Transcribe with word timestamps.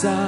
싸 0.00 0.27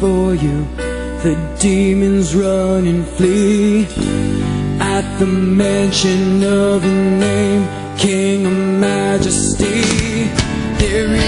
for 0.00 0.34
you. 0.34 0.64
The 1.22 1.36
demons 1.58 2.34
run 2.34 2.86
and 2.86 3.06
flee 3.06 3.86
at 4.80 5.18
the 5.18 5.26
mention 5.26 6.42
of 6.44 6.84
your 6.84 6.94
name, 6.94 7.62
King 7.98 8.46
of 8.46 8.52
Majesty. 8.52 9.82
There 10.78 11.10
is 11.14 11.25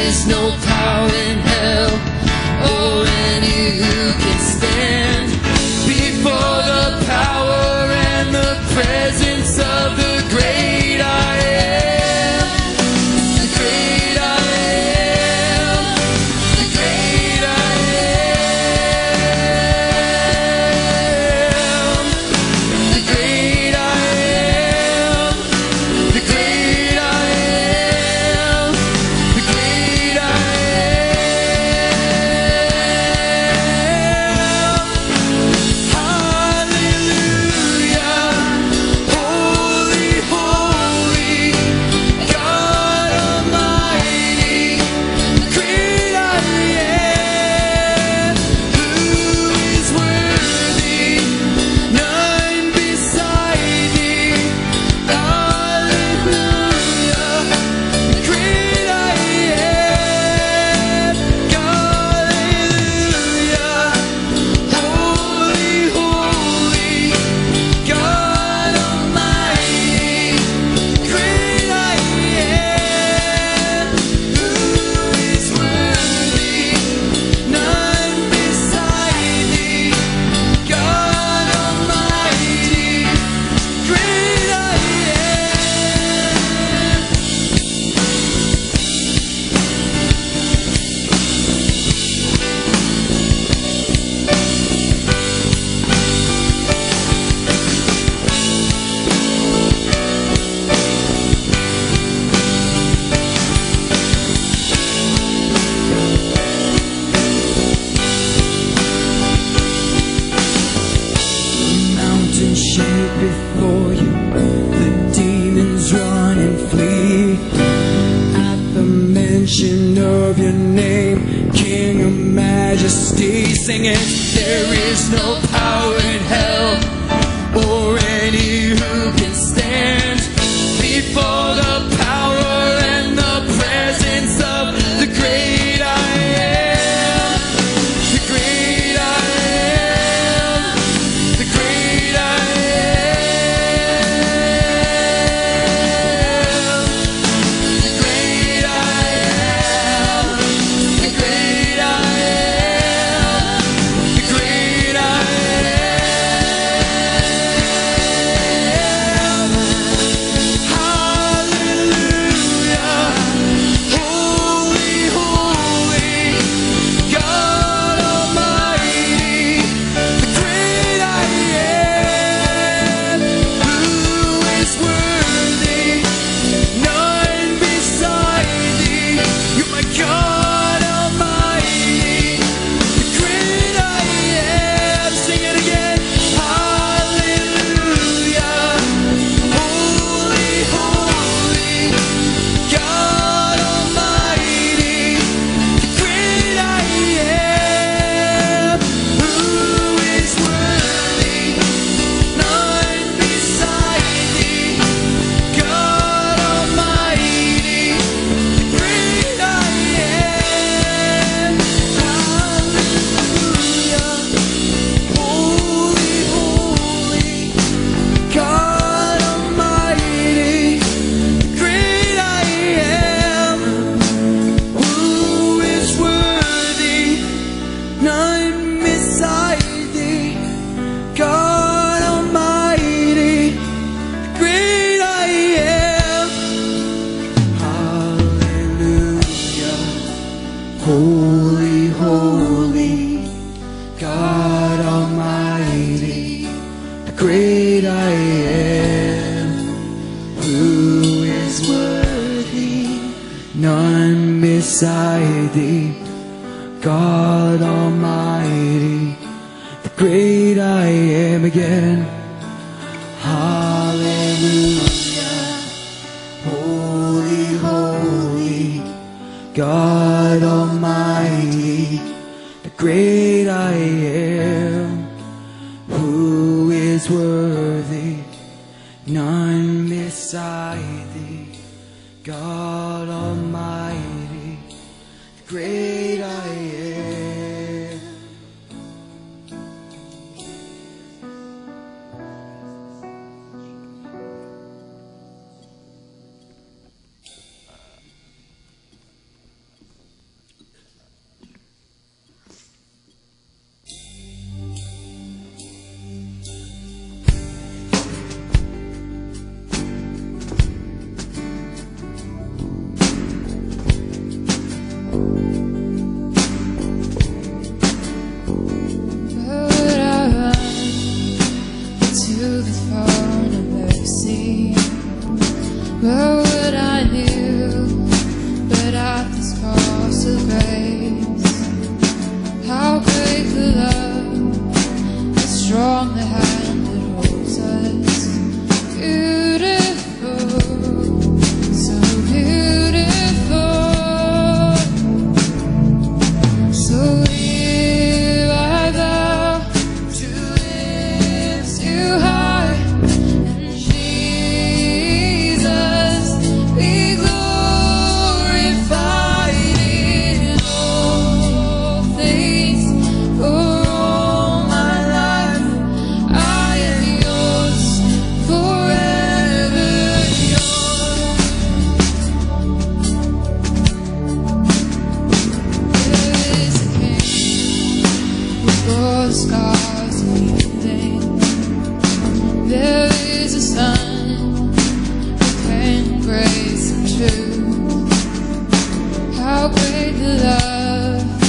the 390.18 390.34
love 390.42 391.40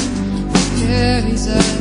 that 0.54 0.80
carries 0.80 1.48
us 1.48 1.79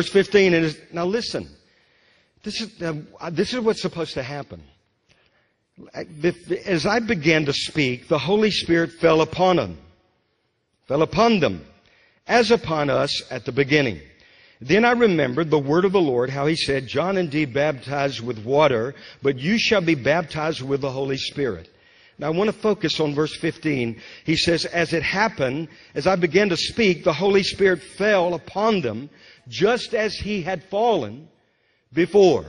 verse 0.00 0.08
15. 0.08 0.54
And 0.54 0.80
now 0.92 1.04
listen, 1.04 1.46
this 2.42 2.60
is, 2.60 2.82
uh, 2.82 2.94
this 3.30 3.52
is 3.52 3.60
what's 3.60 3.82
supposed 3.82 4.14
to 4.14 4.22
happen. 4.22 4.62
As 6.64 6.86
I 6.86 7.00
began 7.00 7.44
to 7.44 7.52
speak, 7.52 8.08
the 8.08 8.18
Holy 8.18 8.50
Spirit 8.50 8.92
fell 8.92 9.20
upon 9.20 9.56
them, 9.56 9.78
fell 10.88 11.02
upon 11.02 11.40
them, 11.40 11.66
as 12.26 12.50
upon 12.50 12.88
us 12.88 13.22
at 13.30 13.44
the 13.44 13.52
beginning. 13.52 14.00
Then 14.62 14.84
I 14.84 14.92
remembered 14.92 15.50
the 15.50 15.58
word 15.58 15.84
of 15.84 15.92
the 15.92 16.00
Lord, 16.00 16.30
how 16.30 16.46
he 16.46 16.56
said, 16.56 16.86
John 16.86 17.16
indeed 17.16 17.52
baptized 17.52 18.20
with 18.20 18.44
water, 18.44 18.94
but 19.22 19.38
you 19.38 19.58
shall 19.58 19.80
be 19.80 19.94
baptized 19.94 20.62
with 20.62 20.82
the 20.82 20.90
Holy 20.90 21.16
Spirit. 21.16 21.70
Now 22.20 22.26
I 22.26 22.30
want 22.30 22.48
to 22.48 22.56
focus 22.56 23.00
on 23.00 23.14
verse 23.14 23.34
15. 23.34 23.98
He 24.24 24.36
says, 24.36 24.66
As 24.66 24.92
it 24.92 25.02
happened, 25.02 25.68
as 25.94 26.06
I 26.06 26.16
began 26.16 26.50
to 26.50 26.56
speak, 26.56 27.02
the 27.02 27.14
Holy 27.14 27.42
Spirit 27.42 27.82
fell 27.82 28.34
upon 28.34 28.82
them, 28.82 29.08
just 29.48 29.94
as 29.94 30.14
he 30.14 30.42
had 30.42 30.62
fallen 30.64 31.28
before. 31.92 32.44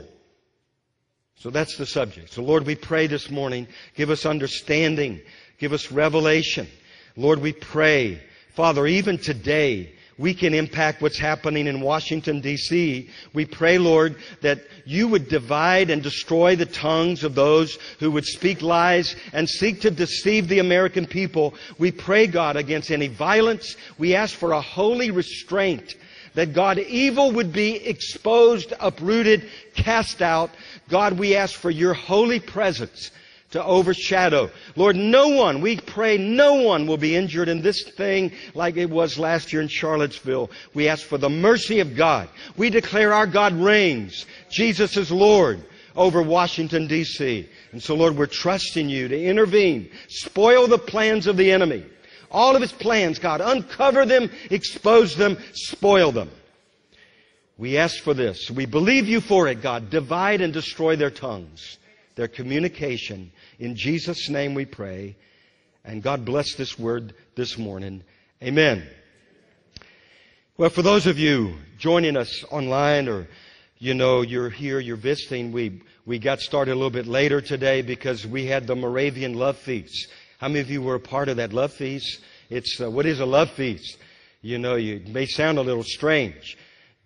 So 1.36 1.50
that's 1.50 1.76
the 1.78 1.86
subject. 1.86 2.32
So 2.32 2.44
Lord, 2.44 2.66
we 2.66 2.76
pray 2.76 3.08
this 3.08 3.30
morning, 3.30 3.68
give 3.96 4.10
us 4.10 4.26
understanding, 4.26 5.22
give 5.58 5.74
us 5.74 5.92
revelation. 5.92 6.68
Lord, 7.16 7.40
we 7.40 7.52
pray, 7.52 8.22
Father, 8.54 8.86
even 8.86 9.18
today, 9.18 9.94
we 10.22 10.36
can 10.36 10.54
impact 10.54 11.02
what's 11.02 11.18
happening 11.18 11.66
in 11.66 11.82
Washington, 11.82 12.42
D.C. 12.42 13.10
We 13.34 13.46
pray, 13.46 13.80
Lord, 13.80 14.18
that 14.42 14.62
you 14.86 15.08
would 15.08 15.28
divide 15.28 15.90
and 15.90 16.04
destroy 16.04 16.56
the 16.56 16.68
tongues 16.68 17.24
of 17.24 17.34
those 17.34 17.80
who 18.00 18.12
would 18.12 18.26
speak 18.26 18.62
lies 18.62 19.16
and 19.34 19.50
seek 19.50 19.82
to 19.82 19.90
deceive 19.90 20.48
the 20.48 20.60
American 20.60 21.08
people. 21.08 21.56
We 21.80 21.92
pray, 21.92 22.28
God, 22.28 22.56
against 22.56 22.92
any 22.92 23.08
violence. 23.08 23.76
We 23.98 24.14
ask 24.14 24.36
for 24.36 24.52
a 24.52 24.62
holy 24.62 25.10
restraint 25.10 25.96
that 26.34 26.54
God, 26.54 26.80
evil 26.80 27.32
would 27.32 27.52
be 27.52 27.76
exposed, 27.76 28.74
uprooted, 28.80 29.50
cast 29.76 30.22
out. 30.22 30.52
God, 30.90 31.20
we 31.20 31.36
ask 31.36 31.56
for 31.56 31.70
your 31.70 31.94
holy 31.94 32.40
presence 32.40 33.12
to 33.52 33.64
overshadow. 33.64 34.50
Lord, 34.76 34.96
no 34.96 35.30
one, 35.30 35.62
we 35.62 35.78
pray 35.78 36.18
no 36.18 36.54
one 36.54 36.88
will 36.88 36.98
be 36.98 37.16
injured 37.16 37.50
in 37.50 37.62
this 37.62 37.84
thing 37.84 38.32
like 38.54 38.78
it 38.78 38.90
was 38.90 39.20
last 39.20 39.52
year 39.52 39.62
in 39.62 39.68
Charlottesville. 39.68 40.50
We 40.74 40.88
ask 40.88 41.06
for 41.06 41.18
the 41.18 41.30
mercy 41.30 41.80
of 41.80 41.96
God. 41.96 42.30
We 42.58 42.70
declare 42.70 43.14
our 43.14 43.28
God 43.28 43.54
reigns. 43.54 44.26
Jesus 44.50 44.98
is 44.98 45.12
Lord 45.12 45.64
over 45.96 46.22
Washington, 46.22 46.88
D.C. 46.88 47.50
And 47.74 47.84
so, 47.84 47.96
Lord, 47.96 48.18
we're 48.18 48.26
trusting 48.26 48.88
you 48.88 49.10
to 49.10 49.22
intervene, 49.22 49.90
spoil 50.08 50.68
the 50.68 50.78
plans 50.78 51.28
of 51.28 51.36
the 51.36 51.52
enemy. 51.52 51.86
All 52.32 52.56
of 52.56 52.62
his 52.62 52.72
plans, 52.72 53.20
God, 53.20 53.42
uncover 53.42 54.06
them, 54.06 54.32
expose 54.50 55.16
them, 55.16 55.38
spoil 55.54 56.12
them. 56.12 56.32
We 57.58 57.78
ask 57.78 58.02
for 58.02 58.14
this. 58.14 58.50
We 58.50 58.66
believe 58.66 59.08
you 59.08 59.22
for 59.22 59.48
it, 59.48 59.62
God. 59.62 59.90
Divide 59.90 60.42
and 60.42 60.52
destroy 60.52 60.96
their 60.96 61.12
tongues, 61.12 61.78
their 62.16 62.28
communication. 62.28 63.32
In 63.60 63.76
Jesus' 63.76 64.30
name 64.30 64.56
we 64.56 64.66
pray. 64.66 65.16
And 65.84 66.02
God 66.02 66.26
bless 66.26 66.56
this 66.56 66.80
word 66.80 67.14
this 67.36 67.58
morning. 67.58 68.04
Amen. 68.42 68.88
Well, 70.58 70.70
for 70.70 70.82
those 70.82 71.08
of 71.08 71.20
you 71.20 71.56
joining 71.78 72.16
us 72.16 72.44
online 72.50 73.10
or, 73.10 73.28
you 73.78 73.94
know, 73.94 74.22
you're 74.22 74.50
here, 74.50 74.80
you're 74.80 74.96
visiting, 74.96 75.52
we, 75.52 75.82
we 76.06 76.20
got 76.20 76.40
started 76.40 76.72
a 76.72 76.76
little 76.76 76.90
bit 76.90 77.08
later 77.08 77.42
today 77.42 77.82
because 77.82 78.26
we 78.26 78.46
had 78.46 78.68
the 78.68 78.76
Moravian 78.76 79.34
Love 79.34 79.58
Feast. 79.58 80.08
How 80.42 80.48
many 80.48 80.62
of 80.62 80.72
you 80.72 80.82
were 80.82 80.96
a 80.96 81.00
part 81.00 81.30
of 81.30 81.38
that 81.38 81.54
love 81.54 81.72
feast? 81.72 82.20
It's, 82.50 82.82
uh, 82.82 82.90
what 82.90 83.06
is 83.06 83.20
a 83.20 83.28
love 83.28 83.52
feast? 83.52 84.00
You 84.42 84.58
know, 84.58 84.74
you 84.74 84.96
it 84.96 85.08
may 85.08 85.28
sound 85.28 85.60
a 85.60 85.62
little 85.62 85.84
strange. 85.84 86.58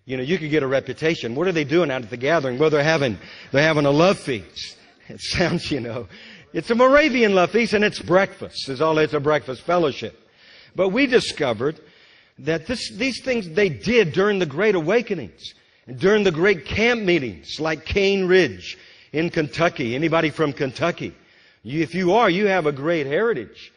You 0.06 0.16
know, 0.16 0.24
you 0.24 0.38
could 0.38 0.52
get 0.52 0.64
a 0.64 0.68
reputation. 0.68 1.36
What 1.36 1.46
are 1.46 1.52
they 1.52 1.66
doing 1.66 1.92
out 1.92 2.02
at 2.02 2.10
the 2.10 2.16
gathering? 2.16 2.58
Well, 2.58 2.70
they're 2.70 2.82
having, 2.82 3.18
they're 3.52 3.62
having 3.62 3.86
a 3.86 3.92
love 3.92 4.18
feast. 4.18 4.78
It 5.08 5.20
sounds, 5.20 5.70
you 5.70 5.82
know, 5.82 6.08
it's 6.52 6.72
a 6.72 6.76
Moravian 6.76 7.36
love 7.36 7.52
feast 7.52 7.74
and 7.74 7.84
it's 7.84 8.00
breakfast. 8.00 8.70
It's 8.70 8.82
all, 8.82 8.98
it's 8.98 9.14
a 9.14 9.20
breakfast 9.20 9.62
fellowship. 9.62 10.18
But 10.74 10.90
we 10.90 11.06
discovered 11.06 11.80
that 12.40 12.66
this, 12.66 12.90
these 12.92 13.22
things 13.22 13.50
they 13.50 13.70
did 13.70 14.14
during 14.14 14.40
the 14.40 14.48
Great 14.48 14.74
Awakenings 14.74 15.54
and 15.86 16.00
during 16.00 16.24
the 16.24 16.32
great 16.32 16.66
camp 16.66 17.04
meetings 17.04 17.60
like 17.60 17.86
Cane 17.86 18.28
Ridge 18.28 18.80
in 19.12 19.30
Kentucky. 19.30 19.94
Anybody 19.94 20.32
from 20.32 20.54
Kentucky? 20.54 21.14
You, 21.66 21.82
if 21.82 21.96
you 21.96 22.14
are, 22.14 22.30
you 22.30 22.46
have 22.46 22.68
a 22.68 22.72
great 22.72 23.08
heritage 23.08 23.74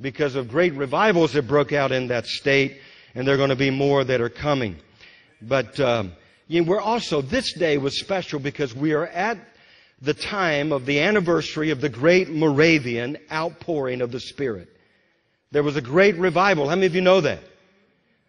because 0.00 0.36
of 0.36 0.48
great 0.48 0.72
revivals 0.72 1.34
that 1.34 1.46
broke 1.46 1.70
out 1.70 1.92
in 1.92 2.08
that 2.08 2.26
state, 2.26 2.78
and 3.14 3.28
there 3.28 3.34
are 3.34 3.36
going 3.36 3.50
to 3.50 3.56
be 3.56 3.68
more 3.68 4.02
that 4.02 4.22
are 4.22 4.30
coming. 4.30 4.76
But 5.42 5.78
um, 5.78 6.12
you 6.48 6.62
know, 6.62 6.70
we're 6.70 6.80
also, 6.80 7.20
this 7.20 7.52
day 7.52 7.76
was 7.76 8.00
special 8.00 8.40
because 8.40 8.74
we 8.74 8.94
are 8.94 9.06
at 9.06 9.36
the 10.00 10.14
time 10.14 10.72
of 10.72 10.86
the 10.86 11.00
anniversary 11.00 11.68
of 11.68 11.82
the 11.82 11.90
great 11.90 12.30
Moravian 12.30 13.18
outpouring 13.30 14.00
of 14.00 14.12
the 14.12 14.20
Spirit. 14.20 14.74
There 15.52 15.62
was 15.62 15.76
a 15.76 15.82
great 15.82 16.16
revival. 16.16 16.70
How 16.70 16.74
many 16.74 16.86
of 16.86 16.94
you 16.94 17.02
know 17.02 17.20
that? 17.20 17.40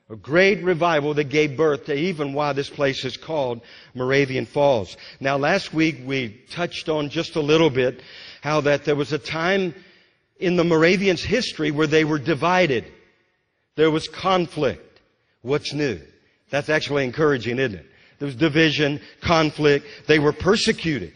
A 0.10 0.18
great 0.18 0.64
revival 0.66 1.14
that 1.14 1.26
gave 1.26 1.56
birth 1.56 1.86
to 1.86 1.94
even 1.94 2.34
why 2.34 2.52
this 2.52 2.70
place 2.70 3.06
is 3.06 3.16
called 3.16 3.62
Moravian 3.94 4.46
Falls. 4.46 4.98
Now 5.22 5.38
last 5.38 5.74
week 5.74 6.02
we 6.06 6.42
touched 6.52 6.90
on 6.90 7.10
just 7.10 7.38
a 7.38 7.42
little 7.42 7.70
bit 7.70 8.02
how 8.42 8.62
that 8.62 8.86
there 8.86 8.96
was 8.96 9.14
a 9.14 9.18
time 9.18 9.74
in 10.40 10.56
the 10.56 10.64
Moravians' 10.64 11.24
history 11.24 11.72
where 11.72 11.88
they 11.88 12.06
were 12.06 12.20
divided. 12.20 12.86
There 13.76 13.92
was 13.92 14.08
conflict. 14.08 15.00
What's 15.42 15.74
new? 15.74 16.00
That's 16.50 16.70
actually 16.70 17.04
encouraging, 17.04 17.60
isn't 17.60 17.80
it? 17.80 17.86
There 18.20 18.26
was 18.26 18.36
division, 18.36 19.02
conflict. 19.22 19.86
They 20.08 20.20
were 20.20 20.34
persecuted. 20.34 21.14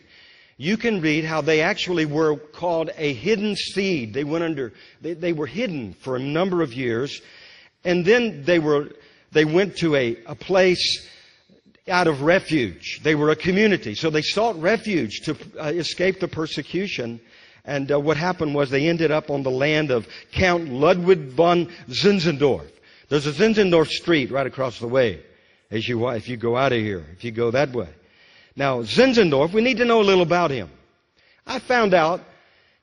You 0.58 0.78
can 0.78 1.02
read 1.02 1.26
how 1.26 1.42
they 1.42 1.62
actually 1.62 2.06
were 2.06 2.36
called 2.36 2.92
a 2.96 3.14
hidden 3.14 3.56
seed. 3.56 4.14
They 4.14 4.24
went 4.24 4.44
under, 4.44 4.74
they, 5.02 5.14
they 5.14 5.34
were 5.34 5.48
hidden 5.48 5.94
for 5.94 6.16
a 6.16 6.20
number 6.20 6.62
of 6.62 6.74
years. 6.74 7.20
And 7.84 8.06
then 8.06 8.44
they 8.44 8.60
were, 8.60 8.90
they 9.32 9.46
went 9.46 9.78
to 9.78 9.96
a, 9.96 10.18
a 10.28 10.36
place 10.36 11.08
out 11.88 12.08
of 12.08 12.22
refuge. 12.22 13.02
They 13.04 13.16
were 13.16 13.32
a 13.32 13.36
community. 13.36 13.96
So 13.96 14.10
they 14.10 14.22
sought 14.22 14.60
refuge 14.62 15.22
to 15.22 15.38
uh, 15.60 15.68
escape 15.68 16.20
the 16.20 16.28
persecution. 16.28 17.20
And 17.66 17.92
uh, 17.92 18.00
what 18.00 18.18
happened 18.18 18.56
was 18.56 18.70
they 18.70 18.88
ended 18.88 19.12
up 19.12 19.30
on 19.30 19.44
the 19.44 19.52
land 19.52 19.92
of 19.92 20.08
Count 20.32 20.70
Ludwig 20.70 21.30
von 21.30 21.72
Zinzendorf. 21.90 22.70
There's 23.10 23.28
a 23.28 23.34
Zinzendorf 23.34 23.88
street 23.88 24.32
right 24.32 24.48
across 24.48 24.80
the 24.80 24.88
way 24.88 25.22
as 25.72 25.88
you, 25.88 26.08
if 26.10 26.28
you 26.28 26.38
go 26.38 26.58
out 26.58 26.74
of 26.74 26.80
here, 26.80 27.06
if 27.14 27.24
you 27.24 27.32
go 27.32 27.52
that 27.52 27.72
way. 27.72 27.90
Now, 28.56 28.82
Zinzendorf, 28.82 29.54
we 29.54 29.62
need 29.62 29.78
to 29.78 29.86
know 29.86 30.02
a 30.02 30.04
little 30.04 30.24
about 30.24 30.52
him. 30.52 30.70
I 31.48 31.60
found 31.60 31.94
out 31.94 32.22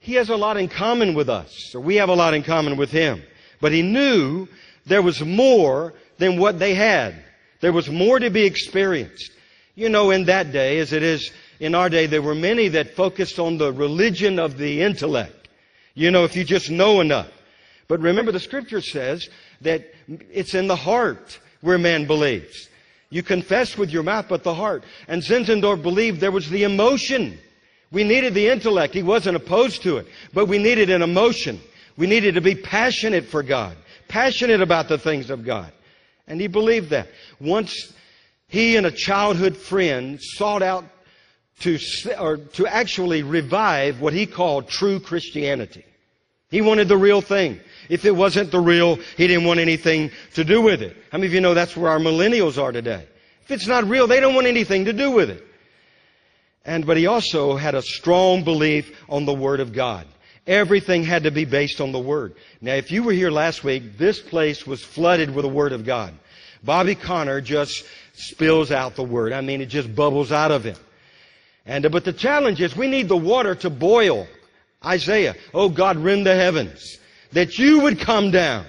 he 0.01 0.15
has 0.15 0.31
a 0.31 0.37
lot 0.37 0.57
in 0.57 0.69
common 0.69 1.15
with 1.15 1.29
us, 1.29 1.75
or 1.75 1.81
we 1.81 1.97
have 1.97 2.09
a 2.09 2.15
lot 2.15 2.35
in 2.35 2.43
common 2.43 2.77
with 2.77 2.91
him. 2.91 3.23
But 3.61 3.73
he 3.73 3.83
knew 3.83 4.49
there 4.87 5.03
was 5.03 5.21
more 5.21 5.93
than 6.17 6.39
what 6.39 6.59
they 6.59 6.75
had. 6.75 7.15
There 7.61 7.73
was 7.73 7.89
more 7.89 8.19
to 8.19 8.31
be 8.31 8.45
experienced. 8.45 9.33
You 9.75 9.89
know, 9.89 10.11
in 10.11 10.25
that 10.25 10.53
day, 10.53 10.79
as 10.79 10.93
it 10.93 11.03
is 11.03 11.31
in 11.61 11.75
our 11.75 11.89
day, 11.89 12.07
there 12.07 12.23
were 12.23 12.35
many 12.35 12.69
that 12.69 12.95
focused 12.95 13.39
on 13.39 13.59
the 13.59 13.73
religion 13.73 14.39
of 14.39 14.59
the 14.59 14.83
intellect. 14.83 15.49
You 15.95 16.11
know, 16.11 16.25
if 16.25 16.37
you 16.37 16.45
just 16.45 16.71
know 16.71 17.01
enough. 17.01 17.29
But 17.89 18.01
remember, 18.01 18.33
the 18.33 18.41
scripture 18.41 18.81
says 18.81 19.29
that 19.63 19.93
it's 20.31 20.55
in 20.55 20.67
the 20.67 20.77
heart 20.77 21.39
where 21.61 21.79
man 21.79 22.07
believes. 22.07 22.69
You 23.11 23.23
confess 23.23 23.77
with 23.77 23.91
your 23.91 24.03
mouth, 24.03 24.27
but 24.29 24.45
the 24.45 24.55
heart. 24.55 24.85
And 25.09 25.23
Zinzendorf 25.23 25.83
believed 25.83 26.21
there 26.21 26.31
was 26.31 26.51
the 26.51 26.65
emotion. 26.65 27.39
We 27.91 28.05
needed 28.05 28.35
the 28.35 28.49
intellect. 28.49 28.95
He 28.95 29.03
wasn't 29.03 29.37
opposed 29.37 29.83
to 29.83 29.97
it. 29.97 30.07
But 30.35 30.47
we 30.47 30.59
needed 30.59 30.91
an 30.91 31.03
emotion. 31.03 31.61
We 31.97 32.07
needed 32.07 32.35
to 32.35 32.41
be 32.41 32.55
passionate 32.55 33.25
for 33.25 33.43
God. 33.43 33.77
Passionate 34.09 34.61
about 34.61 34.89
the 34.89 34.99
things 34.99 35.31
of 35.31 35.45
God. 35.45 35.73
And 36.29 36.41
he 36.41 36.47
believed 36.47 36.91
that. 36.91 37.09
Once 37.41 37.93
he 38.47 38.77
and 38.77 38.87
a 38.87 38.91
childhood 38.91 39.57
friend 39.57 40.19
sought 40.23 40.63
out 40.63 40.85
to, 41.61 41.79
or 42.19 42.37
to 42.37 42.67
actually 42.67 43.23
revive 43.23 44.01
what 44.01 44.13
he 44.13 44.27
called 44.27 44.69
true 44.69 45.01
Christianity. 45.01 45.85
He 46.51 46.63
wanted 46.63 46.89
the 46.89 46.97
real 46.97 47.21
thing. 47.21 47.61
If 47.89 48.05
it 48.05 48.15
wasn't 48.15 48.51
the 48.51 48.61
real, 48.61 48.97
he 49.17 49.27
didn't 49.27 49.45
want 49.45 49.61
anything 49.61 50.11
to 50.35 50.45
do 50.45 50.63
with 50.63 50.83
it. 50.83 50.97
How 51.11 51.19
many 51.19 51.27
of 51.27 51.35
you 51.35 51.41
know 51.41 51.55
that's 51.55 51.77
where 51.77 51.91
our 51.91 51.99
millennials 51.99 52.63
are 52.63 52.73
today? 52.73 53.07
If 53.43 53.51
it's 53.51 53.67
not 53.67 53.85
real, 53.85 54.07
they 54.07 54.21
don't 54.21 54.35
want 54.35 54.47
anything 54.47 54.87
to 54.87 54.93
do 54.93 55.11
with 55.11 55.31
it. 55.31 55.45
And, 56.65 56.87
but 56.87 56.97
he 56.97 57.07
also 57.07 57.57
had 57.57 57.75
a 57.75 57.83
strong 57.83 58.45
belief 58.45 59.05
on 59.09 59.25
the 59.25 59.35
Word 59.35 59.61
of 59.61 59.73
God. 59.73 60.07
Everything 60.49 61.05
had 61.05 61.25
to 61.25 61.31
be 61.31 61.45
based 61.45 61.79
on 61.79 61.93
the 61.93 61.99
Word. 61.99 62.35
Now, 62.63 62.73
if 62.73 62.91
you 62.91 63.03
were 63.03 63.13
here 63.13 63.31
last 63.31 63.63
week, 63.63 63.99
this 63.99 64.19
place 64.19 64.67
was 64.67 64.83
flooded 64.83 65.35
with 65.35 65.45
the 65.45 65.49
Word 65.51 65.73
of 65.73 65.85
God. 65.85 66.15
Bobby 66.65 66.95
Conner 66.95 67.43
just 67.43 67.85
spills 68.15 68.73
out 68.73 68.97
the 68.97 69.05
Word. 69.05 69.35
I 69.35 69.43
mean, 69.43 69.61
it 69.61 69.67
just 69.67 69.95
bubbles 69.95 70.33
out 70.33 70.51
of 70.51 70.65
him. 70.65 70.79
And, 71.67 71.89
but 71.93 72.07
the 72.07 72.15
challenge 72.15 72.63
is 72.63 72.75
we 72.75 72.89
need 72.89 73.09
the 73.09 73.17
water 73.17 73.55
to 73.57 73.69
boil. 73.69 74.27
Isaiah, 74.83 75.37
oh 75.53 75.69
God, 75.69 75.99
rend 75.99 76.25
the 76.25 76.35
heavens 76.35 76.99
that 77.33 77.59
you 77.59 77.81
would 77.81 78.01
come 78.01 78.31
down. 78.31 78.65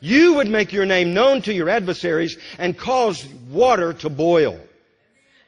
You 0.00 0.34
would 0.34 0.48
make 0.48 0.74
your 0.74 0.84
name 0.84 1.14
known 1.14 1.40
to 1.42 1.54
your 1.54 1.70
adversaries 1.70 2.36
and 2.58 2.76
cause 2.76 3.26
water 3.48 3.94
to 3.94 4.10
boil. 4.10 4.60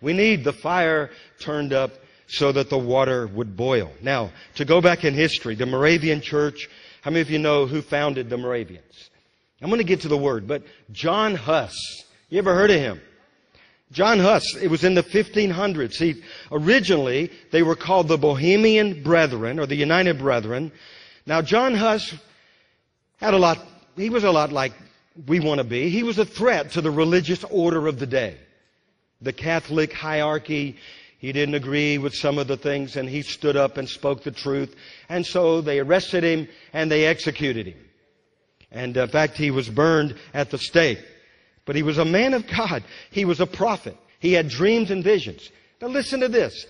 We 0.01 0.15
need 0.15 0.43
the 0.43 0.55
fire 0.55 1.11
turned 1.39 1.75
up 1.75 1.93
so 2.27 2.53
that 2.53 2.71
the 2.71 2.79
water 2.79 3.27
would 3.27 3.57
boil. 3.57 3.93
Now, 4.03 4.31
to 4.57 4.65
go 4.65 4.81
back 4.81 5.05
in 5.05 5.15
history, 5.15 5.55
the 5.55 5.67
Moravian 5.67 6.21
church, 6.21 6.69
how 7.03 7.11
many 7.11 7.21
of 7.21 7.31
you 7.31 7.39
know 7.39 7.67
who 7.67 7.83
founded 7.83 8.29
the 8.29 8.37
Moravians? 8.37 9.11
I'm 9.63 9.69
going 9.69 9.79
to 9.79 9.85
get 9.85 10.03
to 10.03 10.09
the 10.09 10.19
word, 10.19 10.47
but 10.47 10.63
John 10.93 11.35
Huss. 11.35 12.05
You 12.29 12.39
ever 12.39 12.55
heard 12.55 12.71
of 12.71 12.81
him? 12.81 13.01
John 13.93 14.19
Huss, 14.19 14.57
it 14.57 14.69
was 14.69 14.83
in 14.83 14.95
the 14.95 15.03
1500s. 15.03 15.95
See, 15.95 16.23
originally, 16.51 17.31
they 17.53 17.63
were 17.63 17.77
called 17.77 18.09
the 18.09 18.19
Bohemian 18.19 19.03
Brethren, 19.03 19.61
or 19.61 19.67
the 19.67 19.77
United 19.77 20.19
Brethren. 20.19 20.73
Now, 21.25 21.41
John 21.41 21.75
Huss 21.75 22.13
had 23.19 23.33
a 23.33 23.39
lot, 23.39 23.59
he 23.97 24.11
was 24.11 24.25
a 24.25 24.33
lot 24.33 24.53
like 24.53 24.73
we 25.27 25.41
want 25.41 25.59
to 25.59 25.65
be. 25.65 25.89
He 25.89 26.03
was 26.03 26.19
a 26.19 26.25
threat 26.25 26.73
to 26.73 26.81
the 26.81 26.91
religious 26.91 27.45
order 27.45 27.87
of 27.87 27.99
the 27.99 28.07
day. 28.07 28.37
The 29.23 29.33
Catholic 29.33 29.93
hierarchy, 29.93 30.77
he 31.19 31.33
didn't 31.33 31.55
agree 31.55 31.99
with 31.99 32.15
some 32.15 32.39
of 32.39 32.47
the 32.47 32.57
things 32.57 32.97
and 32.97 33.09
he 33.09 33.23
stood 33.23 33.57
up 33.57 33.79
and 33.79 33.89
spoke 33.89 34.23
the 34.23 34.31
truth. 34.31 34.75
And 35.09 35.25
so 35.25 35.61
they 35.61 35.81
arrested 35.81 36.25
him 36.25 36.49
and 36.73 36.91
they 36.91 37.07
executed 37.07 37.67
him. 37.67 37.79
And 38.71 38.99
uh, 38.99 39.03
in 39.03 39.09
fact, 39.09 39.37
he 39.37 39.51
was 39.51 39.69
burned 39.69 40.15
at 40.35 40.51
the 40.51 40.59
stake. 40.59 41.03
But 41.65 41.77
he 41.77 41.83
was 41.83 41.99
a 41.99 42.05
man 42.05 42.35
of 42.35 42.47
God. 42.47 42.85
He 43.11 43.25
was 43.25 43.41
a 43.41 43.47
prophet. 43.47 43.97
He 44.21 44.35
had 44.35 44.49
dreams 44.49 44.91
and 44.91 45.03
visions. 45.03 45.51
Now 45.81 45.89
listen 45.89 46.21
to 46.21 46.29
this. 46.29 46.67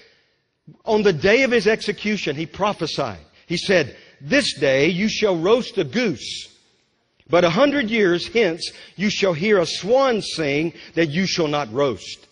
On 0.84 1.02
the 1.02 1.12
day 1.12 1.42
of 1.42 1.50
his 1.50 1.66
execution, 1.66 2.36
he 2.36 2.46
prophesied. 2.46 3.20
He 3.46 3.56
said, 3.56 3.96
this 4.20 4.54
day 4.54 4.88
you 4.88 5.08
shall 5.08 5.36
roast 5.36 5.78
a 5.78 5.84
goose. 5.84 6.48
But 7.28 7.44
a 7.44 7.50
hundred 7.50 7.90
years 7.90 8.28
hence 8.28 8.70
you 8.94 9.10
shall 9.10 9.32
hear 9.32 9.58
a 9.58 9.66
swan 9.66 10.22
sing 10.22 10.72
that 10.94 11.10
you 11.10 11.26
shall 11.26 11.48
not 11.48 11.72
roast. 11.72 12.25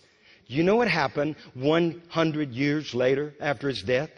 You 0.47 0.63
know 0.63 0.75
what 0.75 0.87
happened 0.87 1.35
100 1.55 2.51
years 2.51 2.93
later 2.93 3.33
after 3.39 3.67
his 3.67 3.81
death? 3.81 4.11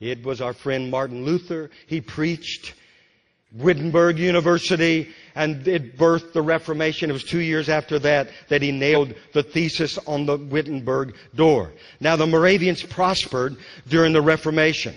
It 0.00 0.24
was 0.24 0.40
our 0.40 0.52
friend 0.52 0.90
Martin 0.90 1.24
Luther. 1.24 1.70
He 1.86 2.00
preached 2.00 2.74
Wittenberg 3.52 4.18
University 4.18 5.08
and 5.36 5.66
it 5.68 5.96
birthed 5.96 6.32
the 6.32 6.42
Reformation. 6.42 7.08
It 7.08 7.12
was 7.12 7.24
two 7.24 7.38
years 7.40 7.68
after 7.68 7.98
that 8.00 8.30
that 8.48 8.62
he 8.62 8.72
nailed 8.72 9.14
the 9.32 9.44
thesis 9.44 9.96
on 10.06 10.26
the 10.26 10.36
Wittenberg 10.36 11.14
door. 11.34 11.72
Now 12.00 12.16
the 12.16 12.26
Moravians 12.26 12.82
prospered 12.82 13.56
during 13.88 14.12
the 14.12 14.22
Reformation. 14.22 14.94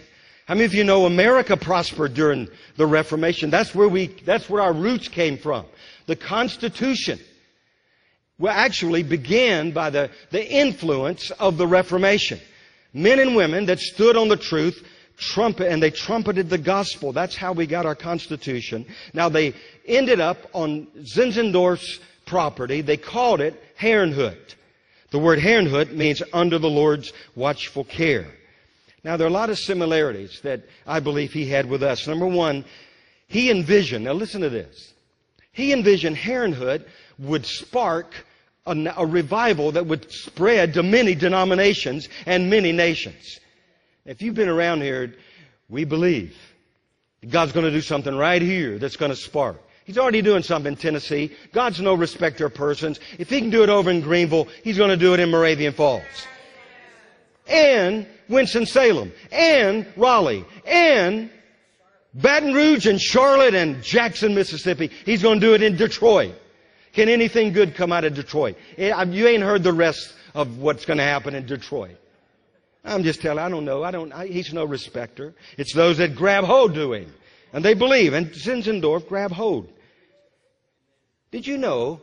How 0.47 0.55
many 0.55 0.65
of 0.65 0.73
you 0.73 0.83
know 0.83 1.05
America 1.05 1.55
prospered 1.55 2.13
during 2.13 2.47
the 2.77 2.87
Reformation? 2.87 3.49
That's 3.49 3.75
where 3.75 3.89
we, 3.89 4.07
that's 4.25 4.49
where 4.49 4.61
our 4.61 4.73
roots 4.73 5.07
came 5.07 5.37
from. 5.37 5.65
The 6.07 6.15
Constitution 6.15 7.19
well, 8.39 8.53
actually 8.53 9.03
began 9.03 9.71
by 9.71 9.89
the, 9.89 10.09
the 10.31 10.45
influence 10.45 11.31
of 11.31 11.57
the 11.57 11.67
Reformation. 11.67 12.39
Men 12.93 13.19
and 13.19 13.35
women 13.35 13.65
that 13.65 13.79
stood 13.79 14.15
on 14.15 14.27
the 14.27 14.37
truth, 14.37 14.85
trumpet, 15.17 15.71
and 15.71 15.81
they 15.81 15.91
trumpeted 15.91 16.49
the 16.49 16.57
gospel. 16.57 17.11
That's 17.11 17.35
how 17.35 17.53
we 17.53 17.65
got 17.65 17.85
our 17.85 17.95
Constitution. 17.95 18.85
Now 19.13 19.29
they 19.29 19.53
ended 19.85 20.19
up 20.19 20.37
on 20.53 20.87
Zinzendorf's 20.97 21.99
property. 22.25 22.81
They 22.81 22.97
called 22.97 23.41
it 23.41 23.61
Herrnhut. 23.79 24.55
The 25.09 25.19
word 25.19 25.39
Herrnhut 25.39 25.91
means 25.91 26.21
under 26.33 26.59
the 26.59 26.69
Lord's 26.69 27.13
watchful 27.35 27.85
care. 27.85 28.27
Now, 29.03 29.15
there 29.15 29.25
are 29.25 29.29
a 29.29 29.33
lot 29.33 29.49
of 29.49 29.57
similarities 29.57 30.41
that 30.41 30.63
I 30.85 30.99
believe 30.99 31.31
he 31.31 31.47
had 31.47 31.69
with 31.69 31.81
us. 31.81 32.07
Number 32.07 32.27
one, 32.27 32.65
he 33.27 33.49
envisioned, 33.49 34.03
now 34.03 34.13
listen 34.13 34.41
to 34.41 34.49
this. 34.49 34.93
He 35.53 35.71
envisioned 35.71 36.17
Herrnhut 36.17 36.85
would 37.17 37.45
spark 37.45 38.13
a, 38.67 38.93
a 38.97 39.05
revival 39.05 39.71
that 39.71 39.87
would 39.87 40.11
spread 40.11 40.73
to 40.75 40.83
many 40.83 41.15
denominations 41.15 42.09
and 42.25 42.49
many 42.49 42.71
nations. 42.71 43.39
If 44.05 44.21
you've 44.21 44.35
been 44.35 44.49
around 44.49 44.81
here, 44.81 45.15
we 45.69 45.85
believe 45.85 46.37
God's 47.27 47.51
going 47.51 47.65
to 47.65 47.71
do 47.71 47.81
something 47.81 48.15
right 48.15 48.41
here 48.41 48.77
that's 48.77 48.95
going 48.95 49.11
to 49.11 49.15
spark. 49.15 49.61
He's 49.85 49.97
already 49.97 50.21
doing 50.21 50.43
something 50.43 50.73
in 50.73 50.77
Tennessee. 50.77 51.33
God's 51.53 51.79
no 51.79 51.93
respecter 51.93 52.45
of 52.45 52.53
persons. 52.53 52.99
If 53.17 53.29
he 53.29 53.39
can 53.39 53.49
do 53.49 53.63
it 53.63 53.69
over 53.69 53.89
in 53.89 54.01
Greenville, 54.01 54.49
he's 54.63 54.77
going 54.77 54.89
to 54.89 54.97
do 54.97 55.13
it 55.13 55.19
in 55.21 55.31
Moravian 55.31 55.73
Falls. 55.73 56.03
And 57.47 58.05
Winston-Salem. 58.27 59.13
And 59.31 59.87
Raleigh. 59.95 60.45
And 60.65 61.29
Baton 62.13 62.53
Rouge 62.53 62.85
and 62.85 62.99
Charlotte 62.99 63.55
and 63.55 63.81
Jackson, 63.81 64.35
Mississippi. 64.35 64.91
He's 65.05 65.21
going 65.21 65.39
to 65.39 65.45
do 65.45 65.53
it 65.53 65.63
in 65.63 65.77
Detroit. 65.77 66.35
Can 66.97 67.09
anything 67.09 67.53
good 67.53 67.75
come 67.75 67.91
out 67.91 68.05
of 68.05 68.15
Detroit? 68.15 68.55
Eh, 68.75 69.03
you 69.11 69.27
ain't 69.27 69.43
heard 69.43 69.61
the 69.61 69.71
rest 69.71 70.15
of 70.33 70.57
what's 70.57 70.83
going 70.83 70.97
to 70.97 71.03
happen 71.03 71.35
in 71.35 71.45
Detroit. 71.45 71.95
I'm 72.83 73.03
just 73.03 73.21
telling, 73.21 73.37
I 73.37 73.49
don't 73.49 73.65
know. 73.65 73.83
I 73.83 73.91
don't, 73.91 74.11
I, 74.11 74.25
he's 74.25 74.51
no 74.51 74.65
respecter. 74.65 75.35
It's 75.59 75.75
those 75.75 75.99
that 75.99 76.15
grab 76.15 76.43
hold 76.43 76.73
to 76.73 76.93
him. 76.93 77.13
And 77.53 77.63
they 77.63 77.75
believe. 77.75 78.13
And 78.13 78.31
Zinzendorf 78.31 79.07
grab 79.07 79.31
hold. 79.31 79.71
Did 81.29 81.45
you 81.45 81.59
know? 81.59 82.01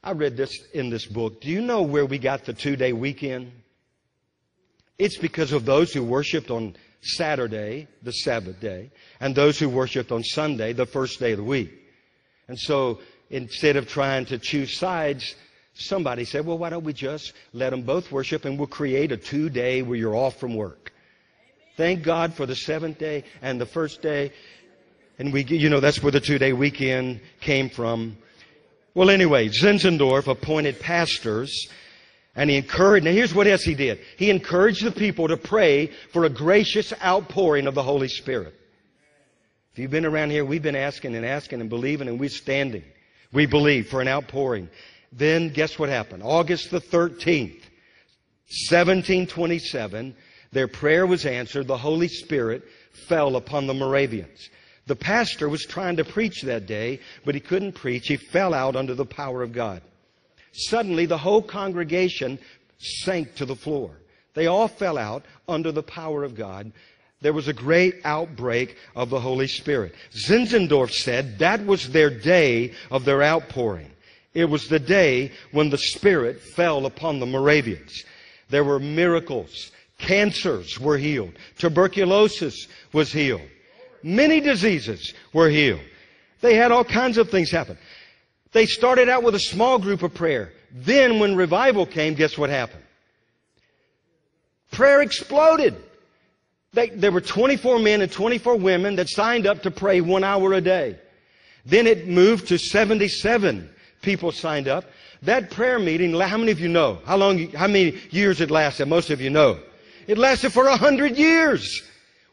I 0.00 0.12
read 0.12 0.36
this 0.36 0.56
in 0.72 0.90
this 0.90 1.06
book. 1.06 1.40
Do 1.40 1.48
you 1.48 1.60
know 1.60 1.82
where 1.82 2.06
we 2.06 2.16
got 2.16 2.44
the 2.44 2.52
two 2.52 2.76
day 2.76 2.92
weekend? 2.92 3.50
It's 4.96 5.16
because 5.16 5.50
of 5.50 5.64
those 5.64 5.92
who 5.92 6.04
worshiped 6.04 6.52
on 6.52 6.76
Saturday, 7.00 7.88
the 8.00 8.12
Sabbath 8.12 8.60
day, 8.60 8.92
and 9.18 9.34
those 9.34 9.58
who 9.58 9.68
worshiped 9.68 10.12
on 10.12 10.22
Sunday, 10.22 10.72
the 10.72 10.86
first 10.86 11.18
day 11.18 11.32
of 11.32 11.38
the 11.38 11.42
week. 11.42 11.72
And 12.46 12.56
so 12.56 13.00
instead 13.30 13.76
of 13.76 13.88
trying 13.88 14.26
to 14.26 14.38
choose 14.38 14.76
sides, 14.76 15.34
somebody 15.74 16.24
said, 16.24 16.46
well, 16.46 16.58
why 16.58 16.70
don't 16.70 16.84
we 16.84 16.92
just 16.92 17.32
let 17.52 17.70
them 17.70 17.82
both 17.82 18.10
worship 18.10 18.44
and 18.44 18.58
we'll 18.58 18.66
create 18.66 19.12
a 19.12 19.16
two 19.16 19.50
day 19.50 19.82
where 19.82 19.98
you're 19.98 20.16
off 20.16 20.38
from 20.38 20.54
work. 20.54 20.92
Thank 21.76 22.02
God 22.02 22.34
for 22.34 22.46
the 22.46 22.56
seventh 22.56 22.98
day 22.98 23.24
and 23.42 23.60
the 23.60 23.66
first 23.66 24.00
day. 24.00 24.32
And 25.18 25.32
we, 25.32 25.44
you 25.44 25.68
know, 25.68 25.80
that's 25.80 26.02
where 26.02 26.12
the 26.12 26.20
two 26.20 26.38
day 26.38 26.52
weekend 26.52 27.20
came 27.40 27.68
from. 27.68 28.16
Well, 28.94 29.10
anyway, 29.10 29.48
Zinzendorf 29.48 30.26
appointed 30.26 30.80
pastors 30.80 31.68
and 32.34 32.48
he 32.48 32.56
encouraged, 32.56 33.04
now 33.04 33.12
here's 33.12 33.34
what 33.34 33.46
else 33.46 33.62
he 33.62 33.74
did. 33.74 34.00
He 34.16 34.30
encouraged 34.30 34.84
the 34.84 34.92
people 34.92 35.28
to 35.28 35.36
pray 35.36 35.90
for 36.12 36.24
a 36.24 36.30
gracious 36.30 36.92
outpouring 37.02 37.66
of 37.66 37.74
the 37.74 37.82
Holy 37.82 38.08
Spirit. 38.08 38.54
If 39.72 39.78
you've 39.78 39.90
been 39.90 40.06
around 40.06 40.30
here, 40.30 40.44
we've 40.44 40.62
been 40.62 40.76
asking 40.76 41.14
and 41.14 41.26
asking 41.26 41.60
and 41.60 41.68
believing 41.68 42.08
and 42.08 42.18
we're 42.18 42.30
standing. 42.30 42.84
We 43.32 43.46
believe 43.46 43.88
for 43.88 44.00
an 44.00 44.08
outpouring. 44.08 44.68
Then 45.12 45.50
guess 45.50 45.78
what 45.78 45.88
happened? 45.88 46.22
August 46.22 46.70
the 46.70 46.80
13th, 46.80 47.62
1727, 48.70 50.14
their 50.52 50.68
prayer 50.68 51.06
was 51.06 51.26
answered. 51.26 51.66
The 51.66 51.76
Holy 51.76 52.08
Spirit 52.08 52.62
fell 53.08 53.36
upon 53.36 53.66
the 53.66 53.74
Moravians. 53.74 54.50
The 54.86 54.96
pastor 54.96 55.48
was 55.48 55.64
trying 55.64 55.96
to 55.96 56.04
preach 56.04 56.42
that 56.42 56.66
day, 56.66 57.00
but 57.24 57.34
he 57.34 57.40
couldn't 57.40 57.72
preach. 57.72 58.06
He 58.08 58.16
fell 58.16 58.54
out 58.54 58.76
under 58.76 58.94
the 58.94 59.04
power 59.04 59.42
of 59.42 59.52
God. 59.52 59.82
Suddenly, 60.52 61.06
the 61.06 61.18
whole 61.18 61.42
congregation 61.42 62.38
sank 62.78 63.34
to 63.34 63.44
the 63.44 63.56
floor. 63.56 63.90
They 64.34 64.46
all 64.46 64.68
fell 64.68 64.96
out 64.96 65.24
under 65.48 65.72
the 65.72 65.82
power 65.82 66.22
of 66.22 66.34
God. 66.34 66.72
There 67.22 67.32
was 67.32 67.48
a 67.48 67.52
great 67.52 67.96
outbreak 68.04 68.76
of 68.94 69.10
the 69.10 69.20
Holy 69.20 69.46
Spirit. 69.46 69.94
Zinzendorf 70.12 70.92
said 70.92 71.38
that 71.38 71.64
was 71.64 71.90
their 71.90 72.10
day 72.10 72.72
of 72.90 73.04
their 73.04 73.22
outpouring. 73.22 73.90
It 74.34 74.44
was 74.44 74.68
the 74.68 74.78
day 74.78 75.32
when 75.50 75.70
the 75.70 75.78
Spirit 75.78 76.42
fell 76.42 76.84
upon 76.84 77.18
the 77.18 77.26
Moravians. 77.26 78.04
There 78.50 78.64
were 78.64 78.78
miracles. 78.78 79.72
Cancers 79.98 80.78
were 80.78 80.98
healed. 80.98 81.32
Tuberculosis 81.58 82.68
was 82.92 83.10
healed. 83.10 83.48
Many 84.02 84.40
diseases 84.40 85.14
were 85.32 85.48
healed. 85.48 85.80
They 86.42 86.54
had 86.54 86.70
all 86.70 86.84
kinds 86.84 87.16
of 87.16 87.30
things 87.30 87.50
happen. 87.50 87.78
They 88.52 88.66
started 88.66 89.08
out 89.08 89.22
with 89.22 89.34
a 89.34 89.40
small 89.40 89.78
group 89.78 90.02
of 90.02 90.12
prayer. 90.12 90.52
Then 90.70 91.18
when 91.18 91.34
revival 91.34 91.86
came, 91.86 92.14
guess 92.14 92.36
what 92.36 92.50
happened? 92.50 92.82
Prayer 94.70 95.00
exploded. 95.00 95.74
They, 96.72 96.90
there 96.90 97.12
were 97.12 97.20
24 97.20 97.78
men 97.78 98.02
and 98.02 98.10
24 98.10 98.56
women 98.56 98.96
that 98.96 99.08
signed 99.08 99.46
up 99.46 99.62
to 99.62 99.70
pray 99.70 100.00
one 100.00 100.24
hour 100.24 100.52
a 100.52 100.60
day. 100.60 100.98
Then 101.64 101.86
it 101.86 102.06
moved 102.06 102.48
to 102.48 102.58
77 102.58 103.68
people 104.02 104.30
signed 104.30 104.68
up. 104.68 104.84
That 105.22 105.50
prayer 105.50 105.78
meeting, 105.78 106.18
how 106.18 106.36
many 106.36 106.52
of 106.52 106.60
you 106.60 106.68
know? 106.68 107.00
How 107.04 107.16
long, 107.16 107.50
how 107.50 107.66
many 107.66 107.98
years 108.10 108.40
it 108.40 108.50
lasted? 108.50 108.86
Most 108.86 109.10
of 109.10 109.20
you 109.20 109.30
know. 109.30 109.58
It 110.06 110.18
lasted 110.18 110.52
for 110.52 110.66
a 110.66 110.76
hundred 110.76 111.16
years. 111.16 111.82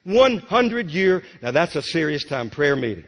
100 0.04 0.92
year. 0.92 1.24
Now 1.42 1.52
that's 1.52 1.76
a 1.76 1.82
serious 1.82 2.24
time 2.24 2.50
prayer 2.50 2.76
meeting. 2.76 3.06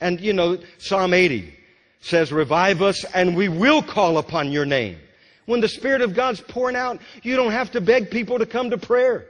And 0.00 0.20
you 0.20 0.32
know, 0.32 0.58
Psalm 0.78 1.14
80 1.14 1.54
says, 2.00 2.30
revive 2.30 2.82
us 2.82 3.04
and 3.14 3.34
we 3.34 3.48
will 3.48 3.82
call 3.82 4.18
upon 4.18 4.52
your 4.52 4.66
name. 4.66 4.98
When 5.46 5.60
the 5.60 5.68
Spirit 5.68 6.02
of 6.02 6.14
God's 6.14 6.40
pouring 6.40 6.76
out, 6.76 7.00
you 7.22 7.36
don't 7.36 7.52
have 7.52 7.70
to 7.72 7.80
beg 7.80 8.10
people 8.10 8.38
to 8.38 8.46
come 8.46 8.70
to 8.70 8.78
prayer. 8.78 9.26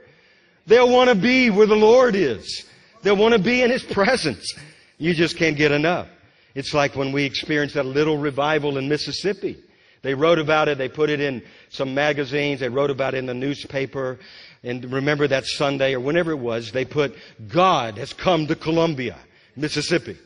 They'll 0.67 0.89
want 0.89 1.09
to 1.09 1.15
be 1.15 1.49
where 1.49 1.65
the 1.65 1.75
Lord 1.75 2.15
is. 2.15 2.65
They'll 3.01 3.15
want 3.15 3.33
to 3.33 3.39
be 3.39 3.63
in 3.63 3.71
His 3.71 3.83
presence. 3.83 4.53
You 4.97 5.13
just 5.13 5.37
can't 5.37 5.55
get 5.55 5.71
enough. 5.71 6.07
It's 6.55 6.73
like 6.73 6.95
when 6.95 7.11
we 7.11 7.23
experienced 7.23 7.75
that 7.75 7.85
little 7.85 8.17
revival 8.17 8.77
in 8.77 8.89
Mississippi. 8.89 9.57
They 10.01 10.13
wrote 10.13 10.39
about 10.39 10.67
it. 10.67 10.77
They 10.77 10.89
put 10.89 11.09
it 11.09 11.19
in 11.19 11.41
some 11.69 11.93
magazines. 11.93 12.59
They 12.59 12.69
wrote 12.69 12.89
about 12.89 13.13
it 13.13 13.19
in 13.19 13.25
the 13.25 13.33
newspaper. 13.33 14.19
And 14.63 14.91
remember 14.91 15.27
that 15.27 15.45
Sunday 15.45 15.93
or 15.93 15.99
whenever 15.99 16.31
it 16.31 16.37
was, 16.37 16.71
they 16.71 16.85
put, 16.85 17.15
God 17.47 17.97
has 17.97 18.13
come 18.13 18.47
to 18.47 18.55
Columbia, 18.55 19.17
Mississippi. 19.55 20.17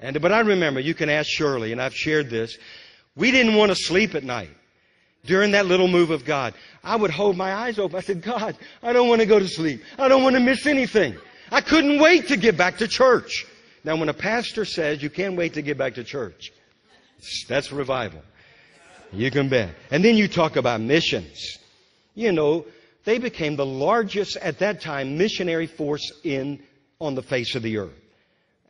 And, 0.00 0.20
but 0.20 0.32
I 0.32 0.40
remember, 0.40 0.80
you 0.80 0.94
can 0.94 1.10
ask 1.10 1.28
Shirley, 1.28 1.72
and 1.72 1.80
I've 1.80 1.94
shared 1.94 2.30
this. 2.30 2.56
We 3.16 3.30
didn't 3.30 3.54
want 3.54 3.70
to 3.70 3.76
sleep 3.76 4.14
at 4.14 4.24
night 4.24 4.50
during 5.26 5.52
that 5.52 5.66
little 5.66 5.88
move 5.88 6.10
of 6.10 6.24
God. 6.24 6.54
I 6.82 6.96
would 6.96 7.10
hold 7.10 7.36
my 7.36 7.54
eyes 7.54 7.78
open. 7.78 7.96
I 7.96 8.00
said, 8.00 8.22
God, 8.22 8.56
I 8.82 8.92
don't 8.92 9.08
want 9.08 9.20
to 9.20 9.26
go 9.26 9.38
to 9.38 9.48
sleep. 9.48 9.82
I 9.98 10.08
don't 10.08 10.22
want 10.22 10.36
to 10.36 10.40
miss 10.40 10.66
anything. 10.66 11.16
I 11.50 11.60
couldn't 11.60 12.00
wait 12.00 12.28
to 12.28 12.36
get 12.36 12.56
back 12.56 12.78
to 12.78 12.88
church. 12.88 13.46
Now, 13.84 13.96
when 13.96 14.08
a 14.08 14.14
pastor 14.14 14.64
says 14.64 15.02
you 15.02 15.10
can't 15.10 15.36
wait 15.36 15.54
to 15.54 15.62
get 15.62 15.76
back 15.76 15.94
to 15.94 16.04
church, 16.04 16.52
that's 17.48 17.70
revival. 17.72 18.22
You 19.12 19.30
can 19.30 19.48
bet. 19.48 19.74
And 19.90 20.04
then 20.04 20.16
you 20.16 20.26
talk 20.26 20.56
about 20.56 20.80
missions. 20.80 21.58
You 22.14 22.32
know, 22.32 22.66
they 23.04 23.18
became 23.18 23.56
the 23.56 23.66
largest 23.66 24.36
at 24.38 24.58
that 24.58 24.80
time 24.80 25.18
missionary 25.18 25.66
force 25.66 26.12
in 26.24 26.62
on 27.00 27.14
the 27.14 27.22
face 27.22 27.54
of 27.54 27.62
the 27.62 27.78
earth. 27.78 27.92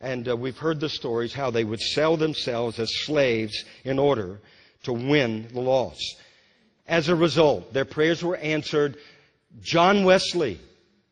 And 0.01 0.27
uh, 0.27 0.35
we've 0.35 0.57
heard 0.57 0.79
the 0.79 0.89
stories 0.89 1.33
how 1.33 1.51
they 1.51 1.63
would 1.63 1.79
sell 1.79 2.17
themselves 2.17 2.79
as 2.79 2.91
slaves 3.05 3.63
in 3.83 3.97
order 3.97 4.39
to 4.83 4.93
win 4.93 5.47
the 5.53 5.61
lost. 5.61 6.17
As 6.87 7.09
a 7.09 7.15
result, 7.15 7.73
their 7.73 7.85
prayers 7.85 8.23
were 8.23 8.37
answered. 8.37 8.97
John 9.61 10.03
Wesley, 10.03 10.59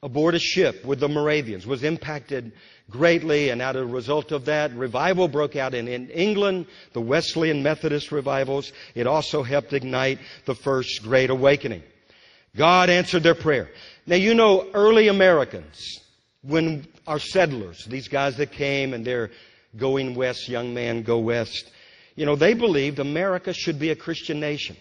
aboard 0.01 0.36
a 0.36 0.39
ship 0.39 0.86
with 0.86 0.99
the 0.99 1.09
Moravians, 1.09 1.65
was 1.65 1.83
impacted 1.83 2.51
greatly, 2.89 3.49
and 3.49 3.62
out 3.62 3.75
of 3.75 3.88
the 3.88 3.93
result 3.93 4.31
of 4.31 4.45
that, 4.45 4.73
revival 4.75 5.27
broke 5.27 5.55
out 5.55 5.73
in, 5.73 5.88
in 5.88 6.09
England, 6.09 6.67
the 6.93 7.01
Wesleyan 7.01 7.63
Methodist 7.63 8.12
revivals. 8.12 8.71
It 8.93 9.07
also 9.07 9.41
helped 9.41 9.73
ignite 9.73 10.19
the 10.45 10.55
first 10.55 11.01
Great 11.01 11.29
Awakening. 11.29 11.83
God 12.55 12.89
answered 12.89 13.23
their 13.23 13.36
prayer. 13.36 13.69
Now, 14.05 14.17
you 14.17 14.36
know, 14.36 14.69
early 14.73 15.07
Americans, 15.07 15.99
when 16.43 16.88
our 17.07 17.19
settlers, 17.19 17.86
these 17.86 18.07
guys 18.07 18.38
that 18.38 18.51
came 18.51 18.93
and 18.93 19.05
they're 19.05 19.31
going 19.75 20.13
west, 20.13 20.49
young 20.49 20.73
man, 20.73 21.01
go 21.01 21.17
west, 21.17 21.71
you 22.15 22.25
know, 22.25 22.36
they 22.36 22.53
believed 22.53 22.99
America 22.99 23.53
should 23.53 23.79
be 23.79 23.89
a 23.89 23.95
Christian 23.95 24.39
nation. 24.39 24.75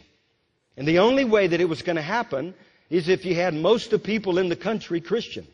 And 0.76 0.86
the 0.86 1.00
only 1.00 1.24
way 1.24 1.46
that 1.46 1.60
it 1.60 1.68
was 1.68 1.82
going 1.82 1.96
to 1.96 2.02
happen 2.02 2.54
is 2.90 3.08
if 3.08 3.24
you 3.24 3.34
had 3.34 3.54
most 3.54 3.86
of 3.86 4.02
the 4.02 4.06
people 4.06 4.38
in 4.38 4.48
the 4.48 4.56
country 4.56 5.00
Christian. 5.00 5.46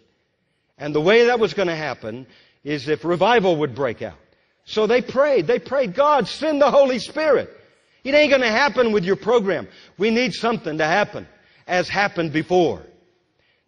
And 0.77 0.95
the 0.95 1.01
way 1.01 1.27
that 1.27 1.41
was 1.41 1.55
going 1.55 1.69
to 1.69 1.77
happen 1.77 2.27
is 2.65 2.89
if 2.89 3.05
revival 3.05 3.57
would 3.57 3.75
break 3.75 4.03
out. 4.03 4.19
So 4.65 4.87
they 4.87 5.03
prayed. 5.03 5.47
They 5.47 5.59
prayed, 5.59 5.95
God, 5.95 6.29
send 6.29 6.61
the 6.61 6.71
Holy 6.71 6.99
Spirit. 6.99 7.51
It 8.05 8.15
ain't 8.15 8.31
going 8.31 8.43
to 8.43 8.49
happen 8.49 8.93
with 8.93 9.05
your 9.05 9.17
program. 9.17 9.69
We 9.97 10.11
need 10.11 10.35
something 10.35 10.79
to 10.79 10.85
happen 10.85 11.27
as 11.67 11.89
happened 11.89 12.33
before. 12.33 12.83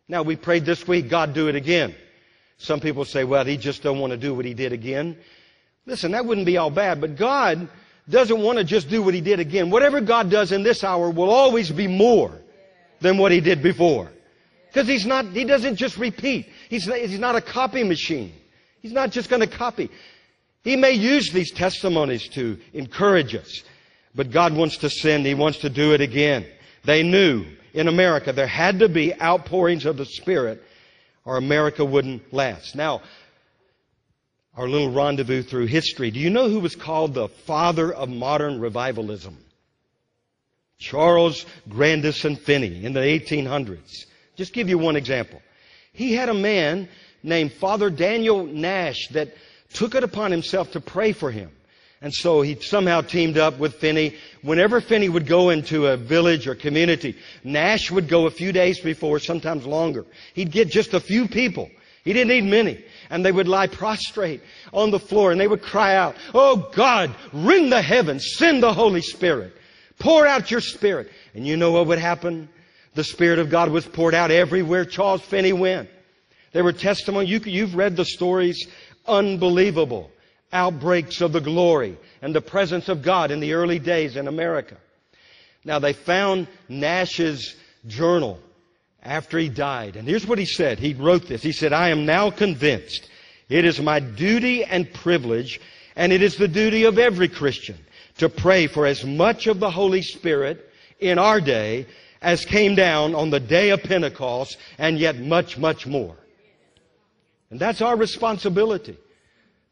Now 0.09 0.23
we 0.23 0.37
prayed 0.37 0.65
this 0.65 0.87
week, 0.87 1.09
God 1.09 1.35
do 1.35 1.49
it 1.49 1.55
again. 1.55 1.95
Some 2.59 2.81
people 2.81 3.05
say, 3.05 3.25
well, 3.25 3.45
he 3.45 3.57
just 3.57 3.83
don't 3.83 3.99
want 3.99 4.11
to 4.13 4.17
do 4.17 4.35
what 4.35 4.45
he 4.45 4.55
did 4.55 4.73
again. 4.73 5.17
Listen, 5.87 6.13
that 6.13 6.27
wouldn't 6.27 6.47
be 6.47 6.59
all 6.59 6.71
bad, 6.71 7.01
but 7.01 7.17
God 7.17 7.69
doesn't 8.09 8.41
want 8.41 8.59
to 8.59 8.65
just 8.65 8.89
do 8.89 9.03
what 9.03 9.15
he 9.15 9.21
did 9.21 9.41
again. 9.41 9.71
Whatever 9.71 10.01
God 10.01 10.31
does 10.31 10.53
in 10.53 10.63
this 10.63 10.83
hour 10.83 11.11
will 11.11 11.31
always 11.31 11.71
be 11.71 11.87
more 11.87 12.33
than 13.01 13.19
what 13.19 13.33
he 13.33 13.41
did 13.41 13.63
before. 13.63 14.11
Because 14.69 14.87
he's 14.87 15.07
not, 15.07 15.27
he 15.27 15.45
doesn't 15.45 15.77
just 15.77 15.97
repeat. 15.97 16.49
He's 16.69 16.87
not, 16.87 16.99
he's 16.99 17.19
not 17.19 17.37
a 17.37 17.41
copy 17.41 17.83
machine. 17.83 18.33
He's 18.81 18.93
not 18.93 19.11
just 19.11 19.29
going 19.29 19.41
to 19.41 19.47
copy. 19.47 19.91
He 20.63 20.77
may 20.77 20.93
use 20.93 21.33
these 21.33 21.51
testimonies 21.51 22.29
to 22.31 22.59
encourage 22.73 23.35
us, 23.35 23.63
but 24.15 24.31
God 24.31 24.55
wants 24.55 24.79
to 24.79 24.91
send, 24.91 25.27
He 25.27 25.35
wants 25.35 25.59
to 25.59 25.71
do 25.71 25.95
it 25.95 26.01
again. 26.01 26.47
They 26.85 27.03
knew 27.03 27.47
in 27.73 27.89
America 27.89 28.33
there 28.33 28.47
had 28.47 28.79
to 28.81 28.89
be 28.89 29.19
outpourings 29.21 29.87
of 29.87 29.97
the 29.97 30.07
Spirit 30.07 30.63
or 31.25 31.37
America 31.37 31.85
wouldn't 31.85 32.33
last. 32.33 32.75
Now, 32.75 33.03
our 34.57 34.69
little 34.69 34.91
rendezvous 34.91 35.43
through 35.43 35.67
history. 35.67 36.11
Do 36.11 36.19
you 36.21 36.31
know 36.31 36.49
who 36.49 36.61
was 36.61 36.77
called 36.77 37.15
the 37.15 37.29
father 37.29 37.93
of 37.93 38.09
modern 38.09 38.61
revivalism? 38.61 39.37
Charles 40.79 41.45
Grandison 41.69 42.37
Finney 42.37 42.85
in 42.85 42.93
the 42.93 43.01
1800s. 43.01 44.07
Just 44.37 44.53
give 44.53 44.69
you 44.69 44.79
one 44.79 44.97
example. 44.97 45.41
He 45.93 46.15
had 46.15 46.29
a 46.29 46.35
man 46.35 46.89
named 47.23 47.53
Father 47.53 47.91
Daniel 47.91 48.47
Nash 48.47 49.09
that 49.09 49.35
took 49.75 49.95
it 49.95 50.03
upon 50.03 50.31
himself 50.31 50.73
to 50.73 50.81
pray 50.81 51.13
for 51.13 51.31
him. 51.31 51.51
And 52.03 52.15
so 52.15 52.41
he 52.41 52.55
somehow 52.55 53.03
teamed 53.03 53.37
up 53.37 53.59
with 53.59 53.75
Finney. 53.75 54.17
Whenever 54.41 54.81
Finney 54.81 55.11
would 55.11 55.27
go 55.27 55.51
into 55.51 55.87
a 55.87 55.99
village 55.99 56.49
or 56.49 56.55
community, 56.55 57.17
Nash 57.45 57.91
would 57.91 58.09
go 58.09 58.27
a 58.27 58.31
few 58.31 58.53
days 58.53 58.81
before, 58.81 59.19
sometimes 59.19 59.67
longer. 59.67 60.07
He'd 60.33 60.51
get 60.51 60.71
just 60.71 60.95
a 60.95 61.01
few 61.01 61.29
people. 61.29 61.71
He 62.03 62.15
didn't 62.15 62.29
need 62.29 62.45
many. 62.45 62.83
And 63.11 63.25
they 63.25 63.33
would 63.33 63.49
lie 63.49 63.67
prostrate 63.67 64.41
on 64.73 64.91
the 64.91 65.01
floor 65.01 65.33
and 65.33 65.41
they 65.41 65.49
would 65.49 65.63
cry 65.63 65.97
out, 65.97 66.17
Oh 66.33 66.71
God, 66.73 67.15
ring 67.33 67.69
the 67.69 67.83
heavens, 67.83 68.35
send 68.37 68.63
the 68.63 68.73
Holy 68.73 69.03
Spirit. 69.03 69.55
Pour 69.99 70.27
out 70.27 70.51
your 70.51 70.61
Spirit. 70.61 71.11
And 71.35 71.47
you 71.47 71.57
know 71.57 71.73
what 71.73 71.87
would 71.89 71.99
happen? 71.99 72.49
The 72.95 73.05
Spirit 73.05 73.39
of 73.39 73.51
God 73.51 73.71
was 73.71 73.87
poured 73.87 74.15
out 74.15 74.31
everywhere 74.31 74.85
Charles 74.85 75.23
Finney 75.23 75.53
went. 75.53 75.91
There 76.53 76.65
were 76.65 76.73
testimonies. 76.73 77.31
You, 77.31 77.41
you've 77.41 77.75
read 77.75 77.97
the 77.97 78.05
stories. 78.05 78.67
Unbelievable 79.07 80.11
outbreaks 80.53 81.21
of 81.21 81.33
the 81.33 81.41
glory 81.41 81.97
and 82.23 82.35
the 82.35 82.41
presence 82.41 82.89
of 82.89 83.03
God 83.03 83.31
in 83.31 83.41
the 83.41 83.53
early 83.53 83.79
days 83.79 84.17
in 84.17 84.29
America. 84.29 84.77
Now 85.65 85.79
they 85.79 85.93
found 85.93 86.49
Nash's 86.69 87.55
journal 87.87 88.41
after 89.03 89.39
he 89.39 89.49
died. 89.49 89.97
And 89.97 90.07
here's 90.07 90.27
what 90.27 90.39
he 90.39 90.45
said. 90.45 90.79
He 90.79 90.95
wrote 90.95 91.27
this. 91.27 91.43
He 91.43 91.53
said, 91.53 91.73
I 91.73 91.89
am 91.89 92.07
now 92.07 92.31
convinced 92.31 93.09
it 93.49 93.65
is 93.65 93.81
my 93.81 93.99
duty 94.01 94.65
and 94.65 94.93
privilege, 94.93 95.61
and 95.97 96.13
it 96.13 96.23
is 96.23 96.37
the 96.37 96.49
duty 96.49 96.85
of 96.85 96.99
every 96.99 97.29
Christian 97.29 97.79
to 98.19 98.29
pray 98.29 98.67
for 98.67 98.87
as 98.87 99.05
much 99.05 99.47
of 99.47 99.59
the 99.59 99.71
Holy 99.71 100.03
Spirit 100.03 100.71
in 101.01 101.19
our 101.19 101.41
day 101.41 101.87
as 102.23 102.45
came 102.45 102.75
down 102.75 103.15
on 103.15 103.31
the 103.31 103.41
day 103.41 103.71
of 103.71 103.83
Pentecost, 103.83 104.59
and 104.79 104.99
yet 104.99 105.19
much, 105.19 105.57
much 105.57 105.87
more. 105.87 106.17
And 107.51 107.59
that's 107.59 107.81
our 107.81 107.97
responsibility. 107.97 108.97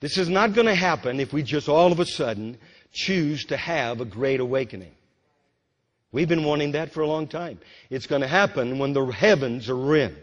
This 0.01 0.17
is 0.17 0.29
not 0.29 0.55
going 0.55 0.67
to 0.67 0.75
happen 0.75 1.21
if 1.21 1.33
we 1.33 1.43
just 1.43 1.69
all 1.69 1.93
of 1.93 2.01
a 2.01 2.07
sudden 2.07 2.57
choose 2.93 3.45
to 3.47 3.57
have 3.57 4.01
a 4.01 4.05
great 4.05 4.41
awakening. 4.41 4.93
We've 6.11 6.29
been 6.29 6.44
wanting 6.44 6.73
that 6.73 6.92
for 6.92 7.03
a 7.03 7.07
long 7.07 7.29
time. 7.29 7.59
It's 7.90 8.07
going 8.07 8.23
to 8.23 8.29
happen 8.29 8.79
when 8.79 8.92
the 8.92 9.05
heavens 9.07 9.68
are 9.68 9.77
rent 9.77 10.16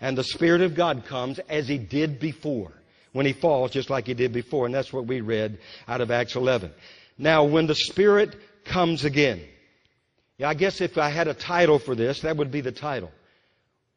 and 0.00 0.18
the 0.18 0.24
Spirit 0.24 0.60
of 0.60 0.74
God 0.74 1.04
comes 1.06 1.38
as 1.48 1.68
He 1.68 1.78
did 1.78 2.18
before. 2.18 2.72
When 3.12 3.26
He 3.26 3.32
falls, 3.32 3.70
just 3.70 3.90
like 3.90 4.06
He 4.06 4.14
did 4.14 4.32
before. 4.32 4.66
And 4.66 4.74
that's 4.74 4.92
what 4.92 5.06
we 5.06 5.20
read 5.20 5.58
out 5.86 6.00
of 6.00 6.10
Acts 6.10 6.34
11. 6.34 6.72
Now, 7.16 7.44
when 7.44 7.66
the 7.66 7.74
Spirit 7.74 8.36
comes 8.64 9.04
again, 9.04 9.42
yeah, 10.38 10.48
I 10.48 10.54
guess 10.54 10.80
if 10.80 10.96
I 10.96 11.10
had 11.10 11.28
a 11.28 11.34
title 11.34 11.78
for 11.78 11.94
this, 11.94 12.22
that 12.22 12.36
would 12.36 12.50
be 12.50 12.60
the 12.60 12.72
title. 12.72 13.10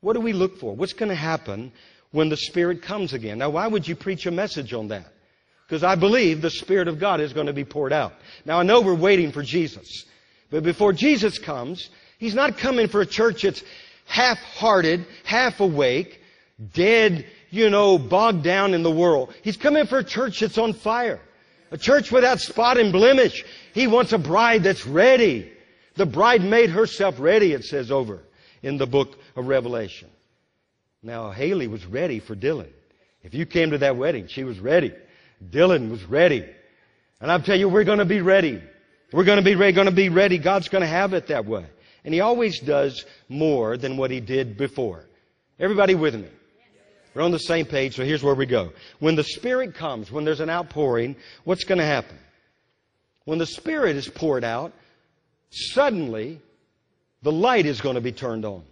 What 0.02 0.14
do 0.14 0.20
we 0.20 0.34
look 0.34 0.60
for? 0.60 0.76
What's 0.76 0.94
going 0.94 1.10
to 1.10 1.16
happen 1.16 1.72
when 2.12 2.30
the 2.30 2.38
Spirit 2.38 2.82
comes 2.82 3.14
again? 3.14 3.38
Now, 3.38 3.52
why 3.52 3.66
would 3.66 3.88
you 3.88 3.96
preach 3.96 4.26
a 4.26 4.32
message 4.32 4.74
on 4.74 4.90
that? 4.90 5.08
Because 5.66 5.84
I 5.84 5.96
believe 5.96 6.42
the 6.42 6.50
Spirit 6.50 6.90
of 6.90 7.00
God 7.00 7.22
is 7.22 7.34
going 7.34 7.48
to 7.48 7.54
be 7.54 7.64
poured 7.64 7.94
out. 7.94 8.14
Now, 8.46 8.60
I 8.60 8.64
know 8.64 8.82
we're 8.82 8.94
waiting 8.94 9.32
for 9.32 9.42
Jesus. 9.42 10.06
But 10.54 10.62
before 10.62 10.94
Jesus 10.94 11.40
comes, 11.40 11.90
He's 12.20 12.36
not 12.36 12.60
coming 12.60 12.88
for 12.88 13.02
a 13.02 13.08
church 13.08 13.42
that's 13.42 13.64
half-hearted, 14.06 15.04
half 15.24 15.60
awake, 15.60 16.22
dead, 16.76 17.26
you 17.50 17.72
know, 17.72 17.98
bogged 17.98 18.44
down 18.44 18.76
in 18.76 18.84
the 18.84 18.92
world. 18.92 19.34
He's 19.42 19.58
coming 19.58 19.88
for 19.88 19.98
a 19.98 20.04
church 20.04 20.42
that's 20.42 20.60
on 20.60 20.74
fire. 20.74 21.20
A 21.72 21.78
church 21.78 22.12
without 22.12 22.40
spot 22.40 22.78
and 22.78 22.94
blemish. 22.94 23.44
He 23.74 23.88
wants 23.88 24.14
a 24.14 24.20
bride 24.20 24.62
that's 24.62 24.86
ready. 24.86 25.52
The 25.96 26.06
bride 26.06 26.44
made 26.44 26.70
herself 26.70 27.20
ready, 27.20 27.54
it 27.54 27.66
says 27.66 27.90
over 27.90 28.20
in 28.62 28.78
the 28.78 28.86
book 28.86 29.18
of 29.36 29.48
Revelation. 29.48 30.10
Now, 31.02 31.32
Haley 31.32 31.68
was 31.68 31.84
ready 31.84 32.20
for 32.20 32.36
Dylan. 32.36 32.70
If 33.24 33.34
you 33.34 33.48
came 33.48 33.72
to 33.72 33.80
that 33.80 33.98
wedding, 33.98 34.28
she 34.28 34.44
was 34.44 34.60
ready. 34.60 34.94
Dylan 35.44 35.90
was 35.90 36.04
ready. 36.04 36.46
And 37.20 37.32
I'll 37.32 37.42
tell 37.42 37.58
you, 37.58 37.70
we're 37.70 37.86
going 37.86 37.98
to 37.98 38.06
be 38.06 38.22
ready. 38.22 38.62
We're 39.14 39.24
going 39.24 39.38
to 39.38 39.44
be 39.44 39.56
ready, 39.56 39.74
going 39.74 39.86
to 39.86 39.92
be 39.92 40.10
ready. 40.10 40.38
God's 40.40 40.68
going 40.68 40.82
to 40.82 40.88
have 40.88 41.14
it 41.14 41.28
that 41.28 41.46
way. 41.46 41.66
And 42.04 42.14
He 42.14 42.20
always 42.20 42.60
does 42.60 43.06
more 43.30 43.78
than 43.78 43.96
what 43.96 44.12
He 44.12 44.20
did 44.20 44.58
before. 44.58 45.06
Everybody 45.60 45.96
with 45.96 46.16
me? 46.16 46.28
We're 47.14 47.22
on 47.22 47.32
the 47.32 47.38
same 47.38 47.68
page, 47.68 47.96
so 47.96 48.04
here's 48.04 48.24
where 48.24 48.34
we 48.34 48.48
go. 48.48 48.74
When 49.00 49.16
the 49.16 49.24
Spirit 49.24 49.76
comes, 49.76 50.12
when 50.12 50.26
there's 50.26 50.40
an 50.40 50.50
outpouring, 50.50 51.16
what's 51.44 51.64
going 51.64 51.78
to 51.78 51.86
happen? 51.86 52.18
When 53.26 53.38
the 53.38 53.46
Spirit 53.46 53.96
is 53.96 54.10
poured 54.10 54.44
out, 54.44 54.74
suddenly 55.52 56.42
the 57.22 57.32
light 57.32 57.68
is 57.68 57.82
going 57.82 57.96
to 57.96 58.02
be 58.02 58.12
turned 58.12 58.46
on. 58.46 58.64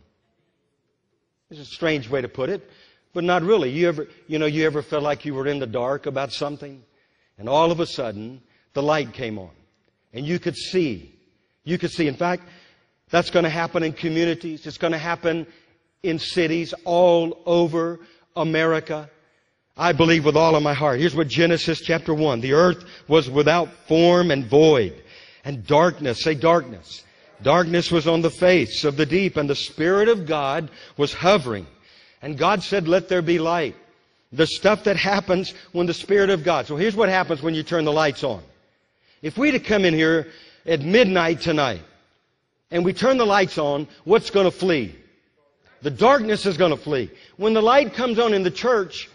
It's 1.52 1.60
a 1.60 1.66
strange 1.66 2.10
way 2.10 2.22
to 2.22 2.28
put 2.28 2.50
it, 2.50 2.68
but 3.14 3.24
not 3.24 3.44
really. 3.44 3.70
You 3.70 3.90
ever, 3.90 4.08
you 4.28 4.40
know, 4.40 4.48
you 4.48 4.66
ever 4.66 4.82
felt 4.82 5.04
like 5.04 5.24
you 5.24 5.36
were 5.36 5.46
in 5.46 5.60
the 5.60 5.68
dark 5.68 6.08
about 6.08 6.32
something, 6.32 6.82
and 7.38 7.48
all 7.48 7.72
of 7.72 7.80
a 7.80 7.86
sudden 7.86 8.42
the 8.74 8.82
light 8.82 9.14
came 9.14 9.38
on, 9.38 9.52
and 10.14 10.26
you 10.26 10.40
could 10.40 10.56
see. 10.56 11.14
You 11.64 11.78
could 11.78 11.92
see. 11.92 12.08
In 12.08 12.16
fact, 12.16 12.44
that's 13.10 13.30
going 13.30 13.44
to 13.44 13.50
happen 13.50 13.84
in 13.84 13.94
communities. 13.94 14.66
It's 14.66 14.78
going 14.78 14.94
to 14.94 14.98
happen 14.98 15.46
in 16.04 16.20
cities 16.20 16.74
all 16.86 17.42
over 17.46 18.00
America. 18.36 19.10
I 19.78 19.94
believe 19.94 20.26
with 20.26 20.36
all 20.36 20.56
of 20.56 20.64
my 20.64 20.74
heart. 20.74 21.00
Here's 21.00 21.16
what 21.16 21.28
Genesis 21.28 21.82
chapter 21.82 22.14
1. 22.14 22.42
The 22.42 22.54
earth 22.54 22.84
was 23.08 23.30
without 23.30 23.72
form 23.88 24.32
and 24.32 24.46
void. 24.46 25.02
And 25.44 25.66
darkness, 25.66 26.22
say 26.22 26.36
darkness. 26.36 27.04
Darkness 27.42 27.92
was 27.92 28.08
on 28.08 28.22
the 28.22 28.30
face 28.30 28.84
of 28.84 28.98
the 28.98 29.06
deep 29.06 29.38
and 29.38 29.50
the 29.50 29.56
Spirit 29.56 30.08
of 30.08 30.28
God 30.28 30.70
was 30.98 31.14
hovering. 31.14 31.66
And 32.22 32.38
God 32.38 32.62
said, 32.62 32.88
let 32.88 33.10
there 33.10 33.24
be 33.24 33.40
light. 33.40 33.76
The 34.32 34.46
stuff 34.46 34.84
that 34.84 34.96
happens 34.96 35.54
when 35.72 35.88
the 35.88 35.94
Spirit 35.94 36.30
of 36.30 36.44
God. 36.44 36.68
So 36.68 36.76
here's 36.76 36.96
what 36.96 37.10
happens 37.10 37.42
when 37.42 37.56
you 37.56 37.64
turn 37.64 37.84
the 37.86 37.92
lights 37.92 38.24
on. 38.24 38.44
If 39.22 39.38
we 39.38 39.52
to 39.52 39.60
come 39.60 39.86
in 39.86 39.94
here 39.94 40.28
at 40.66 40.82
midnight 40.82 41.42
tonight 41.42 41.82
and 42.72 42.84
we 42.84 42.94
turn 42.94 43.18
the 43.18 43.26
lights 43.26 43.58
on, 43.58 43.88
what's 44.04 44.30
going 44.30 44.46
to 44.46 44.52
flee? 44.52 44.96
The 45.82 45.92
darkness 45.92 46.46
is 46.46 46.58
going 46.58 46.72
to 46.72 46.78
flee. 46.78 47.12
When 47.38 47.54
the 47.54 47.62
light 47.62 47.94
comes 47.94 48.20
on 48.20 48.34
in 48.34 48.44
the 48.44 48.52
church, 48.52 49.10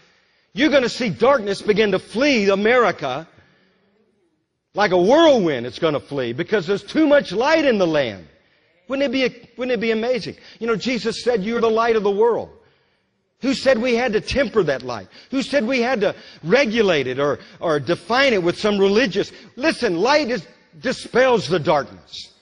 you're 0.53 0.69
going 0.69 0.83
to 0.83 0.89
see 0.89 1.09
darkness 1.09 1.61
begin 1.61 1.91
to 1.91 1.99
flee 1.99 2.49
America 2.49 3.27
like 4.73 4.91
a 4.91 5.01
whirlwind. 5.01 5.65
It's 5.65 5.79
going 5.79 5.93
to 5.93 5.99
flee 5.99 6.33
because 6.33 6.67
there's 6.67 6.83
too 6.83 7.07
much 7.07 7.31
light 7.31 7.65
in 7.65 7.77
the 7.77 7.87
land. 7.87 8.27
Wouldn't 8.87 9.05
it 9.05 9.11
be, 9.11 9.49
wouldn't 9.57 9.73
it 9.73 9.81
be 9.81 9.91
amazing? 9.91 10.37
You 10.59 10.67
know, 10.67 10.75
Jesus 10.75 11.23
said 11.23 11.43
you're 11.43 11.61
the 11.61 11.69
light 11.69 11.95
of 11.95 12.03
the 12.03 12.11
world. 12.11 12.56
Who 13.41 13.53
said 13.53 13.77
we 13.77 13.95
had 13.95 14.13
to 14.13 14.21
temper 14.21 14.63
that 14.63 14.81
light? 14.81 15.07
Who 15.29 15.43
said 15.43 15.65
we 15.65 15.79
had 15.79 16.01
to 16.01 16.15
regulate 16.43 17.05
it 17.05 17.19
or, 17.19 17.39
or 17.59 17.79
define 17.79 18.33
it 18.33 18.41
with 18.41 18.57
some 18.57 18.79
religious? 18.79 19.31
Listen, 19.55 19.97
light 19.97 20.29
is, 20.29 20.45
dispels 20.79 21.47
the 21.47 21.59
darkness. 21.59 22.33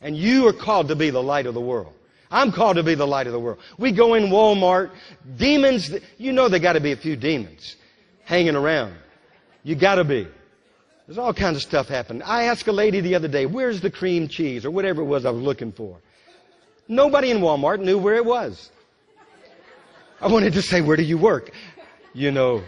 And 0.00 0.16
you 0.16 0.48
are 0.48 0.52
called 0.52 0.88
to 0.88 0.96
be 0.96 1.10
the 1.10 1.22
light 1.22 1.46
of 1.46 1.54
the 1.54 1.60
world. 1.60 1.92
I'm 2.28 2.50
called 2.50 2.76
to 2.76 2.82
be 2.82 2.94
the 2.96 3.06
light 3.06 3.28
of 3.28 3.32
the 3.32 3.38
world. 3.38 3.58
We 3.78 3.92
go 3.92 4.14
in 4.14 4.24
Walmart, 4.24 4.90
demons, 5.36 5.94
you 6.18 6.32
know 6.32 6.48
there 6.48 6.58
got 6.58 6.72
to 6.72 6.80
be 6.80 6.92
a 6.92 6.96
few 6.96 7.14
demons 7.14 7.76
hanging 8.24 8.56
around. 8.56 8.94
You 9.62 9.76
got 9.76 9.96
to 9.96 10.04
be. 10.04 10.26
There's 11.06 11.18
all 11.18 11.34
kinds 11.34 11.56
of 11.56 11.62
stuff 11.62 11.88
happening. 11.88 12.22
I 12.22 12.44
asked 12.44 12.66
a 12.66 12.72
lady 12.72 13.00
the 13.00 13.14
other 13.14 13.28
day, 13.28 13.46
where's 13.46 13.80
the 13.80 13.90
cream 13.90 14.26
cheese 14.26 14.64
or 14.64 14.70
whatever 14.72 15.02
it 15.02 15.04
was 15.04 15.24
I 15.24 15.30
was 15.30 15.42
looking 15.42 15.70
for? 15.70 15.98
Nobody 16.88 17.30
in 17.30 17.38
Walmart 17.38 17.80
knew 17.80 17.98
where 17.98 18.16
it 18.16 18.24
was. 18.24 18.71
I 20.22 20.28
wanted 20.28 20.52
to 20.52 20.62
say, 20.62 20.80
where 20.80 20.96
do 20.96 21.02
you 21.02 21.18
work? 21.18 21.50
You 22.14 22.30
know, 22.30 22.62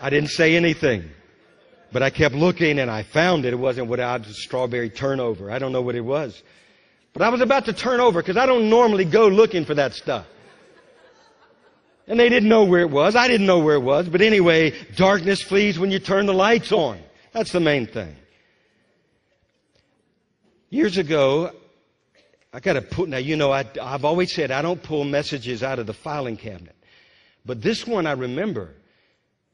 I 0.00 0.08
didn't 0.08 0.30
say 0.30 0.54
anything. 0.54 1.10
But 1.92 2.04
I 2.04 2.10
kept 2.10 2.36
looking 2.36 2.78
and 2.78 2.88
I 2.88 3.02
found 3.02 3.44
it. 3.44 3.52
It 3.52 3.58
wasn't 3.58 3.88
what 3.88 3.98
I 3.98 4.16
was 4.18 4.40
strawberry 4.40 4.88
turnover. 4.88 5.50
I 5.50 5.58
don't 5.58 5.72
know 5.72 5.82
what 5.82 5.96
it 5.96 6.02
was. 6.02 6.40
But 7.12 7.22
I 7.22 7.28
was 7.30 7.40
about 7.40 7.64
to 7.64 7.72
turn 7.72 7.98
over 7.98 8.22
because 8.22 8.36
I 8.36 8.46
don't 8.46 8.70
normally 8.70 9.04
go 9.04 9.26
looking 9.26 9.64
for 9.64 9.74
that 9.74 9.94
stuff. 9.94 10.26
And 12.06 12.20
they 12.20 12.28
didn't 12.28 12.48
know 12.48 12.62
where 12.62 12.82
it 12.82 12.90
was. 12.90 13.16
I 13.16 13.26
didn't 13.26 13.46
know 13.46 13.58
where 13.58 13.74
it 13.74 13.82
was. 13.82 14.08
But 14.08 14.20
anyway, 14.20 14.72
darkness 14.94 15.42
flees 15.42 15.80
when 15.80 15.90
you 15.90 15.98
turn 15.98 16.26
the 16.26 16.34
lights 16.34 16.70
on. 16.70 17.00
That's 17.32 17.50
the 17.50 17.58
main 17.58 17.88
thing. 17.88 18.14
Years 20.70 20.98
ago, 20.98 21.50
I 22.52 22.60
got 22.60 22.74
to 22.74 22.82
put, 22.82 23.08
now 23.08 23.16
you 23.16 23.34
know, 23.34 23.50
I, 23.50 23.64
I've 23.82 24.04
always 24.04 24.32
said 24.32 24.52
I 24.52 24.62
don't 24.62 24.80
pull 24.80 25.02
messages 25.02 25.64
out 25.64 25.80
of 25.80 25.86
the 25.86 25.94
filing 25.94 26.36
cabinet. 26.36 26.75
But 27.46 27.62
this 27.62 27.86
one 27.86 28.06
I 28.06 28.12
remember, 28.12 28.70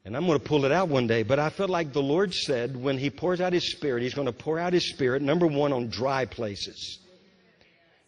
and 0.04 0.16
I'm 0.16 0.26
going 0.26 0.38
to 0.38 0.44
pull 0.44 0.64
it 0.64 0.72
out 0.72 0.88
one 0.88 1.06
day, 1.06 1.22
but 1.22 1.38
I 1.38 1.50
felt 1.50 1.70
like 1.70 1.92
the 1.92 2.02
Lord 2.02 2.34
said 2.34 2.74
when 2.74 2.96
He 2.96 3.10
pours 3.10 3.40
out 3.40 3.52
His 3.52 3.70
Spirit, 3.70 4.02
He's 4.02 4.14
going 4.14 4.26
to 4.26 4.32
pour 4.32 4.58
out 4.58 4.72
His 4.72 4.88
Spirit, 4.88 5.22
number 5.22 5.46
one, 5.46 5.72
on 5.72 5.88
dry 5.88 6.24
places. 6.24 6.98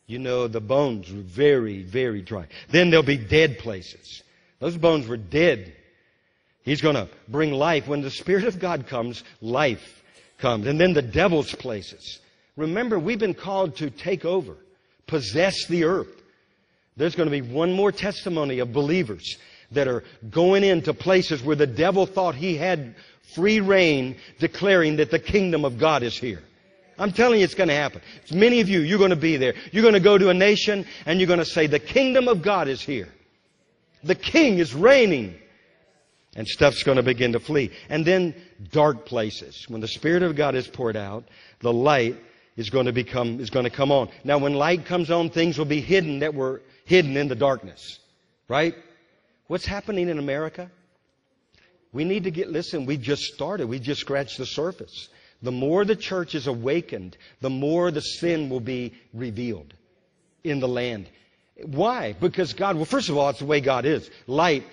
You 0.07 0.19
know, 0.19 0.49
the 0.49 0.61
bones 0.61 1.13
were 1.13 1.21
very, 1.21 1.83
very 1.83 2.23
dry. 2.23 2.47
Then 2.71 2.91
there'll 2.91 3.05
be 3.05 3.19
dead 3.19 3.59
places. 3.59 4.23
Those 4.59 4.77
bones 4.77 5.07
were 5.07 5.17
dead. 5.17 5.75
He's 6.63 6.81
going 6.81 6.95
to 6.95 7.09
bring 7.29 7.53
life. 7.53 7.87
When 7.87 8.01
the 8.01 8.11
Spirit 8.11 8.45
of 8.45 8.59
God 8.59 8.87
comes, 8.87 9.23
life 9.41 10.03
comes. 10.39 10.67
And 10.67 10.81
then 10.81 10.95
the 10.95 11.03
devil's 11.03 11.55
places. 11.55 12.21
Remember, 12.57 12.99
we've 12.99 13.19
been 13.19 13.35
called 13.35 13.77
to 13.77 13.91
take 13.91 14.25
over, 14.25 14.57
possess 15.07 15.67
the 15.67 15.85
earth. 15.85 16.23
There's 16.97 17.15
going 17.15 17.31
to 17.31 17.43
be 17.43 17.43
one 17.43 17.73
more 17.73 17.93
testimony 17.93 18.61
of 18.61 18.73
believers 18.73 19.37
that 19.75 19.89
are 19.89 20.05
going 20.31 20.65
into 20.65 20.95
places 20.95 21.43
where 21.43 21.57
the 21.57 21.67
devil 21.67 22.07
thought 22.07 22.35
he 22.35 22.57
had 22.57 22.95
free 23.35 23.61
reign, 23.61 24.17
declaring 24.39 24.97
that 24.97 25.11
the 25.11 25.19
kingdom 25.19 25.65
of 25.65 25.79
God 25.79 26.03
is 26.03 26.17
here. 26.17 26.43
I'm 26.99 27.13
telling 27.13 27.41
you 27.41 27.45
it's 27.45 27.55
going 27.55 27.69
to 27.69 27.75
happen. 27.75 28.01
Many 28.33 28.61
of 28.61 28.69
you, 28.69 28.81
you're 28.81 28.99
going 28.99 29.11
to 29.11 29.17
be 29.17 29.37
there. 29.37 29.55
You're 29.73 29.83
going 29.83 29.95
to 29.95 30.01
go 30.01 30.17
to 30.17 30.31
a 30.31 30.35
nation 30.35 30.87
and 31.07 31.19
you're 31.19 31.27
going 31.27 31.41
to 31.41 31.45
say, 31.45 31.67
the 31.67 31.81
kingdom 31.81 32.29
of 32.29 32.43
God 32.43 32.69
is 32.69 32.81
here. 32.81 33.09
The 34.05 34.15
king 34.15 34.59
is 34.59 34.75
reigning. 34.75 35.35
And 36.37 36.49
stuff's 36.49 36.83
going 36.83 36.97
to 36.97 37.03
begin 37.03 37.33
to 37.33 37.41
flee. 37.41 37.71
And 37.89 38.05
then 38.05 38.35
dark 38.71 39.07
places. 39.07 39.67
When 39.69 39.81
the 39.81 39.89
Spirit 39.89 40.23
of 40.23 40.37
God 40.37 40.55
is 40.55 40.67
poured 40.67 40.97
out, 40.97 41.25
the 41.61 41.73
light 41.73 42.17
is 42.57 42.71
going 42.71 42.87
to 42.87 42.93
become, 42.93 43.41
is 43.41 43.51
going 43.51 43.65
to 43.65 43.71
come 43.71 43.93
on. 43.93 44.09
Now 44.25 44.39
when 44.39 44.55
light 44.55 44.85
comes 44.85 45.11
on, 45.11 45.31
things 45.31 45.59
will 45.59 45.65
be 45.65 45.81
hidden 45.81 46.21
that 46.21 46.35
were 46.35 46.63
hidden 46.85 47.17
in 47.17 47.29
the 47.29 47.35
darkness. 47.35 47.99
Right? 48.49 48.75
What's 49.47 49.67
happening 49.67 50.09
in 50.09 50.19
America? 50.19 50.71
We 51.93 52.05
need 52.05 52.25
to 52.25 52.31
get, 52.31 52.51
listen, 52.51 52.87
we 52.87 52.97
just 52.97 53.23
started. 53.23 53.69
We 53.69 53.79
just 53.79 54.01
scratched 54.01 54.39
the 54.39 54.47
surface. 54.47 55.09
The 55.43 55.53
more 55.53 55.85
the 55.85 55.97
church 55.97 56.35
is 56.35 56.47
awakened, 56.47 57.17
the 57.41 57.51
more 57.51 57.91
the 57.91 58.01
sin 58.01 58.49
will 58.49 58.61
be 58.61 58.95
revealed 59.13 59.75
in 60.43 60.61
the 60.61 60.69
land. 60.69 61.09
Why? 61.63 62.15
Because 62.15 62.53
God, 62.53 62.77
well, 62.77 62.85
first 62.85 63.09
of 63.09 63.17
all, 63.17 63.29
it's 63.29 63.39
the 63.39 63.45
way 63.45 63.61
God 63.61 63.85
is. 63.85 64.11
Light 64.27 64.65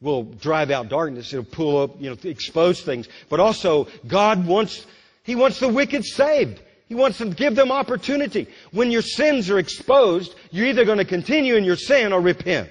will 0.00 0.22
drive 0.22 0.70
out 0.70 0.88
darkness. 0.88 1.32
It'll 1.32 1.44
pull 1.44 1.82
up, 1.82 2.00
you 2.00 2.10
know, 2.10 2.16
expose 2.22 2.80
things. 2.82 3.08
But 3.28 3.40
also, 3.40 3.88
God 4.06 4.46
wants, 4.46 4.86
He 5.24 5.34
wants 5.34 5.58
the 5.58 5.68
wicked 5.68 6.04
saved. 6.04 6.62
He 6.86 6.94
wants 6.94 7.18
to 7.18 7.28
give 7.28 7.54
them 7.54 7.70
opportunity. 7.70 8.46
When 8.70 8.90
your 8.90 9.02
sins 9.02 9.50
are 9.50 9.58
exposed, 9.58 10.34
you're 10.50 10.66
either 10.66 10.86
going 10.86 10.98
to 10.98 11.04
continue 11.04 11.56
in 11.56 11.64
your 11.64 11.76
sin 11.76 12.12
or 12.12 12.20
repent. 12.20 12.70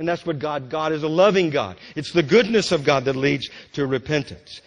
And 0.00 0.08
that's 0.08 0.24
what 0.24 0.38
God, 0.38 0.70
God 0.70 0.92
is 0.92 1.02
a 1.02 1.08
loving 1.08 1.50
God. 1.50 1.76
It's 1.94 2.10
the 2.12 2.22
goodness 2.22 2.72
of 2.72 2.84
God 2.84 3.04
that 3.04 3.16
leads 3.16 3.50
to 3.74 3.86
repentance. 3.86 4.62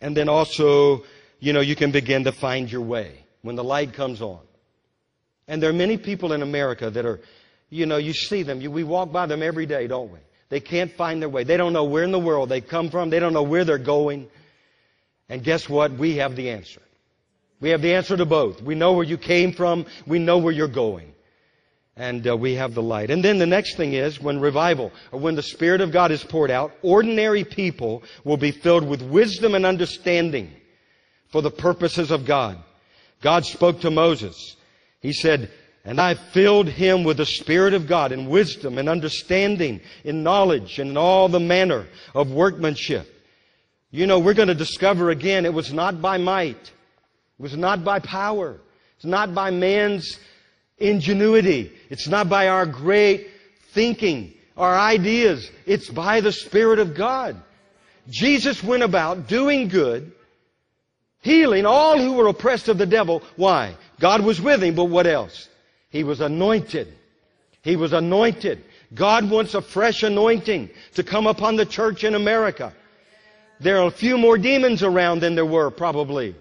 And 0.00 0.16
then 0.16 0.28
also, 0.28 1.02
you 1.40 1.52
know, 1.52 1.58
you 1.58 1.74
can 1.74 1.90
begin 1.90 2.22
to 2.22 2.30
find 2.30 2.70
your 2.70 2.82
way 2.82 3.18
when 3.42 3.56
the 3.56 3.64
light 3.64 3.94
comes 3.94 4.22
on. 4.22 4.38
And 5.48 5.60
there 5.60 5.70
are 5.70 5.72
many 5.74 5.96
people 5.96 6.32
in 6.32 6.40
America 6.40 6.88
that 6.88 7.04
are, 7.04 7.18
you 7.68 7.84
know, 7.86 7.96
you 7.96 8.12
see 8.12 8.44
them. 8.44 8.60
You, 8.60 8.70
we 8.70 8.84
walk 8.84 9.10
by 9.10 9.26
them 9.26 9.42
every 9.42 9.66
day, 9.66 9.88
don't 9.88 10.12
we? 10.12 10.20
They 10.50 10.60
can't 10.60 10.92
find 10.92 11.20
their 11.20 11.28
way. 11.28 11.42
They 11.42 11.56
don't 11.56 11.72
know 11.72 11.82
where 11.82 12.04
in 12.04 12.12
the 12.12 12.20
world 12.20 12.48
they 12.48 12.60
come 12.60 12.90
from. 12.90 13.10
They 13.10 13.18
don't 13.18 13.32
know 13.32 13.42
where 13.42 13.64
they're 13.64 13.76
going. 13.76 14.28
And 15.28 15.42
guess 15.42 15.68
what? 15.68 15.90
We 15.90 16.18
have 16.18 16.36
the 16.36 16.50
answer. 16.50 16.80
We 17.60 17.70
have 17.70 17.82
the 17.82 17.94
answer 17.94 18.16
to 18.16 18.24
both. 18.24 18.62
We 18.62 18.76
know 18.76 18.92
where 18.92 19.04
you 19.04 19.18
came 19.18 19.52
from. 19.52 19.86
We 20.06 20.20
know 20.20 20.38
where 20.38 20.52
you're 20.52 20.68
going 20.68 21.13
and 21.96 22.26
uh, 22.26 22.36
we 22.36 22.54
have 22.54 22.74
the 22.74 22.82
light. 22.82 23.10
And 23.10 23.24
then 23.24 23.38
the 23.38 23.46
next 23.46 23.76
thing 23.76 23.92
is 23.92 24.20
when 24.20 24.40
revival, 24.40 24.92
or 25.12 25.20
when 25.20 25.36
the 25.36 25.42
Spirit 25.42 25.80
of 25.80 25.92
God 25.92 26.10
is 26.10 26.24
poured 26.24 26.50
out, 26.50 26.72
ordinary 26.82 27.44
people 27.44 28.02
will 28.24 28.36
be 28.36 28.50
filled 28.50 28.86
with 28.86 29.02
wisdom 29.02 29.54
and 29.54 29.64
understanding 29.64 30.50
for 31.30 31.40
the 31.40 31.50
purposes 31.50 32.10
of 32.10 32.24
God. 32.24 32.58
God 33.20 33.44
spoke 33.44 33.80
to 33.80 33.90
Moses. 33.90 34.56
He 35.00 35.12
said, 35.12 35.50
and 35.84 36.00
I 36.00 36.14
filled 36.14 36.68
him 36.68 37.04
with 37.04 37.18
the 37.18 37.26
Spirit 37.26 37.74
of 37.74 37.86
God 37.86 38.10
in 38.10 38.28
wisdom 38.28 38.78
and 38.78 38.88
understanding, 38.88 39.80
in 40.02 40.22
knowledge, 40.22 40.78
and 40.78 40.90
in 40.90 40.96
all 40.96 41.28
the 41.28 41.40
manner 41.40 41.86
of 42.14 42.30
workmanship. 42.30 43.06
You 43.90 44.06
know, 44.06 44.18
we're 44.18 44.34
going 44.34 44.48
to 44.48 44.54
discover 44.54 45.10
again, 45.10 45.44
it 45.44 45.52
was 45.52 45.72
not 45.72 46.00
by 46.00 46.16
might. 46.18 46.56
It 47.38 47.42
was 47.42 47.56
not 47.56 47.84
by 47.84 48.00
power. 48.00 48.58
It's 48.96 49.04
not 49.04 49.34
by 49.34 49.50
man's 49.50 50.18
ingenuity. 50.78 51.72
It's 51.90 52.08
not 52.08 52.28
by 52.28 52.48
our 52.48 52.66
great 52.66 53.28
thinking, 53.72 54.34
our 54.56 54.76
ideas. 54.76 55.50
It's 55.66 55.88
by 55.88 56.20
the 56.20 56.32
Spirit 56.32 56.78
of 56.78 56.94
God. 56.94 57.36
Jesus 58.08 58.62
went 58.62 58.82
about 58.82 59.28
doing 59.28 59.68
good, 59.68 60.12
healing 61.22 61.64
all 61.64 61.98
who 61.98 62.12
were 62.12 62.26
oppressed 62.26 62.68
of 62.68 62.78
the 62.78 62.86
devil. 62.86 63.22
Why? 63.36 63.76
God 64.00 64.22
was 64.22 64.40
with 64.40 64.62
him, 64.62 64.74
but 64.74 64.84
what 64.84 65.06
else? 65.06 65.48
He 65.90 66.04
was 66.04 66.20
anointed. 66.20 66.92
He 67.62 67.76
was 67.76 67.92
anointed. 67.92 68.62
God 68.92 69.30
wants 69.30 69.54
a 69.54 69.62
fresh 69.62 70.02
anointing 70.02 70.70
to 70.94 71.02
come 71.02 71.26
upon 71.26 71.56
the 71.56 71.66
church 71.66 72.04
in 72.04 72.14
America. 72.14 72.72
There 73.60 73.78
are 73.78 73.86
a 73.86 73.92
few 73.92 74.18
more 74.18 74.36
demons 74.36 74.82
around 74.82 75.20
than 75.20 75.34
there 75.34 75.46
were 75.46 75.70
probably 75.70 76.34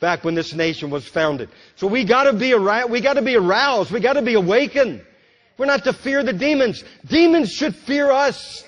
back 0.00 0.24
when 0.24 0.34
this 0.34 0.52
nation 0.52 0.90
was 0.90 1.06
founded. 1.06 1.48
So 1.76 1.86
we 1.86 2.04
gotta 2.04 2.32
be 2.32 2.52
aroused, 2.52 2.90
we 2.90 3.00
gotta 3.00 3.22
be 3.22 3.36
aroused, 3.36 3.90
we 3.90 4.00
gotta 4.00 4.22
be 4.22 4.34
awakened. 4.34 5.02
We're 5.58 5.66
not 5.66 5.84
to 5.84 5.92
fear 5.92 6.22
the 6.22 6.32
demons. 6.32 6.84
Demons 7.06 7.50
should 7.50 7.74
fear 7.74 8.10
us. 8.10 8.64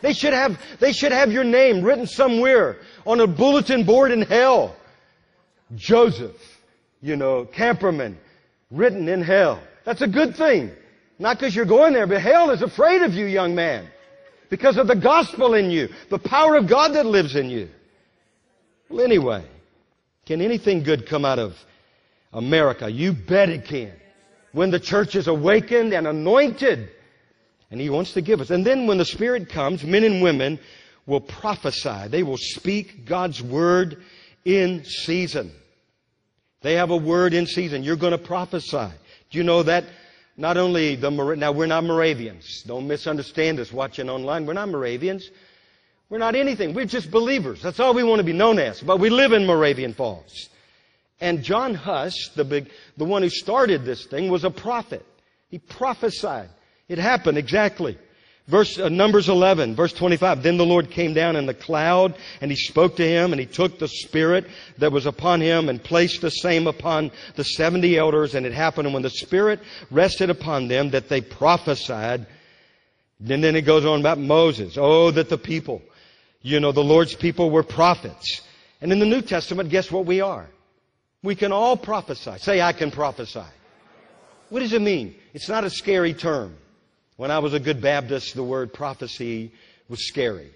They 0.00 0.12
should 0.12 0.32
have, 0.32 0.60
they 0.80 0.92
should 0.92 1.12
have 1.12 1.32
your 1.32 1.44
name 1.44 1.82
written 1.82 2.06
somewhere 2.06 2.78
on 3.06 3.20
a 3.20 3.26
bulletin 3.26 3.84
board 3.84 4.10
in 4.10 4.22
hell. 4.22 4.76
Joseph, 5.74 6.36
you 7.00 7.16
know, 7.16 7.44
Camperman, 7.44 8.16
written 8.70 9.08
in 9.08 9.22
hell. 9.22 9.60
That's 9.84 10.02
a 10.02 10.08
good 10.08 10.36
thing. 10.36 10.70
Not 11.18 11.38
because 11.38 11.54
you're 11.54 11.64
going 11.64 11.92
there, 11.92 12.06
but 12.06 12.20
hell 12.20 12.50
is 12.50 12.62
afraid 12.62 13.02
of 13.02 13.14
you, 13.14 13.26
young 13.26 13.54
man. 13.54 13.88
Because 14.50 14.76
of 14.76 14.86
the 14.86 14.96
gospel 14.96 15.54
in 15.54 15.70
you, 15.70 15.88
the 16.10 16.18
power 16.18 16.56
of 16.56 16.68
God 16.68 16.94
that 16.94 17.06
lives 17.06 17.36
in 17.36 17.50
you. 17.50 17.68
Well, 18.88 19.04
anyway, 19.04 19.44
can 20.28 20.42
anything 20.42 20.82
good 20.82 21.06
come 21.06 21.24
out 21.24 21.38
of 21.38 21.56
America? 22.34 22.90
You 22.90 23.14
bet 23.14 23.48
it 23.48 23.64
can. 23.64 23.94
When 24.52 24.70
the 24.70 24.78
church 24.78 25.16
is 25.16 25.26
awakened 25.26 25.94
and 25.94 26.06
anointed, 26.06 26.90
and 27.70 27.80
He 27.80 27.88
wants 27.88 28.12
to 28.12 28.20
give 28.20 28.42
us. 28.42 28.50
And 28.50 28.64
then 28.64 28.86
when 28.86 28.98
the 28.98 29.06
Spirit 29.06 29.48
comes, 29.48 29.82
men 29.82 30.04
and 30.04 30.22
women 30.22 30.58
will 31.06 31.22
prophesy. 31.22 32.08
They 32.08 32.22
will 32.22 32.36
speak 32.36 33.06
God's 33.06 33.42
word 33.42 34.02
in 34.44 34.84
season. 34.84 35.50
They 36.60 36.74
have 36.74 36.90
a 36.90 36.96
word 36.96 37.32
in 37.32 37.46
season. 37.46 37.82
You're 37.82 37.96
going 37.96 38.12
to 38.12 38.18
prophesy. 38.18 38.90
Do 39.30 39.38
you 39.38 39.44
know 39.44 39.62
that? 39.62 39.84
Not 40.36 40.58
only 40.58 40.94
the, 40.94 41.10
now 41.10 41.52
we're 41.52 41.66
not 41.66 41.84
Moravians. 41.84 42.64
Don't 42.66 42.86
misunderstand 42.86 43.60
us 43.60 43.72
watching 43.72 44.10
online. 44.10 44.44
We're 44.44 44.52
not 44.52 44.68
Moravians. 44.68 45.30
We're 46.10 46.18
not 46.18 46.34
anything. 46.34 46.72
We're 46.72 46.86
just 46.86 47.10
believers. 47.10 47.60
That's 47.62 47.80
all 47.80 47.92
we 47.92 48.02
want 48.02 48.20
to 48.20 48.24
be 48.24 48.32
known 48.32 48.58
as. 48.58 48.80
But 48.80 48.98
we 48.98 49.10
live 49.10 49.32
in 49.32 49.46
Moravian 49.46 49.92
Falls. 49.92 50.48
And 51.20 51.42
John 51.42 51.74
Huss, 51.74 52.30
the 52.34 52.44
big, 52.44 52.70
the 52.96 53.04
one 53.04 53.22
who 53.22 53.28
started 53.28 53.84
this 53.84 54.06
thing, 54.06 54.30
was 54.30 54.44
a 54.44 54.50
prophet. 54.50 55.04
He 55.50 55.58
prophesied. 55.58 56.48
It 56.88 56.98
happened 56.98 57.36
exactly. 57.36 57.98
Verse 58.46 58.78
uh, 58.78 58.88
Numbers 58.88 59.28
11, 59.28 59.74
verse 59.74 59.92
25. 59.92 60.42
Then 60.42 60.56
the 60.56 60.64
Lord 60.64 60.90
came 60.90 61.12
down 61.12 61.36
in 61.36 61.44
the 61.44 61.52
cloud, 61.52 62.14
and 62.40 62.50
he 62.50 62.56
spoke 62.56 62.96
to 62.96 63.06
him, 63.06 63.32
and 63.32 63.40
he 63.40 63.46
took 63.46 63.78
the 63.78 63.88
spirit 63.88 64.46
that 64.78 64.92
was 64.92 65.04
upon 65.04 65.42
him 65.42 65.68
and 65.68 65.82
placed 65.82 66.22
the 66.22 66.30
same 66.30 66.66
upon 66.66 67.10
the 67.34 67.44
70 67.44 67.98
elders. 67.98 68.34
And 68.34 68.46
it 68.46 68.54
happened 68.54 68.94
when 68.94 69.02
the 69.02 69.10
spirit 69.10 69.60
rested 69.90 70.30
upon 70.30 70.68
them 70.68 70.90
that 70.90 71.10
they 71.10 71.20
prophesied. 71.20 72.26
And 73.20 73.44
then 73.44 73.56
it 73.56 73.62
goes 73.62 73.84
on 73.84 74.00
about 74.00 74.18
Moses. 74.18 74.78
Oh, 74.78 75.10
that 75.10 75.28
the 75.28 75.36
people 75.36 75.82
you 76.42 76.60
know, 76.60 76.72
the 76.72 76.84
Lord's 76.84 77.14
people 77.14 77.50
were 77.50 77.62
prophets. 77.62 78.42
And 78.80 78.92
in 78.92 78.98
the 78.98 79.06
New 79.06 79.22
Testament, 79.22 79.70
guess 79.70 79.90
what 79.90 80.06
we 80.06 80.20
are? 80.20 80.48
We 81.22 81.34
can 81.34 81.52
all 81.52 81.76
prophesy. 81.76 82.38
Say, 82.38 82.60
I 82.60 82.72
can 82.72 82.90
prophesy. 82.90 83.42
What 84.50 84.60
does 84.60 84.72
it 84.72 84.82
mean? 84.82 85.14
It's 85.34 85.48
not 85.48 85.64
a 85.64 85.70
scary 85.70 86.14
term. 86.14 86.56
When 87.16 87.30
I 87.30 87.40
was 87.40 87.54
a 87.54 87.60
good 87.60 87.80
Baptist, 87.80 88.34
the 88.34 88.44
word 88.44 88.72
prophecy 88.72 89.52
was 89.88 90.06
scary. 90.06 90.50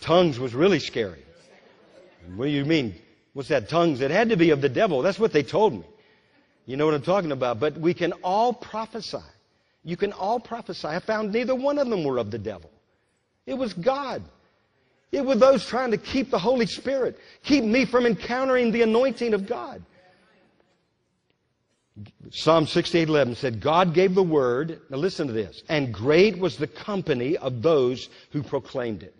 Tongues 0.00 0.38
was 0.38 0.54
really 0.54 0.78
scary. 0.78 1.22
What 2.34 2.46
do 2.46 2.50
you 2.50 2.64
mean? 2.64 2.94
What's 3.34 3.50
that? 3.50 3.68
Tongues? 3.68 4.00
It 4.00 4.10
had 4.10 4.30
to 4.30 4.36
be 4.36 4.50
of 4.50 4.60
the 4.60 4.68
devil. 4.68 5.02
That's 5.02 5.18
what 5.18 5.32
they 5.32 5.42
told 5.42 5.74
me. 5.74 5.84
You 6.66 6.76
know 6.76 6.86
what 6.86 6.94
I'm 6.94 7.02
talking 7.02 7.32
about. 7.32 7.60
But 7.60 7.78
we 7.78 7.94
can 7.94 8.12
all 8.24 8.52
prophesy. 8.52 9.18
You 9.84 9.96
can 9.96 10.12
all 10.12 10.40
prophesy. 10.40 10.88
I 10.88 10.98
found 11.00 11.32
neither 11.32 11.54
one 11.54 11.78
of 11.78 11.88
them 11.88 12.04
were 12.04 12.18
of 12.18 12.30
the 12.30 12.38
devil. 12.38 12.70
It 13.46 13.54
was 13.54 13.72
God. 13.74 14.22
It 15.10 15.24
was 15.24 15.38
those 15.38 15.64
trying 15.64 15.90
to 15.92 15.96
keep 15.96 16.30
the 16.30 16.38
Holy 16.38 16.66
Spirit, 16.66 17.18
keep 17.42 17.64
me 17.64 17.84
from 17.84 18.04
encountering 18.04 18.72
the 18.72 18.82
anointing 18.82 19.34
of 19.34 19.46
God. 19.46 19.82
Psalm 22.30 22.66
68:11 22.66 23.36
said, 23.36 23.60
God 23.60 23.94
gave 23.94 24.14
the 24.14 24.22
word, 24.22 24.80
now 24.90 24.98
listen 24.98 25.26
to 25.26 25.32
this, 25.32 25.62
and 25.68 25.92
great 25.92 26.38
was 26.38 26.56
the 26.56 26.66
company 26.66 27.36
of 27.36 27.62
those 27.62 28.08
who 28.30 28.42
proclaimed 28.42 29.02
it. 29.02 29.14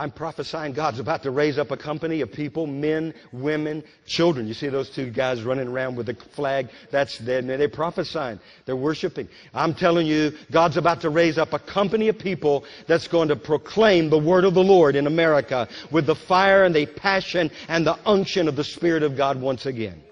I'm 0.00 0.10
prophesying 0.10 0.72
God's 0.72 0.98
about 0.98 1.24
to 1.24 1.30
raise 1.30 1.58
up 1.58 1.72
a 1.72 1.76
company 1.76 2.22
of 2.22 2.32
people, 2.32 2.66
men, 2.66 3.12
women, 3.32 3.84
children. 4.06 4.48
You 4.48 4.54
see 4.54 4.68
those 4.68 4.88
two 4.88 5.10
guys 5.10 5.42
running 5.42 5.68
around 5.68 5.96
with 5.96 6.06
the 6.06 6.14
flag? 6.14 6.70
That's 6.90 7.18
them. 7.18 7.48
They're 7.48 7.68
prophesying. 7.68 8.40
They're 8.64 8.74
worshiping. 8.74 9.28
I'm 9.52 9.74
telling 9.74 10.06
you, 10.06 10.32
God's 10.50 10.78
about 10.78 11.02
to 11.02 11.10
raise 11.10 11.36
up 11.36 11.52
a 11.52 11.58
company 11.58 12.08
of 12.08 12.18
people 12.18 12.64
that's 12.86 13.08
going 13.08 13.28
to 13.28 13.36
proclaim 13.36 14.08
the 14.08 14.18
word 14.18 14.44
of 14.44 14.54
the 14.54 14.64
Lord 14.64 14.96
in 14.96 15.06
America 15.06 15.68
with 15.90 16.06
the 16.06 16.14
fire 16.14 16.64
and 16.64 16.74
the 16.74 16.86
passion 16.86 17.50
and 17.68 17.86
the 17.86 17.98
unction 18.06 18.48
of 18.48 18.56
the 18.56 18.64
Spirit 18.64 19.02
of 19.02 19.18
God 19.18 19.38
once 19.38 19.66
again. 19.66 20.02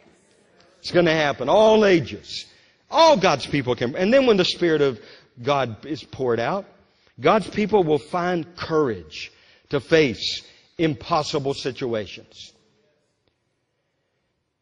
It's 0.81 0.91
going 0.91 1.07
to 1.07 1.15
happen. 1.15 1.49
All 1.49 1.87
ages. 1.87 2.45
All 2.91 3.17
God's 3.17 3.47
people 3.47 3.75
can. 3.75 3.97
And 3.97 4.13
then 4.13 4.27
when 4.27 4.37
the 4.37 4.45
Spirit 4.45 4.83
of 4.83 5.01
God 5.43 5.87
is 5.87 6.05
poured 6.05 6.41
out, 6.41 6.67
God's 7.19 7.49
people 7.49 7.85
will 7.85 7.99
find 7.99 8.55
courage 8.55 9.33
to 9.71 9.81
face 9.81 10.43
impossible 10.79 11.55
situations. 11.55 12.53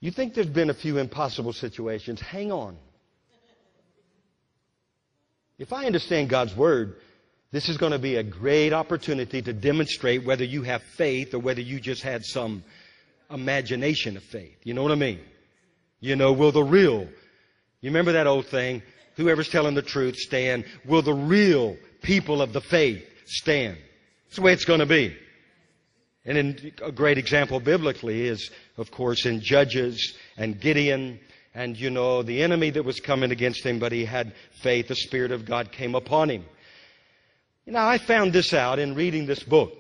You 0.00 0.10
think 0.10 0.34
there's 0.34 0.46
been 0.46 0.70
a 0.70 0.74
few 0.74 0.98
impossible 0.98 1.52
situations? 1.52 2.20
Hang 2.20 2.52
on. 2.52 2.76
If 5.58 5.72
I 5.72 5.86
understand 5.86 6.28
God's 6.28 6.54
Word, 6.54 6.96
this 7.50 7.68
is 7.68 7.78
going 7.78 7.92
to 7.92 7.98
be 7.98 8.16
a 8.16 8.22
great 8.22 8.72
opportunity 8.72 9.40
to 9.40 9.52
demonstrate 9.52 10.24
whether 10.24 10.44
you 10.44 10.62
have 10.62 10.82
faith 10.82 11.32
or 11.32 11.38
whether 11.38 11.62
you 11.62 11.80
just 11.80 12.02
had 12.02 12.24
some 12.24 12.62
imagination 13.30 14.16
of 14.16 14.22
faith. 14.22 14.58
You 14.64 14.74
know 14.74 14.82
what 14.82 14.92
I 14.92 14.96
mean? 14.96 15.20
You 16.00 16.16
know, 16.16 16.32
will 16.32 16.52
the 16.52 16.62
real, 16.62 17.08
you 17.80 17.90
remember 17.90 18.12
that 18.12 18.26
old 18.26 18.46
thing? 18.46 18.82
Whoever's 19.16 19.48
telling 19.48 19.74
the 19.74 19.82
truth, 19.82 20.16
stand. 20.16 20.66
Will 20.84 21.00
the 21.00 21.14
real 21.14 21.76
people 22.02 22.42
of 22.42 22.52
the 22.52 22.60
faith 22.60 23.02
stand? 23.24 23.78
It's 24.26 24.36
the 24.36 24.42
way 24.42 24.52
it's 24.52 24.64
going 24.64 24.80
to 24.80 24.86
be. 24.86 25.16
And 26.24 26.36
in, 26.36 26.72
a 26.82 26.90
great 26.90 27.18
example 27.18 27.60
biblically 27.60 28.26
is, 28.26 28.50
of 28.76 28.90
course, 28.90 29.26
in 29.26 29.40
Judges 29.40 30.14
and 30.36 30.60
Gideon 30.60 31.20
and, 31.54 31.78
you 31.78 31.88
know, 31.88 32.22
the 32.22 32.42
enemy 32.42 32.70
that 32.70 32.84
was 32.84 33.00
coming 33.00 33.30
against 33.30 33.64
him, 33.64 33.78
but 33.78 33.92
he 33.92 34.04
had 34.04 34.34
faith. 34.60 34.88
The 34.88 34.96
Spirit 34.96 35.30
of 35.30 35.46
God 35.46 35.72
came 35.72 35.94
upon 35.94 36.28
him. 36.28 36.44
You 37.64 37.72
know, 37.72 37.80
I 37.80 37.98
found 37.98 38.32
this 38.32 38.52
out 38.52 38.78
in 38.78 38.94
reading 38.94 39.26
this 39.26 39.42
book. 39.42 39.72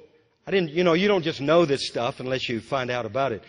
I 0.46 0.52
didn't, 0.52 0.70
you 0.70 0.84
know, 0.84 0.94
you 0.94 1.08
don't 1.08 1.22
just 1.22 1.40
know 1.40 1.64
this 1.64 1.88
stuff 1.88 2.20
unless 2.20 2.48
you 2.48 2.60
find 2.60 2.90
out 2.90 3.06
about 3.06 3.32
it. 3.32 3.42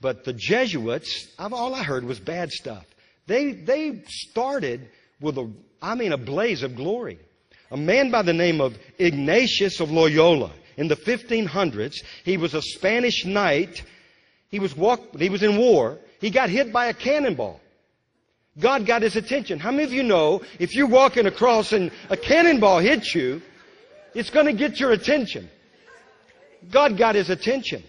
But 0.00 0.24
the 0.24 0.32
Jesuits, 0.32 1.28
all 1.38 1.74
I 1.74 1.82
heard 1.82 2.04
was 2.04 2.20
bad 2.20 2.50
stuff. 2.52 2.84
They, 3.26 3.52
they 3.52 4.02
started 4.06 4.88
with 5.20 5.38
a, 5.38 5.50
I 5.80 5.94
mean, 5.94 6.12
a 6.12 6.18
blaze 6.18 6.62
of 6.62 6.76
glory 6.76 7.18
a 7.72 7.76
man 7.76 8.10
by 8.10 8.20
the 8.20 8.34
name 8.34 8.60
of 8.60 8.78
Ignatius 8.98 9.80
of 9.80 9.90
Loyola. 9.90 10.52
In 10.76 10.88
the 10.88 10.96
1500s, 10.96 12.04
he 12.22 12.36
was 12.36 12.52
a 12.52 12.60
Spanish 12.60 13.24
knight. 13.24 13.82
He 14.50 14.60
was 14.60 14.76
walk, 14.76 15.00
he 15.18 15.30
was 15.30 15.42
in 15.42 15.56
war. 15.56 15.98
He 16.20 16.30
got 16.30 16.50
hit 16.50 16.70
by 16.70 16.86
a 16.86 16.94
cannonball. 16.94 17.60
God 18.60 18.84
got 18.84 19.00
his 19.00 19.16
attention. 19.16 19.58
How 19.58 19.70
many 19.70 19.84
of 19.84 19.92
you 19.92 20.02
know 20.02 20.42
if 20.58 20.74
you're 20.74 20.86
walking 20.86 21.26
across 21.26 21.72
and 21.72 21.90
a 22.10 22.16
cannonball 22.16 22.80
hits 22.80 23.14
you, 23.14 23.40
it's 24.14 24.28
going 24.28 24.46
to 24.46 24.52
get 24.52 24.78
your 24.78 24.92
attention? 24.92 25.48
God 26.70 26.98
got 26.98 27.14
his 27.14 27.30
attention. 27.30 27.82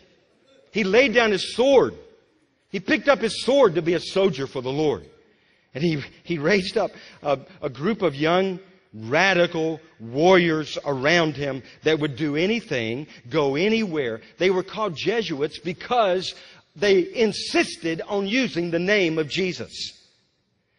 He 0.71 0.85
laid 0.85 1.13
down 1.13 1.31
his 1.31 1.53
sword. 1.55 1.95
He 2.69 2.79
picked 2.79 3.09
up 3.09 3.19
his 3.19 3.43
sword 3.43 3.75
to 3.75 3.81
be 3.81 3.95
a 3.95 3.99
soldier 3.99 4.47
for 4.47 4.61
the 4.61 4.71
Lord. 4.71 5.05
And 5.75 5.83
he, 5.83 6.01
he 6.23 6.37
raised 6.37 6.77
up 6.77 6.91
a, 7.21 7.39
a 7.61 7.69
group 7.69 8.01
of 8.01 8.15
young 8.15 8.59
radical 8.93 9.79
warriors 9.99 10.77
around 10.85 11.35
him 11.35 11.63
that 11.83 11.99
would 11.99 12.15
do 12.15 12.35
anything, 12.35 13.07
go 13.29 13.55
anywhere. 13.55 14.21
They 14.37 14.49
were 14.49 14.63
called 14.63 14.95
Jesuits 14.95 15.59
because 15.59 16.35
they 16.75 17.13
insisted 17.13 18.01
on 18.07 18.27
using 18.27 18.71
the 18.71 18.79
name 18.79 19.17
of 19.17 19.29
Jesus. 19.29 19.99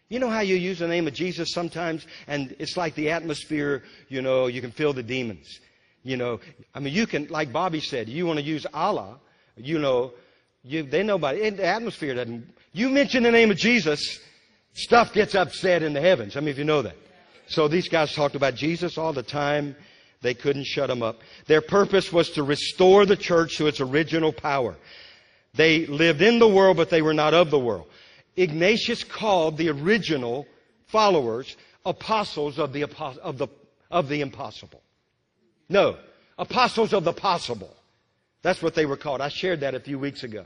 You 0.08 0.18
know 0.18 0.28
how 0.28 0.40
you 0.40 0.54
use 0.54 0.78
the 0.78 0.88
name 0.88 1.08
of 1.08 1.14
Jesus 1.14 1.52
sometimes 1.52 2.06
and 2.26 2.54
it's 2.58 2.76
like 2.76 2.94
the 2.94 3.10
atmosphere, 3.10 3.82
you 4.08 4.22
know, 4.22 4.46
you 4.46 4.60
can 4.60 4.70
feel 4.70 4.92
the 4.92 5.02
demons. 5.02 5.60
You 6.02 6.16
know, 6.18 6.40
I 6.74 6.80
mean, 6.80 6.92
you 6.92 7.06
can, 7.06 7.26
like 7.28 7.52
Bobby 7.52 7.80
said, 7.80 8.08
you 8.08 8.26
want 8.26 8.38
to 8.38 8.44
use 8.44 8.66
Allah, 8.74 9.18
you 9.56 9.78
know, 9.78 10.12
you, 10.62 10.82
they 10.82 11.02
know 11.02 11.16
about. 11.16 11.36
The 11.36 11.64
atmosphere 11.64 12.14
doesn't, 12.14 12.46
you 12.72 12.90
mention 12.90 13.22
the 13.22 13.30
name 13.30 13.50
of 13.50 13.56
Jesus, 13.56 14.20
stuff 14.74 15.12
gets 15.12 15.34
upset 15.34 15.82
in 15.82 15.94
the 15.94 16.00
heavens. 16.00 16.36
I 16.36 16.40
mean, 16.40 16.50
if 16.50 16.58
you 16.58 16.64
know 16.64 16.82
that. 16.82 16.96
So 17.46 17.68
these 17.68 17.88
guys 17.88 18.14
talked 18.14 18.34
about 18.34 18.54
Jesus 18.54 18.98
all 18.98 19.12
the 19.12 19.22
time. 19.22 19.76
They 20.22 20.34
couldn't 20.34 20.64
shut 20.64 20.88
him 20.88 21.02
up. 21.02 21.20
Their 21.46 21.60
purpose 21.60 22.12
was 22.12 22.30
to 22.30 22.42
restore 22.42 23.04
the 23.04 23.16
church 23.16 23.58
to 23.58 23.66
its 23.66 23.80
original 23.80 24.32
power. 24.32 24.76
They 25.54 25.86
lived 25.86 26.22
in 26.22 26.38
the 26.38 26.48
world, 26.48 26.76
but 26.76 26.90
they 26.90 27.02
were 27.02 27.14
not 27.14 27.34
of 27.34 27.50
the 27.50 27.58
world. 27.58 27.86
Ignatius 28.36 29.04
called 29.04 29.56
the 29.56 29.68
original 29.68 30.46
followers 30.86 31.56
apostles 31.84 32.58
of 32.58 32.72
the, 32.72 32.84
of 33.22 33.38
the, 33.38 33.48
of 33.90 34.08
the 34.08 34.20
impossible. 34.20 34.82
No, 35.68 35.96
apostles 36.38 36.92
of 36.92 37.04
the 37.04 37.12
possible. 37.12 37.74
That's 38.42 38.62
what 38.62 38.74
they 38.74 38.86
were 38.86 38.96
called. 38.96 39.20
I 39.20 39.28
shared 39.28 39.60
that 39.60 39.74
a 39.74 39.80
few 39.80 39.98
weeks 39.98 40.24
ago. 40.24 40.44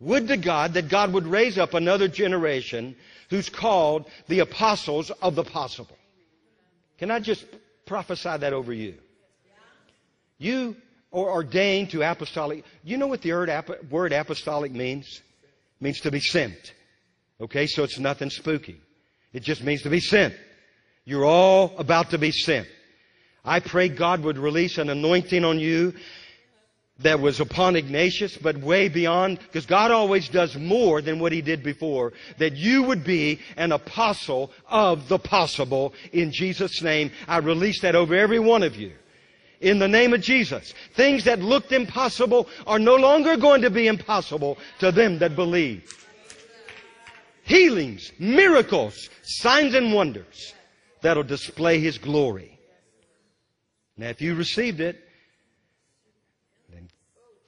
Would 0.00 0.28
to 0.28 0.36
God 0.36 0.74
that 0.74 0.88
God 0.88 1.12
would 1.12 1.26
raise 1.26 1.58
up 1.58 1.74
another 1.74 2.06
generation 2.08 2.94
who's 3.30 3.48
called 3.48 4.06
the 4.28 4.40
apostles 4.40 5.10
of 5.10 5.34
the 5.34 5.44
possible. 5.44 5.96
Can 6.98 7.10
I 7.10 7.20
just 7.20 7.44
prophesy 7.86 8.36
that 8.36 8.52
over 8.52 8.72
you? 8.72 8.94
You 10.38 10.76
are 11.12 11.30
ordained 11.30 11.90
to 11.90 12.02
apostolic. 12.02 12.64
You 12.84 12.96
know 12.96 13.06
what 13.06 13.22
the 13.22 13.32
word 13.90 14.12
apostolic 14.12 14.72
means? 14.72 15.22
It 15.42 15.84
means 15.84 16.00
to 16.00 16.10
be 16.10 16.20
sent. 16.20 16.74
Okay, 17.40 17.66
so 17.66 17.84
it's 17.84 17.98
nothing 17.98 18.30
spooky. 18.30 18.80
It 19.32 19.42
just 19.42 19.62
means 19.62 19.82
to 19.82 19.90
be 19.90 20.00
sent. 20.00 20.34
You're 21.04 21.24
all 21.24 21.74
about 21.78 22.10
to 22.10 22.18
be 22.18 22.32
sent. 22.32 22.66
I 23.44 23.60
pray 23.60 23.88
God 23.88 24.22
would 24.24 24.36
release 24.36 24.76
an 24.78 24.90
anointing 24.90 25.44
on 25.44 25.58
you 25.58 25.94
that 27.00 27.20
was 27.20 27.38
upon 27.38 27.76
Ignatius, 27.76 28.36
but 28.36 28.58
way 28.58 28.88
beyond, 28.88 29.38
because 29.38 29.66
God 29.66 29.90
always 29.90 30.28
does 30.28 30.56
more 30.56 31.00
than 31.00 31.20
what 31.20 31.30
he 31.30 31.40
did 31.40 31.62
before, 31.62 32.12
that 32.38 32.56
you 32.56 32.82
would 32.82 33.04
be 33.04 33.40
an 33.56 33.70
apostle 33.72 34.50
of 34.68 35.08
the 35.08 35.18
possible 35.18 35.94
in 36.12 36.32
Jesus' 36.32 36.82
name. 36.82 37.12
I 37.28 37.38
release 37.38 37.80
that 37.82 37.94
over 37.94 38.14
every 38.14 38.40
one 38.40 38.64
of 38.64 38.74
you. 38.74 38.92
In 39.60 39.78
the 39.78 39.88
name 39.88 40.12
of 40.12 40.22
Jesus. 40.22 40.74
Things 40.94 41.24
that 41.24 41.40
looked 41.40 41.72
impossible 41.72 42.48
are 42.66 42.78
no 42.78 42.96
longer 42.96 43.36
going 43.36 43.62
to 43.62 43.70
be 43.70 43.86
impossible 43.86 44.58
to 44.80 44.92
them 44.92 45.18
that 45.18 45.36
believe. 45.36 45.84
Healings, 47.44 48.12
miracles, 48.18 49.08
signs 49.22 49.74
and 49.74 49.92
wonders 49.92 50.52
that'll 51.00 51.22
display 51.22 51.80
His 51.80 51.98
glory. 51.98 52.58
Now 53.96 54.08
if 54.08 54.20
you 54.20 54.34
received 54.34 54.80
it, 54.80 55.07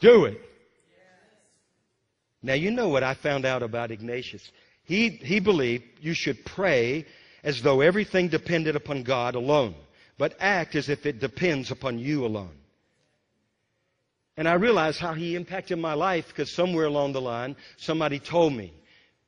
do 0.01 0.25
it. 0.25 0.41
Now, 2.43 2.55
you 2.55 2.71
know 2.71 2.89
what 2.89 3.03
I 3.03 3.15
found 3.15 3.45
out 3.45 3.63
about 3.63 3.91
Ignatius. 3.91 4.51
He, 4.85 5.11
he 5.11 5.41
believed 5.41 5.85
you 6.01 6.15
should 6.15 6.45
pray 6.45 7.07
as 7.45 7.63
though 7.63 7.81
everything 7.81 8.29
depended 8.29 8.77
upon 8.77 9.03
God 9.03 9.35
alone, 9.35 9.75
but 10.19 10.37
act 10.41 10.75
as 10.75 10.89
if 10.89 11.07
it 11.07 11.21
depends 11.21 11.71
upon 11.71 11.99
you 11.99 12.25
alone. 12.25 12.57
And 14.37 14.49
I 14.49 14.55
realized 14.55 14.99
how 14.99 15.13
he 15.13 15.37
impacted 15.37 15.79
my 15.79 15.93
life 15.93 16.29
because 16.29 16.51
somewhere 16.55 16.87
along 16.87 17.13
the 17.13 17.21
line, 17.21 17.57
somebody 17.77 18.19
told 18.19 18.55
me, 18.55 18.73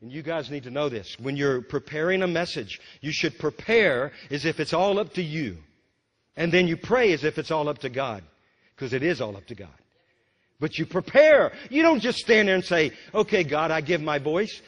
and 0.01 0.11
you 0.11 0.23
guys 0.23 0.51
need 0.51 0.65
to 0.65 0.71
know 0.71 0.89
this, 0.89 1.17
when 1.21 1.37
you're 1.37 1.61
preparing 1.61 2.23
a 2.23 2.27
message, 2.27 2.81
you 3.03 3.13
should 3.13 3.39
prepare 3.39 4.13
as 4.31 4.47
if 4.47 4.59
it's 4.59 4.73
all 4.73 4.99
up 4.99 5.13
to 5.15 5.23
you. 5.23 5.59
And 6.35 6.51
then 6.51 6.67
you 6.67 6.79
pray 6.79 7.13
as 7.13 7.25
if 7.25 7.37
it's 7.37 7.51
all 7.51 7.69
up 7.69 7.79
to 7.79 7.91
God, 7.91 8.25
because 8.75 8.95
it 8.95 9.03
is 9.03 9.21
all 9.21 9.37
up 9.37 9.47
to 9.47 9.55
God. 9.55 9.69
But 10.63 10.79
you 10.79 10.87
prepare. 10.87 11.51
You 11.71 11.83
don't 11.83 11.99
just 11.99 12.21
stand 12.21 12.47
there 12.47 12.55
and 12.55 12.65
say, 12.65 12.93
okay, 13.13 13.43
God, 13.43 13.73
I 13.73 13.81
give 13.81 14.01
my 14.01 14.21
voice. 14.21 14.63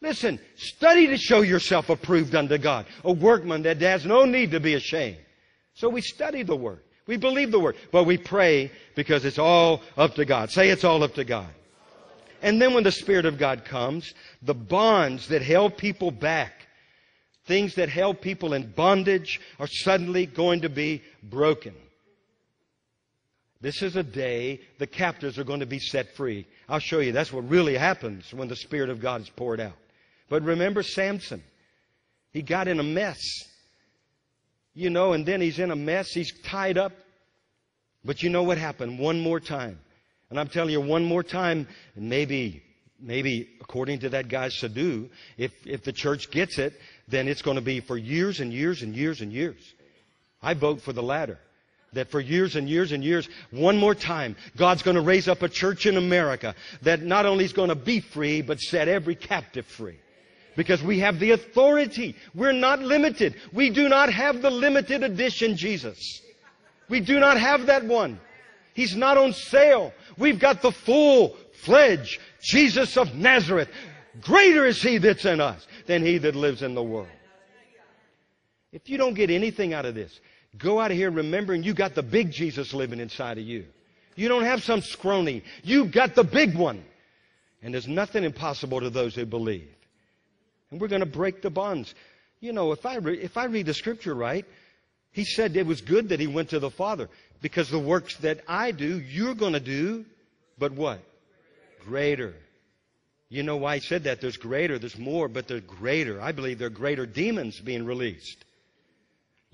Listen, 0.00 0.40
study 0.56 1.06
to 1.08 1.18
show 1.18 1.42
yourself 1.42 1.90
approved 1.90 2.34
unto 2.34 2.56
God, 2.56 2.86
a 3.04 3.12
workman 3.12 3.60
that 3.64 3.78
has 3.82 4.06
no 4.06 4.24
need 4.24 4.52
to 4.52 4.58
be 4.58 4.72
ashamed. 4.72 5.18
So 5.74 5.90
we 5.90 6.00
study 6.00 6.44
the 6.44 6.56
Word. 6.56 6.80
We 7.06 7.18
believe 7.18 7.50
the 7.50 7.60
Word. 7.60 7.76
But 7.92 8.04
we 8.04 8.16
pray 8.16 8.72
because 8.94 9.26
it's 9.26 9.38
all 9.38 9.82
up 9.98 10.14
to 10.14 10.24
God. 10.24 10.50
Say 10.50 10.70
it's 10.70 10.82
all 10.82 11.02
up 11.02 11.12
to 11.16 11.24
God. 11.24 11.52
And 12.40 12.60
then 12.60 12.72
when 12.72 12.84
the 12.84 12.90
Spirit 12.90 13.26
of 13.26 13.36
God 13.36 13.66
comes, 13.66 14.14
the 14.40 14.54
bonds 14.54 15.28
that 15.28 15.42
held 15.42 15.76
people 15.76 16.10
back, 16.10 16.68
things 17.44 17.74
that 17.74 17.90
held 17.90 18.22
people 18.22 18.54
in 18.54 18.72
bondage, 18.72 19.42
are 19.60 19.68
suddenly 19.68 20.24
going 20.24 20.62
to 20.62 20.70
be 20.70 21.02
broken. 21.22 21.74
This 23.64 23.80
is 23.80 23.96
a 23.96 24.02
day 24.02 24.60
the 24.78 24.86
captives 24.86 25.38
are 25.38 25.44
going 25.44 25.60
to 25.60 25.66
be 25.66 25.78
set 25.78 26.14
free. 26.16 26.46
I'll 26.68 26.80
show 26.80 26.98
you. 26.98 27.12
That's 27.12 27.32
what 27.32 27.48
really 27.48 27.78
happens 27.78 28.30
when 28.34 28.46
the 28.46 28.56
Spirit 28.56 28.90
of 28.90 29.00
God 29.00 29.22
is 29.22 29.30
poured 29.30 29.58
out. 29.58 29.72
But 30.28 30.42
remember 30.42 30.82
Samson. 30.82 31.42
He 32.30 32.42
got 32.42 32.68
in 32.68 32.78
a 32.78 32.82
mess. 32.82 33.22
You 34.74 34.90
know, 34.90 35.14
and 35.14 35.24
then 35.24 35.40
he's 35.40 35.58
in 35.58 35.70
a 35.70 35.76
mess. 35.76 36.10
He's 36.10 36.30
tied 36.42 36.76
up 36.76 36.92
But 38.04 38.22
you 38.22 38.28
know 38.28 38.42
what 38.42 38.58
happened? 38.58 38.98
One 38.98 39.18
more 39.18 39.40
time. 39.40 39.78
And 40.28 40.38
I'm 40.38 40.48
telling 40.48 40.70
you, 40.70 40.82
one 40.82 41.04
more 41.04 41.22
time, 41.22 41.66
maybe, 41.96 42.62
maybe 43.00 43.48
according 43.62 44.00
to 44.00 44.10
that 44.10 44.28
guy 44.28 44.50
Sadhu, 44.50 45.08
if, 45.38 45.52
if 45.66 45.84
the 45.84 45.92
church 45.92 46.30
gets 46.30 46.58
it, 46.58 46.74
then 47.08 47.28
it's 47.28 47.40
going 47.40 47.56
to 47.56 47.62
be 47.62 47.80
for 47.80 47.96
years 47.96 48.40
and 48.40 48.52
years 48.52 48.82
and 48.82 48.94
years 48.94 49.22
and 49.22 49.32
years. 49.32 49.72
I 50.42 50.52
vote 50.52 50.82
for 50.82 50.92
the 50.92 51.02
latter. 51.02 51.38
That 51.94 52.10
for 52.10 52.20
years 52.20 52.56
and 52.56 52.68
years 52.68 52.92
and 52.92 53.02
years, 53.02 53.28
one 53.50 53.78
more 53.78 53.94
time, 53.94 54.36
God's 54.56 54.82
going 54.82 54.96
to 54.96 55.00
raise 55.00 55.28
up 55.28 55.42
a 55.42 55.48
church 55.48 55.86
in 55.86 55.96
America 55.96 56.54
that 56.82 57.02
not 57.02 57.26
only 57.26 57.44
is 57.44 57.52
going 57.52 57.68
to 57.68 57.74
be 57.74 58.00
free, 58.00 58.42
but 58.42 58.60
set 58.60 58.88
every 58.88 59.14
captive 59.14 59.66
free. 59.66 59.98
Because 60.56 60.82
we 60.82 61.00
have 61.00 61.18
the 61.18 61.32
authority. 61.32 62.14
We're 62.34 62.52
not 62.52 62.80
limited. 62.80 63.34
We 63.52 63.70
do 63.70 63.88
not 63.88 64.12
have 64.12 64.42
the 64.42 64.50
limited 64.50 65.02
edition 65.02 65.56
Jesus. 65.56 66.20
We 66.88 67.00
do 67.00 67.18
not 67.18 67.38
have 67.38 67.66
that 67.66 67.84
one. 67.84 68.20
He's 68.74 68.96
not 68.96 69.16
on 69.16 69.32
sale. 69.32 69.92
We've 70.18 70.38
got 70.38 70.62
the 70.62 70.72
full 70.72 71.36
fledged 71.64 72.20
Jesus 72.42 72.96
of 72.96 73.14
Nazareth. 73.14 73.68
Greater 74.20 74.66
is 74.66 74.82
He 74.82 74.98
that's 74.98 75.24
in 75.24 75.40
us 75.40 75.66
than 75.86 76.04
He 76.04 76.18
that 76.18 76.34
lives 76.34 76.62
in 76.62 76.74
the 76.74 76.82
world. 76.82 77.08
If 78.72 78.88
you 78.88 78.98
don't 78.98 79.14
get 79.14 79.30
anything 79.30 79.72
out 79.72 79.86
of 79.86 79.94
this, 79.94 80.20
go 80.58 80.80
out 80.80 80.90
of 80.90 80.96
here 80.96 81.10
remembering 81.10 81.62
you 81.62 81.74
got 81.74 81.94
the 81.94 82.02
big 82.02 82.30
Jesus 82.30 82.74
living 82.74 83.00
inside 83.00 83.38
of 83.38 83.44
you. 83.44 83.66
You 84.16 84.28
don't 84.28 84.44
have 84.44 84.62
some 84.62 84.80
scrawny. 84.80 85.42
You 85.62 85.86
got 85.86 86.14
the 86.14 86.24
big 86.24 86.56
one. 86.56 86.84
And 87.62 87.74
there's 87.74 87.88
nothing 87.88 88.24
impossible 88.24 88.80
to 88.80 88.90
those 88.90 89.14
who 89.14 89.26
believe. 89.26 89.68
And 90.70 90.80
we're 90.80 90.88
going 90.88 91.00
to 91.00 91.06
break 91.06 91.42
the 91.42 91.50
bonds. 91.50 91.94
You 92.40 92.52
know, 92.52 92.72
if 92.72 92.84
I, 92.84 92.96
re- 92.96 93.18
if 93.18 93.36
I 93.36 93.46
read 93.46 93.66
the 93.66 93.74
scripture 93.74 94.14
right, 94.14 94.44
he 95.12 95.24
said 95.24 95.56
it 95.56 95.66
was 95.66 95.80
good 95.80 96.10
that 96.10 96.20
he 96.20 96.26
went 96.26 96.50
to 96.50 96.58
the 96.58 96.70
Father 96.70 97.08
because 97.40 97.70
the 97.70 97.78
works 97.78 98.16
that 98.18 98.40
I 98.48 98.70
do, 98.72 99.00
you're 99.00 99.34
going 99.34 99.52
to 99.54 99.60
do, 99.60 100.04
but 100.58 100.72
what? 100.72 101.00
Greater. 101.84 102.34
You 103.28 103.42
know 103.42 103.56
why 103.56 103.76
he 103.76 103.80
said 103.80 104.04
that? 104.04 104.20
There's 104.20 104.36
greater, 104.36 104.78
there's 104.78 104.98
more, 104.98 105.28
but 105.28 105.48
there's 105.48 105.62
greater. 105.62 106.20
I 106.20 106.32
believe 106.32 106.58
there 106.58 106.66
are 106.66 106.70
greater 106.70 107.06
demons 107.06 107.58
being 107.58 107.84
released. 107.86 108.44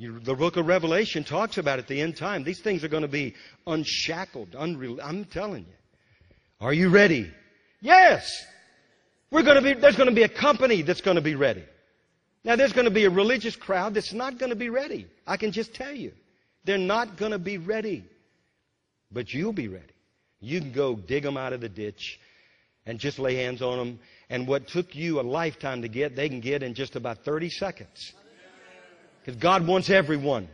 The 0.01 0.34
book 0.34 0.57
of 0.57 0.66
Revelation 0.66 1.24
talks 1.24 1.59
about 1.59 1.78
at 1.78 1.86
the 1.86 2.01
end 2.01 2.16
time. 2.16 2.42
These 2.42 2.61
things 2.61 2.82
are 2.84 2.88
going 2.88 3.03
to 3.03 3.09
be 3.09 3.34
unshackled. 3.66 4.57
I'm 4.59 5.26
telling 5.26 5.66
you. 5.66 5.74
Are 6.59 6.72
you 6.72 6.88
ready? 6.88 7.30
Yes. 7.82 8.44
We're 9.30 9.42
going 9.42 9.57
to 9.57 9.62
be, 9.62 9.74
there's 9.78 9.96
going 9.96 10.09
to 10.09 10.14
be 10.14 10.22
a 10.22 10.28
company 10.28 10.80
that's 10.80 11.03
going 11.03 11.16
to 11.16 11.20
be 11.20 11.34
ready. 11.34 11.64
Now, 12.44 12.57
there's 12.57 12.72
going 12.72 12.86
to 12.86 12.90
be 12.90 13.05
a 13.05 13.11
religious 13.11 13.57
crowd 13.57 13.92
that's 13.92 14.14
not 14.14 14.38
going 14.38 14.48
to 14.48 14.57
be 14.57 14.70
ready. 14.70 15.07
I 15.26 15.36
can 15.36 15.53
just 15.53 15.74
tell 15.74 15.92
you. 15.92 16.12
They're 16.64 16.78
not 16.78 17.18
going 17.18 17.32
to 17.32 17.38
be 17.38 17.59
ready. 17.59 18.05
But 19.12 19.34
you'll 19.34 19.53
be 19.53 19.68
ready. 19.68 19.84
You 20.40 20.61
can 20.61 20.72
go 20.72 20.96
dig 20.96 21.24
them 21.24 21.36
out 21.36 21.53
of 21.53 21.61
the 21.61 21.68
ditch 21.68 22.18
and 22.86 22.98
just 22.98 23.18
lay 23.18 23.34
hands 23.34 23.61
on 23.61 23.76
them. 23.76 24.01
And 24.30 24.48
what 24.48 24.66
took 24.66 24.94
you 24.94 25.20
a 25.20 25.22
lifetime 25.22 25.82
to 25.82 25.88
get, 25.88 26.16
they 26.16 26.30
can 26.30 26.40
get 26.40 26.62
in 26.62 26.72
just 26.72 26.96
about 26.96 27.24
30 27.24 27.51
seconds. 27.51 28.14
Because 29.24 29.40
God 29.40 29.66
wants 29.66 29.90
everyone. 29.90 30.48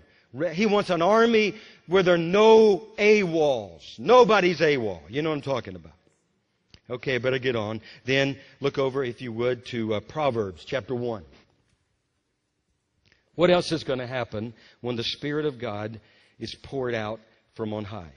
He 0.52 0.66
wants 0.66 0.90
an 0.90 1.02
army 1.02 1.54
where 1.86 2.02
there 2.02 2.14
are 2.14 2.18
no 2.18 2.88
AWOLs. 2.98 3.98
Nobody's 3.98 4.60
AWOL. 4.60 5.00
You 5.08 5.22
know 5.22 5.30
what 5.30 5.36
I'm 5.36 5.42
talking 5.42 5.76
about. 5.76 5.92
Okay, 6.88 7.18
better 7.18 7.38
get 7.38 7.56
on. 7.56 7.80
Then 8.04 8.38
look 8.60 8.78
over, 8.78 9.02
if 9.02 9.20
you 9.20 9.32
would, 9.32 9.66
to 9.66 9.94
uh, 9.94 10.00
Proverbs 10.00 10.64
chapter 10.64 10.94
1. 10.94 11.24
What 13.34 13.50
else 13.50 13.72
is 13.72 13.84
going 13.84 13.98
to 13.98 14.06
happen 14.06 14.54
when 14.80 14.96
the 14.96 15.04
Spirit 15.04 15.46
of 15.46 15.58
God 15.58 16.00
is 16.38 16.54
poured 16.62 16.94
out 16.94 17.20
from 17.54 17.72
on 17.72 17.84
high? 17.84 18.12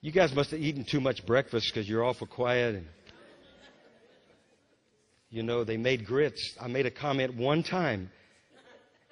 You 0.00 0.12
guys 0.12 0.34
must 0.34 0.50
have 0.50 0.60
eaten 0.60 0.84
too 0.84 1.00
much 1.00 1.26
breakfast 1.26 1.70
because 1.72 1.88
you're 1.88 2.04
awful 2.04 2.26
quiet. 2.26 2.76
And, 2.76 2.86
you 5.30 5.42
know, 5.42 5.64
they 5.64 5.76
made 5.76 6.06
grits. 6.06 6.56
I 6.60 6.68
made 6.68 6.86
a 6.86 6.90
comment 6.90 7.34
one 7.34 7.62
time, 7.62 8.10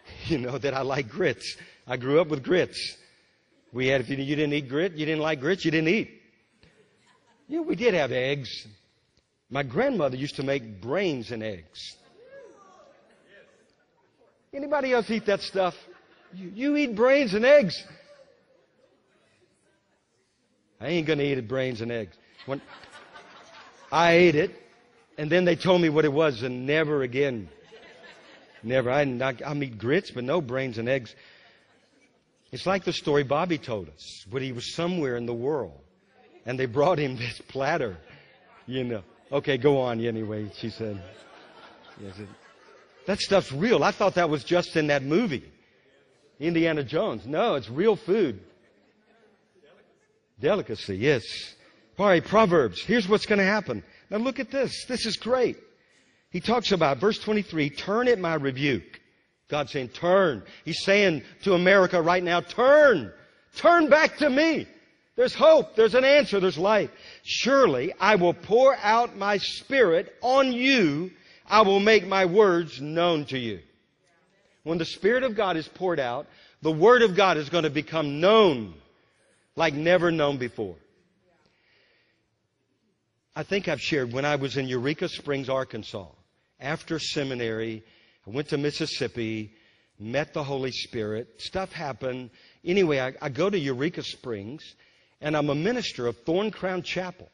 you 0.26 0.38
know, 0.38 0.58
that 0.58 0.74
I 0.74 0.82
like 0.82 1.08
grits. 1.08 1.56
I 1.86 1.96
grew 1.96 2.20
up 2.20 2.28
with 2.28 2.42
grits. 2.42 2.96
We 3.72 3.88
had, 3.88 4.00
if 4.00 4.08
you, 4.08 4.16
didn't 4.16 4.52
eat 4.52 4.68
grit, 4.68 4.92
you 4.92 5.04
didn't 5.04 5.22
like 5.22 5.40
grits, 5.40 5.64
you 5.64 5.70
didn't 5.70 5.88
eat. 5.88 6.22
Yeah, 7.48 7.60
we 7.60 7.74
did 7.74 7.94
have 7.94 8.12
eggs. 8.12 8.66
My 9.50 9.62
grandmother 9.62 10.16
used 10.16 10.36
to 10.36 10.42
make 10.42 10.80
brains 10.80 11.30
and 11.30 11.42
eggs. 11.42 11.96
Anybody 14.52 14.92
else 14.92 15.10
eat 15.10 15.26
that 15.26 15.40
stuff? 15.40 15.74
You, 16.32 16.50
you 16.54 16.76
eat 16.76 16.94
brains 16.94 17.34
and 17.34 17.44
eggs. 17.44 17.84
I 20.80 20.88
ain't 20.88 21.06
going 21.06 21.18
to 21.18 21.24
eat 21.24 21.48
brains 21.48 21.80
and 21.80 21.90
eggs. 21.90 22.16
When 22.46 22.60
I 23.90 24.12
ate 24.12 24.34
it, 24.36 24.50
and 25.18 25.30
then 25.30 25.44
they 25.44 25.56
told 25.56 25.80
me 25.80 25.88
what 25.88 26.04
it 26.04 26.12
was, 26.12 26.42
and 26.42 26.66
never 26.66 27.02
again. 27.02 27.48
Never. 28.64 28.90
I, 28.90 29.02
I, 29.02 29.34
I 29.46 29.54
eat 29.56 29.78
grits, 29.78 30.10
but 30.10 30.24
no 30.24 30.40
brains 30.40 30.78
and 30.78 30.88
eggs. 30.88 31.14
It's 32.50 32.66
like 32.66 32.84
the 32.84 32.92
story 32.92 33.24
Bobby 33.24 33.58
told 33.58 33.88
us 33.88 34.24
when 34.30 34.42
he 34.42 34.52
was 34.52 34.74
somewhere 34.74 35.16
in 35.16 35.26
the 35.26 35.34
world 35.34 35.78
and 36.46 36.58
they 36.58 36.66
brought 36.66 36.98
him 36.98 37.16
this 37.18 37.40
platter, 37.48 37.96
you 38.66 38.84
know. 38.84 39.02
Okay, 39.32 39.56
go 39.56 39.80
on 39.80 40.04
anyway, 40.04 40.50
she 40.56 40.70
said. 40.70 41.02
That 43.06 43.20
stuff's 43.20 43.52
real. 43.52 43.82
I 43.84 43.90
thought 43.90 44.14
that 44.14 44.30
was 44.30 44.44
just 44.44 44.76
in 44.76 44.88
that 44.88 45.02
movie, 45.02 45.44
Indiana 46.38 46.84
Jones. 46.84 47.26
No, 47.26 47.54
it's 47.54 47.68
real 47.68 47.96
food. 47.96 48.40
Delicacy, 50.40 50.96
yes. 50.96 51.22
All 51.98 52.06
right, 52.06 52.24
Proverbs. 52.24 52.82
Here's 52.82 53.08
what's 53.08 53.26
going 53.26 53.38
to 53.38 53.44
happen. 53.44 53.82
Now 54.10 54.18
look 54.18 54.40
at 54.40 54.50
this. 54.50 54.84
This 54.86 55.06
is 55.06 55.16
great. 55.16 55.56
He 56.34 56.40
talks 56.40 56.72
about, 56.72 56.98
verse 56.98 57.16
23, 57.20 57.70
turn 57.70 58.08
at 58.08 58.18
my 58.18 58.34
rebuke. 58.34 59.00
God's 59.48 59.70
saying, 59.70 59.90
turn. 59.90 60.42
He's 60.64 60.82
saying 60.82 61.22
to 61.44 61.54
America 61.54 62.02
right 62.02 62.24
now, 62.24 62.40
turn. 62.40 63.12
Turn 63.54 63.88
back 63.88 64.16
to 64.16 64.28
me. 64.28 64.66
There's 65.14 65.32
hope. 65.32 65.76
There's 65.76 65.94
an 65.94 66.02
answer. 66.02 66.40
There's 66.40 66.58
life. 66.58 66.90
Surely 67.22 67.92
I 68.00 68.16
will 68.16 68.34
pour 68.34 68.74
out 68.82 69.16
my 69.16 69.38
spirit 69.38 70.12
on 70.22 70.52
you. 70.52 71.12
I 71.46 71.62
will 71.62 71.78
make 71.78 72.04
my 72.04 72.24
words 72.24 72.80
known 72.80 73.26
to 73.26 73.38
you. 73.38 73.60
When 74.64 74.78
the 74.78 74.84
Spirit 74.84 75.22
of 75.22 75.36
God 75.36 75.56
is 75.56 75.68
poured 75.68 76.00
out, 76.00 76.26
the 76.62 76.72
Word 76.72 77.02
of 77.02 77.14
God 77.14 77.36
is 77.36 77.48
going 77.48 77.62
to 77.62 77.70
become 77.70 78.18
known 78.18 78.74
like 79.54 79.74
never 79.74 80.10
known 80.10 80.38
before. 80.38 80.74
I 83.36 83.44
think 83.44 83.68
I've 83.68 83.80
shared 83.80 84.12
when 84.12 84.24
I 84.24 84.34
was 84.34 84.56
in 84.56 84.66
Eureka 84.66 85.08
Springs, 85.08 85.48
Arkansas, 85.48 86.08
after 86.64 86.98
seminary, 86.98 87.84
I 88.26 88.30
went 88.30 88.48
to 88.48 88.58
Mississippi, 88.58 89.52
met 89.98 90.32
the 90.32 90.42
Holy 90.42 90.72
Spirit, 90.72 91.40
stuff 91.40 91.72
happened. 91.72 92.30
Anyway, 92.64 92.98
I, 92.98 93.12
I 93.20 93.28
go 93.28 93.50
to 93.50 93.58
Eureka 93.58 94.02
Springs, 94.02 94.74
and 95.20 95.36
I'm 95.36 95.50
a 95.50 95.54
minister 95.54 96.06
of 96.06 96.24
Thorncrown 96.24 96.82
Chapel. 96.82 97.28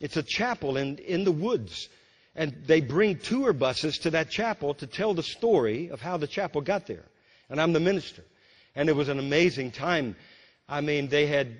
It's 0.00 0.16
a 0.16 0.22
chapel 0.22 0.76
in, 0.76 0.96
in 0.98 1.24
the 1.24 1.32
woods. 1.32 1.88
And 2.34 2.56
they 2.66 2.80
bring 2.80 3.18
tour 3.18 3.52
buses 3.52 3.98
to 3.98 4.10
that 4.10 4.30
chapel 4.30 4.72
to 4.74 4.86
tell 4.86 5.12
the 5.12 5.22
story 5.22 5.90
of 5.90 6.00
how 6.00 6.16
the 6.16 6.26
chapel 6.26 6.62
got 6.62 6.86
there. 6.86 7.04
And 7.50 7.60
I'm 7.60 7.74
the 7.74 7.80
minister. 7.80 8.24
And 8.74 8.88
it 8.88 8.96
was 8.96 9.10
an 9.10 9.18
amazing 9.18 9.70
time. 9.70 10.16
I 10.66 10.80
mean, 10.80 11.08
they 11.08 11.26
had 11.26 11.58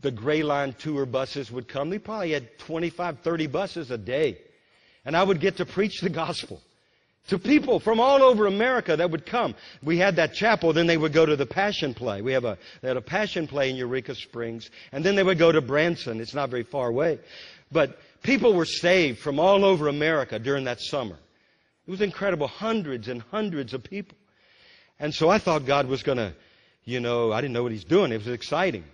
the 0.00 0.10
Gray 0.10 0.42
Line 0.42 0.72
tour 0.72 1.04
buses 1.04 1.52
would 1.52 1.68
come. 1.68 1.90
They 1.90 1.98
probably 1.98 2.32
had 2.32 2.58
25, 2.58 3.20
30 3.20 3.46
buses 3.46 3.90
a 3.90 3.98
day. 3.98 4.38
And 5.06 5.16
I 5.16 5.22
would 5.22 5.40
get 5.40 5.56
to 5.56 5.64
preach 5.64 6.00
the 6.02 6.10
gospel 6.10 6.60
to 7.28 7.38
people 7.38 7.80
from 7.80 7.98
all 7.98 8.22
over 8.22 8.46
America 8.46 8.96
that 8.96 9.10
would 9.10 9.26
come. 9.26 9.54
We 9.82 9.98
had 9.98 10.16
that 10.16 10.34
chapel, 10.34 10.72
then 10.72 10.86
they 10.86 10.96
would 10.96 11.12
go 11.12 11.26
to 11.26 11.36
the 11.36 11.46
Passion 11.46 11.94
Play. 11.94 12.22
We 12.22 12.32
have 12.32 12.44
a, 12.44 12.58
they 12.82 12.88
had 12.88 12.96
a 12.96 13.02
Passion 13.02 13.46
Play 13.46 13.70
in 13.70 13.76
Eureka 13.76 14.14
Springs, 14.14 14.70
and 14.92 15.04
then 15.04 15.16
they 15.16 15.22
would 15.22 15.38
go 15.38 15.50
to 15.50 15.60
Branson. 15.60 16.20
It's 16.20 16.34
not 16.34 16.50
very 16.50 16.62
far 16.62 16.88
away. 16.88 17.18
But 17.72 17.98
people 18.22 18.54
were 18.54 18.64
saved 18.64 19.18
from 19.18 19.40
all 19.40 19.64
over 19.64 19.88
America 19.88 20.38
during 20.38 20.64
that 20.64 20.80
summer. 20.80 21.16
It 21.86 21.90
was 21.90 22.00
incredible. 22.00 22.48
Hundreds 22.48 23.08
and 23.08 23.22
hundreds 23.22 23.74
of 23.74 23.82
people. 23.82 24.16
And 24.98 25.14
so 25.14 25.28
I 25.28 25.38
thought 25.38 25.66
God 25.66 25.86
was 25.86 26.02
going 26.02 26.18
to, 26.18 26.34
you 26.84 27.00
know, 27.00 27.32
I 27.32 27.40
didn't 27.40 27.54
know 27.54 27.62
what 27.62 27.72
He's 27.72 27.84
doing. 27.84 28.12
It 28.12 28.18
was 28.18 28.28
exciting. 28.28 28.84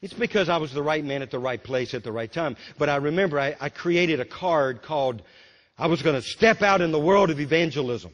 It's 0.00 0.12
because 0.14 0.48
I 0.48 0.56
was 0.56 0.72
the 0.72 0.82
right 0.82 1.04
man 1.04 1.22
at 1.22 1.30
the 1.30 1.38
right 1.38 1.62
place 1.62 1.94
at 1.94 2.02
the 2.02 2.10
right 2.10 2.30
time. 2.30 2.56
But 2.78 2.88
I 2.88 2.96
remember 2.96 3.38
I, 3.38 3.54
I 3.60 3.68
created 3.68 4.18
a 4.18 4.24
card 4.24 4.82
called 4.82 5.22
I 5.78 5.86
was 5.86 6.02
going 6.02 6.16
to 6.16 6.22
step 6.22 6.62
out 6.62 6.80
in 6.80 6.92
the 6.92 7.00
world 7.00 7.30
of 7.30 7.40
evangelism. 7.40 8.12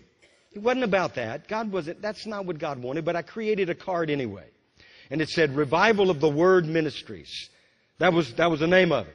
It 0.53 0.63
wasn't 0.63 0.85
about 0.85 1.17
that. 1.17 1.49
God 1.49 1.71
wasn't, 1.71 2.01
that's 2.01 2.27
not 2.27 2.47
what 2.47 2.59
God 2.59 2.81
wanted, 2.83 3.05
but 3.05 3.17
I 3.17 3.23
created 3.23 3.69
a 3.69 3.75
card 3.75 4.11
anyway. 4.11 4.47
And 5.11 5.21
it 5.21 5.29
said 5.29 5.55
Revival 5.55 6.11
of 6.11 6.21
the 6.21 6.29
Word 6.29 6.67
Ministries. 6.67 7.51
That 7.99 8.13
was, 8.13 8.35
that 8.35 8.51
was 8.51 8.61
the 8.61 8.67
name 8.67 8.93
of 8.93 9.07
it. 9.07 9.15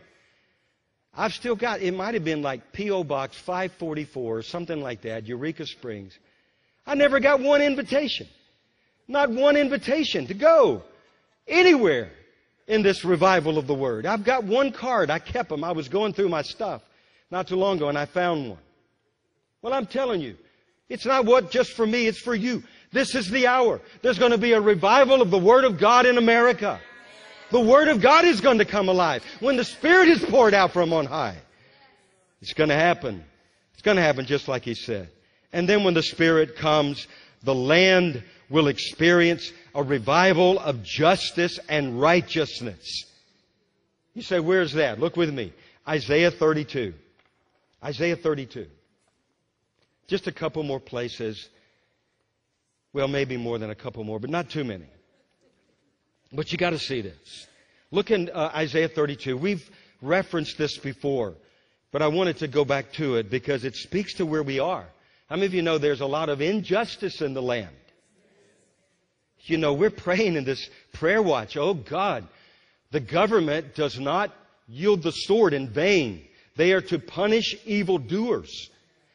I've 1.15 1.33
still 1.33 1.55
got, 1.55 1.81
it 1.81 1.93
might 1.93 2.15
have 2.15 2.23
been 2.23 2.41
like 2.41 2.73
P.O. 2.73 3.03
Box 3.03 3.37
544 3.37 4.37
or 4.37 4.41
something 4.41 4.81
like 4.81 5.03
that, 5.03 5.27
Eureka 5.27 5.65
Springs. 5.67 6.17
I 6.85 6.95
never 6.95 7.19
got 7.19 7.39
one 7.39 7.61
invitation. 7.61 8.27
Not 9.07 9.29
one 9.29 9.55
invitation 9.55 10.27
to 10.27 10.33
go. 10.33 10.83
anywhere 11.47 12.11
in 12.67 12.81
this 12.81 13.03
revival 13.03 13.57
of 13.57 13.67
the 13.67 13.73
Word. 13.73 14.05
I've 14.05 14.23
got 14.23 14.43
one 14.43 14.71
card. 14.71 15.09
I 15.09 15.19
kept 15.19 15.49
them. 15.49 15.63
I 15.63 15.73
was 15.73 15.89
going 15.89 16.13
through 16.13 16.29
my 16.29 16.41
stuff 16.41 16.81
not 17.31 17.47
too 17.47 17.55
long 17.55 17.77
ago 17.77 17.89
and 17.89 17.97
I 17.97 18.05
found 18.05 18.49
one. 18.49 18.59
Well, 19.61 19.73
I'm 19.73 19.85
telling 19.85 20.21
you, 20.21 20.35
it's 20.89 21.05
not 21.05 21.25
what 21.25 21.51
just 21.51 21.71
for 21.71 21.87
me, 21.87 22.07
it's 22.07 22.19
for 22.19 22.35
you. 22.35 22.63
This 22.91 23.15
is 23.15 23.29
the 23.29 23.47
hour. 23.47 23.81
There's 24.01 24.19
going 24.19 24.31
to 24.31 24.37
be 24.37 24.51
a 24.51 24.61
revival 24.61 25.21
of 25.21 25.31
the 25.31 25.39
Word 25.39 25.63
of 25.63 25.79
God 25.79 26.05
in 26.05 26.17
America. 26.17 26.79
The 27.49 27.59
Word 27.59 27.87
of 27.87 28.01
God 28.01 28.25
is 28.25 28.41
going 28.41 28.59
to 28.59 28.65
come 28.65 28.89
alive 28.89 29.23
when 29.39 29.57
the 29.57 29.63
Spirit 29.63 30.09
is 30.09 30.23
poured 30.23 30.53
out 30.53 30.71
from 30.71 30.93
on 30.93 31.05
high. 31.05 31.37
It's 32.41 32.53
going 32.53 32.69
to 32.69 32.75
happen. 32.75 33.23
It's 33.73 33.81
going 33.81 33.97
to 33.97 34.03
happen 34.03 34.25
just 34.25 34.47
like 34.47 34.63
He 34.63 34.75
said. 34.75 35.09
And 35.51 35.67
then 35.67 35.83
when 35.83 35.93
the 35.93 36.03
Spirit 36.03 36.55
comes, 36.55 37.07
the 37.43 37.55
land 37.55 38.23
will 38.49 38.67
experience 38.67 39.51
a 39.73 39.81
revival 39.81 40.59
of 40.59 40.83
justice 40.83 41.59
and 41.69 41.99
righteousness. 41.99 43.05
You 44.13 44.21
say, 44.21 44.39
where's 44.39 44.73
that? 44.73 44.99
Look 44.99 45.17
with 45.17 45.33
me. 45.33 45.53
Isaiah 45.87 46.31
32. 46.31 46.93
Isaiah 47.83 48.15
32. 48.15 48.67
Just 50.07 50.27
a 50.27 50.31
couple 50.31 50.63
more 50.63 50.79
places. 50.79 51.49
Well, 52.93 53.07
maybe 53.07 53.37
more 53.37 53.57
than 53.57 53.69
a 53.69 53.75
couple 53.75 54.03
more, 54.03 54.19
but 54.19 54.29
not 54.29 54.49
too 54.49 54.63
many. 54.63 54.85
But 56.31 56.51
you 56.51 56.57
got 56.57 56.71
to 56.71 56.79
see 56.79 57.01
this. 57.01 57.47
Look 57.91 58.11
in 58.11 58.29
uh, 58.29 58.51
Isaiah 58.55 58.87
32. 58.87 59.37
We've 59.37 59.69
referenced 60.01 60.57
this 60.57 60.77
before, 60.77 61.35
but 61.91 62.01
I 62.01 62.07
wanted 62.07 62.37
to 62.37 62.47
go 62.47 62.65
back 62.65 62.93
to 62.93 63.15
it 63.15 63.29
because 63.29 63.63
it 63.63 63.75
speaks 63.75 64.15
to 64.15 64.25
where 64.25 64.43
we 64.43 64.59
are. 64.59 64.85
How 65.29 65.35
many 65.35 65.45
of 65.45 65.53
you 65.53 65.61
know 65.61 65.77
there's 65.77 66.01
a 66.01 66.05
lot 66.05 66.29
of 66.29 66.41
injustice 66.41 67.21
in 67.21 67.33
the 67.33 67.41
land? 67.41 67.75
You 69.41 69.57
know, 69.57 69.73
we're 69.73 69.89
praying 69.89 70.35
in 70.35 70.43
this 70.43 70.69
prayer 70.93 71.21
watch. 71.21 71.57
Oh 71.57 71.73
God, 71.73 72.27
the 72.91 72.99
government 72.99 73.75
does 73.75 73.99
not 73.99 74.33
yield 74.67 75.03
the 75.03 75.11
sword 75.11 75.53
in 75.53 75.69
vain. 75.69 76.25
They 76.55 76.73
are 76.73 76.81
to 76.81 76.99
punish 76.99 77.55
evildoers. 77.65 78.69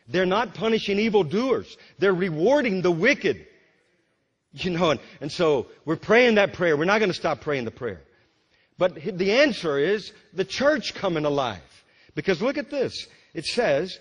They're 0.09 0.27
not 0.27 0.55
punishing 0.55 0.99
evildoers. 0.99 1.77
They're 1.99 2.15
rewarding 2.15 2.83
the 2.83 2.91
wicked. 2.91 3.47
You 4.53 4.71
know, 4.71 4.91
and, 4.91 5.01
and 5.21 5.31
so 5.31 5.67
we're 5.85 5.97
praying 5.97 6.37
that 6.37 6.55
prayer. 6.55 6.77
We're 6.77 6.87
not 6.87 6.99
going 6.99 7.11
to 7.11 7.17
stop 7.17 7.41
praying 7.41 7.65
the 7.67 7.71
prayer. 7.71 8.01
But 8.79 8.95
the 8.95 9.33
answer 9.33 9.79
is 9.79 10.13
the 10.33 10.45
church 10.45 10.95
coming 10.95 11.25
alive. 11.25 11.61
Because 12.15 12.41
look 12.41 12.59
at 12.59 12.71
this. 12.71 13.07
It 13.35 13.45
says 13.45 13.99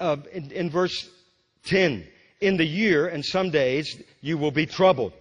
uh, 0.00 0.16
in, 0.32 0.50
in 0.50 0.70
verse 0.70 1.08
10, 1.66 2.06
in 2.40 2.56
the 2.56 2.64
year 2.64 3.06
and 3.06 3.24
some 3.24 3.50
days 3.50 4.02
you 4.20 4.38
will 4.38 4.50
be 4.50 4.66
troubled. 4.66 5.12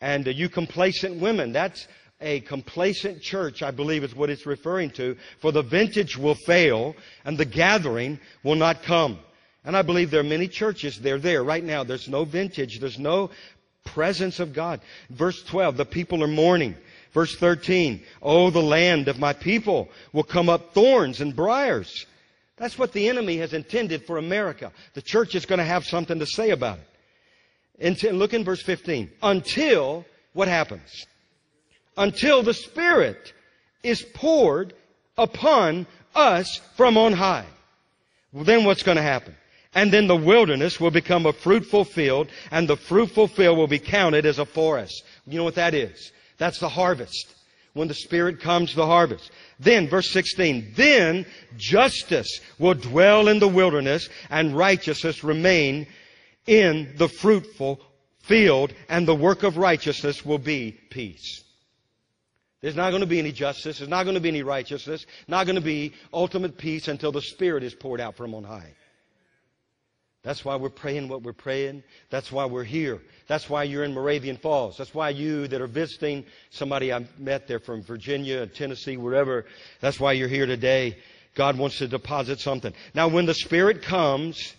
And 0.00 0.26
uh, 0.26 0.30
you 0.30 0.48
complacent 0.48 1.20
women, 1.20 1.52
that's 1.52 1.86
a 2.22 2.40
complacent 2.40 3.20
church, 3.20 3.62
I 3.62 3.70
believe 3.70 4.04
is 4.04 4.14
what 4.14 4.30
it's 4.30 4.46
referring 4.46 4.90
to. 4.92 5.16
For 5.40 5.52
the 5.52 5.62
vintage 5.62 6.16
will 6.16 6.34
fail 6.34 6.94
and 7.24 7.36
the 7.36 7.44
gathering 7.44 8.20
will 8.42 8.54
not 8.54 8.82
come. 8.82 9.18
And 9.64 9.76
I 9.76 9.82
believe 9.82 10.10
there 10.10 10.20
are 10.20 10.24
many 10.24 10.48
churches, 10.48 10.98
they're 10.98 11.18
there 11.18 11.44
right 11.44 11.62
now. 11.62 11.84
There's 11.84 12.08
no 12.08 12.24
vintage. 12.24 12.80
There's 12.80 12.98
no 12.98 13.30
presence 13.84 14.40
of 14.40 14.52
God. 14.52 14.80
Verse 15.10 15.42
12, 15.44 15.76
the 15.76 15.84
people 15.84 16.22
are 16.22 16.28
mourning. 16.28 16.76
Verse 17.12 17.36
13, 17.36 18.02
oh, 18.22 18.50
the 18.50 18.62
land 18.62 19.08
of 19.08 19.18
my 19.18 19.34
people 19.34 19.88
will 20.12 20.22
come 20.22 20.48
up 20.48 20.72
thorns 20.72 21.20
and 21.20 21.36
briars. 21.36 22.06
That's 22.56 22.78
what 22.78 22.92
the 22.92 23.08
enemy 23.08 23.36
has 23.38 23.52
intended 23.52 24.06
for 24.06 24.18
America. 24.18 24.72
The 24.94 25.02
church 25.02 25.34
is 25.34 25.46
going 25.46 25.58
to 25.58 25.64
have 25.64 25.84
something 25.84 26.18
to 26.18 26.26
say 26.26 26.50
about 26.50 26.78
it. 26.78 26.88
And 27.78 28.18
look 28.18 28.32
in 28.32 28.44
verse 28.44 28.62
15. 28.62 29.10
Until, 29.22 30.04
what 30.32 30.48
happens? 30.48 31.06
Until 31.96 32.42
the 32.42 32.54
Spirit 32.54 33.32
is 33.82 34.02
poured 34.14 34.74
upon 35.18 35.86
us 36.14 36.60
from 36.76 36.96
on 36.96 37.12
high. 37.12 37.46
Well, 38.32 38.44
then 38.44 38.64
what's 38.64 38.82
going 38.82 38.96
to 38.96 39.02
happen? 39.02 39.36
And 39.74 39.92
then 39.92 40.06
the 40.06 40.16
wilderness 40.16 40.80
will 40.80 40.90
become 40.90 41.26
a 41.26 41.32
fruitful 41.32 41.84
field, 41.84 42.28
and 42.50 42.68
the 42.68 42.76
fruitful 42.76 43.28
field 43.28 43.56
will 43.56 43.66
be 43.66 43.78
counted 43.78 44.26
as 44.26 44.38
a 44.38 44.44
forest. 44.44 45.02
You 45.26 45.38
know 45.38 45.44
what 45.44 45.54
that 45.54 45.74
is? 45.74 46.12
That's 46.38 46.58
the 46.58 46.68
harvest. 46.68 47.34
When 47.72 47.88
the 47.88 47.94
Spirit 47.94 48.40
comes, 48.40 48.74
the 48.74 48.86
harvest. 48.86 49.30
Then, 49.58 49.88
verse 49.88 50.10
16, 50.10 50.74
then 50.76 51.24
justice 51.56 52.40
will 52.58 52.74
dwell 52.74 53.28
in 53.28 53.38
the 53.38 53.48
wilderness, 53.48 54.10
and 54.28 54.56
righteousness 54.56 55.24
remain 55.24 55.86
in 56.46 56.94
the 56.96 57.08
fruitful 57.08 57.80
field, 58.20 58.74
and 58.90 59.08
the 59.08 59.14
work 59.14 59.42
of 59.42 59.56
righteousness 59.56 60.24
will 60.24 60.38
be 60.38 60.72
peace. 60.90 61.44
There's 62.62 62.76
not 62.76 62.90
going 62.90 63.00
to 63.00 63.06
be 63.06 63.18
any 63.18 63.32
justice. 63.32 63.78
There's 63.78 63.90
not 63.90 64.04
going 64.04 64.14
to 64.14 64.20
be 64.20 64.28
any 64.28 64.44
righteousness. 64.44 65.04
Not 65.28 65.46
going 65.46 65.56
to 65.56 65.62
be 65.62 65.92
ultimate 66.12 66.56
peace 66.56 66.88
until 66.88 67.12
the 67.12 67.20
Spirit 67.20 67.64
is 67.64 67.74
poured 67.74 68.00
out 68.00 68.16
from 68.16 68.34
on 68.34 68.44
high. 68.44 68.72
That's 70.22 70.44
why 70.44 70.54
we're 70.54 70.70
praying 70.70 71.08
what 71.08 71.22
we're 71.22 71.32
praying. 71.32 71.82
That's 72.08 72.30
why 72.30 72.44
we're 72.44 72.62
here. 72.62 73.00
That's 73.26 73.50
why 73.50 73.64
you're 73.64 73.82
in 73.82 73.92
Moravian 73.92 74.36
Falls. 74.36 74.76
That's 74.76 74.94
why 74.94 75.10
you 75.10 75.48
that 75.48 75.60
are 75.60 75.66
visiting 75.66 76.24
somebody 76.50 76.92
I 76.92 77.04
met 77.18 77.48
there 77.48 77.58
from 77.58 77.82
Virginia, 77.82 78.46
Tennessee, 78.46 78.96
wherever, 78.96 79.44
that's 79.80 79.98
why 79.98 80.12
you're 80.12 80.28
here 80.28 80.46
today. 80.46 80.96
God 81.34 81.58
wants 81.58 81.78
to 81.78 81.88
deposit 81.88 82.38
something. 82.38 82.72
Now, 82.94 83.08
when 83.08 83.26
the 83.26 83.34
Spirit 83.34 83.82
comes, 83.82 84.54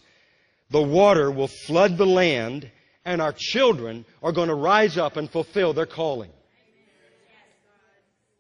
the 0.70 0.82
water 0.82 1.32
will 1.32 1.48
flood 1.48 1.98
the 1.98 2.06
land, 2.06 2.70
and 3.06 3.22
our 3.22 3.34
children 3.34 4.04
are 4.22 4.34
going 4.34 4.50
to 4.50 4.56
rise 4.56 4.98
up 4.98 5.16
and 5.16 5.30
fulfill 5.30 5.72
their 5.72 5.86
calling. 5.86 6.32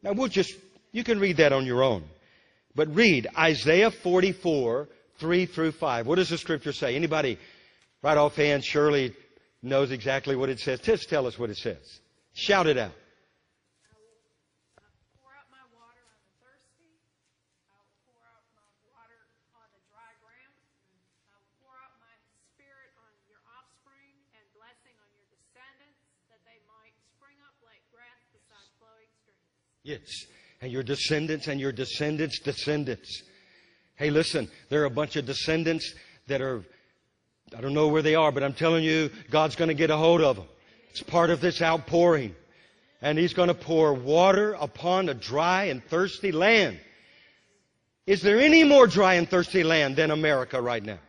Now, 0.03 0.13
we'll 0.13 0.27
just, 0.27 0.53
you 0.91 1.03
can 1.03 1.19
read 1.19 1.37
that 1.37 1.53
on 1.53 1.65
your 1.65 1.81
own. 1.81 2.03
But 2.75 2.93
read 2.93 3.27
Isaiah 3.37 3.91
44, 3.91 4.89
3 5.19 5.45
through 5.45 5.71
5. 5.71 6.07
What 6.07 6.15
does 6.15 6.29
the 6.29 6.37
scripture 6.37 6.73
say? 6.73 6.95
Anybody 6.95 7.39
right 8.01 8.17
offhand 8.17 8.65
surely 8.65 9.15
knows 9.61 9.91
exactly 9.91 10.35
what 10.35 10.49
it 10.49 10.59
says. 10.59 10.79
Just 10.81 11.09
tell 11.09 11.25
us 11.25 11.39
what 11.39 11.49
it 11.49 11.57
says. 11.57 11.99
Shout 12.33 12.67
it 12.67 12.77
out. 12.77 12.91
Yes. 29.83 30.25
And 30.61 30.71
your 30.71 30.83
descendants 30.83 31.47
and 31.47 31.59
your 31.59 31.71
descendants' 31.71 32.39
descendants. 32.39 33.23
Hey, 33.95 34.09
listen, 34.09 34.49
there 34.69 34.81
are 34.81 34.85
a 34.85 34.89
bunch 34.89 35.17
of 35.17 35.25
descendants 35.25 35.93
that 36.27 36.41
are, 36.41 36.63
I 37.55 37.61
don't 37.61 37.73
know 37.73 37.89
where 37.89 38.01
they 38.01 38.15
are, 38.15 38.31
but 38.31 38.43
I'm 38.43 38.53
telling 38.53 38.83
you, 38.83 39.09
God's 39.29 39.55
going 39.55 39.67
to 39.67 39.73
get 39.73 39.89
a 39.89 39.97
hold 39.97 40.21
of 40.21 40.37
them. 40.37 40.45
It's 40.89 41.03
part 41.03 41.29
of 41.29 41.41
this 41.41 41.61
outpouring. 41.61 42.35
And 43.01 43.17
He's 43.17 43.33
going 43.33 43.49
to 43.49 43.53
pour 43.53 43.93
water 43.93 44.53
upon 44.53 45.09
a 45.09 45.13
dry 45.13 45.65
and 45.65 45.83
thirsty 45.83 46.31
land. 46.31 46.79
Is 48.07 48.21
there 48.21 48.39
any 48.39 48.63
more 48.63 48.87
dry 48.87 49.15
and 49.15 49.29
thirsty 49.29 49.63
land 49.63 49.97
than 49.97 50.11
America 50.11 50.61
right 50.61 50.83
now? 50.83 50.99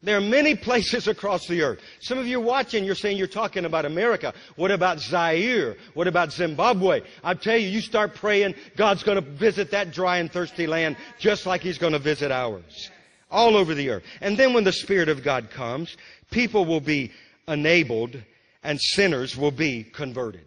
There 0.00 0.16
are 0.16 0.20
many 0.20 0.54
places 0.54 1.08
across 1.08 1.48
the 1.48 1.62
earth. 1.62 1.80
Some 2.00 2.18
of 2.18 2.26
you 2.26 2.40
watching, 2.40 2.84
you're 2.84 2.94
saying 2.94 3.16
you're 3.16 3.26
talking 3.26 3.64
about 3.64 3.84
America. 3.84 4.32
What 4.54 4.70
about 4.70 5.00
Zaire? 5.00 5.76
What 5.94 6.06
about 6.06 6.32
Zimbabwe? 6.32 7.00
I 7.24 7.34
tell 7.34 7.56
you, 7.56 7.68
you 7.68 7.80
start 7.80 8.14
praying, 8.14 8.54
God's 8.76 9.02
going 9.02 9.16
to 9.22 9.28
visit 9.28 9.72
that 9.72 9.92
dry 9.92 10.18
and 10.18 10.30
thirsty 10.30 10.68
land 10.68 10.96
just 11.18 11.46
like 11.46 11.62
He's 11.62 11.78
going 11.78 11.94
to 11.94 11.98
visit 11.98 12.30
ours. 12.30 12.90
All 13.28 13.56
over 13.56 13.74
the 13.74 13.90
earth. 13.90 14.04
And 14.20 14.38
then 14.38 14.54
when 14.54 14.64
the 14.64 14.72
Spirit 14.72 15.08
of 15.08 15.24
God 15.24 15.50
comes, 15.50 15.96
people 16.30 16.64
will 16.64 16.80
be 16.80 17.10
enabled 17.48 18.22
and 18.62 18.80
sinners 18.80 19.36
will 19.36 19.50
be 19.50 19.82
converted. 19.82 20.46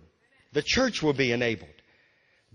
The 0.54 0.64
church 0.64 1.04
will 1.04 1.14
be 1.14 1.34
enabled. 1.34 1.70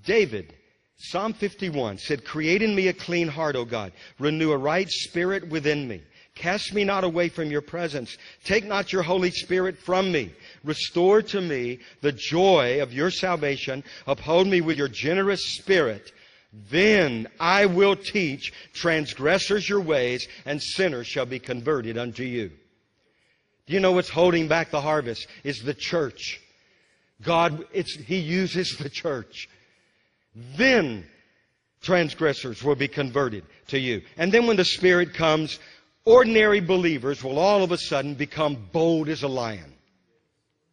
David, 0.04 0.54
Psalm 0.96 1.34
51 1.34 1.98
said, 1.98 2.24
Create 2.24 2.62
in 2.62 2.74
me 2.74 2.88
a 2.88 2.94
clean 2.94 3.28
heart, 3.28 3.54
O 3.54 3.66
God. 3.66 3.92
Renew 4.18 4.52
a 4.52 4.56
right 4.56 4.88
spirit 4.88 5.48
within 5.48 5.86
me. 5.86 6.02
Cast 6.36 6.74
me 6.74 6.84
not 6.84 7.02
away 7.02 7.30
from 7.30 7.50
your 7.50 7.62
presence. 7.62 8.16
Take 8.44 8.66
not 8.66 8.92
your 8.92 9.02
Holy 9.02 9.30
Spirit 9.30 9.78
from 9.78 10.12
me. 10.12 10.32
Restore 10.64 11.22
to 11.22 11.40
me 11.40 11.80
the 12.02 12.12
joy 12.12 12.82
of 12.82 12.92
your 12.92 13.10
salvation. 13.10 13.82
Uphold 14.06 14.46
me 14.46 14.60
with 14.60 14.76
your 14.76 14.88
generous 14.88 15.56
spirit. 15.56 16.12
Then 16.70 17.26
I 17.40 17.64
will 17.64 17.96
teach 17.96 18.52
transgressors 18.74 19.66
your 19.66 19.80
ways, 19.80 20.28
and 20.44 20.62
sinners 20.62 21.06
shall 21.06 21.26
be 21.26 21.38
converted 21.38 21.96
unto 21.96 22.22
you. 22.22 22.50
Do 23.66 23.72
you 23.72 23.80
know 23.80 23.92
what's 23.92 24.10
holding 24.10 24.46
back 24.46 24.70
the 24.70 24.80
harvest? 24.80 25.26
Is 25.42 25.62
the 25.62 25.74
church. 25.74 26.40
God, 27.22 27.64
He 27.72 28.18
uses 28.18 28.76
the 28.76 28.90
church. 28.90 29.48
Then 30.34 31.06
transgressors 31.82 32.62
will 32.62 32.74
be 32.74 32.88
converted 32.88 33.44
to 33.68 33.78
you. 33.78 34.02
And 34.18 34.30
then 34.32 34.46
when 34.46 34.56
the 34.56 34.64
Spirit 34.64 35.14
comes, 35.14 35.58
ordinary 36.06 36.60
believers 36.60 37.22
will 37.22 37.38
all 37.38 37.62
of 37.62 37.72
a 37.72 37.78
sudden 37.78 38.14
become 38.14 38.56
bold 38.72 39.10
as 39.10 39.22
a 39.22 39.28
lion. 39.28 39.74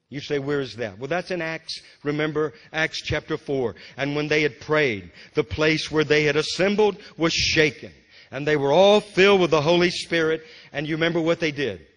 You 0.10 0.22
say, 0.22 0.38
where 0.38 0.62
is 0.62 0.76
that? 0.76 1.00
Well, 1.00 1.08
that's 1.08 1.32
in 1.32 1.42
Acts. 1.42 1.82
Remember 2.04 2.54
Acts 2.72 3.02
chapter 3.02 3.36
4. 3.36 3.74
And 3.98 4.16
when 4.16 4.28
they 4.28 4.44
had 4.44 4.60
prayed, 4.62 5.12
the 5.34 5.44
place 5.44 5.92
where 5.92 6.04
they 6.04 6.24
had 6.24 6.36
assembled 6.36 6.98
was 7.18 7.34
shaken. 7.34 7.92
And 8.30 8.48
they 8.48 8.56
were 8.56 8.72
all 8.72 9.00
filled 9.02 9.42
with 9.42 9.50
the 9.50 9.62
Holy 9.62 9.90
Spirit. 9.90 10.44
And 10.72 10.88
you 10.88 10.96
remember 10.96 11.20
what 11.20 11.40
they 11.40 11.52
did? 11.52 11.88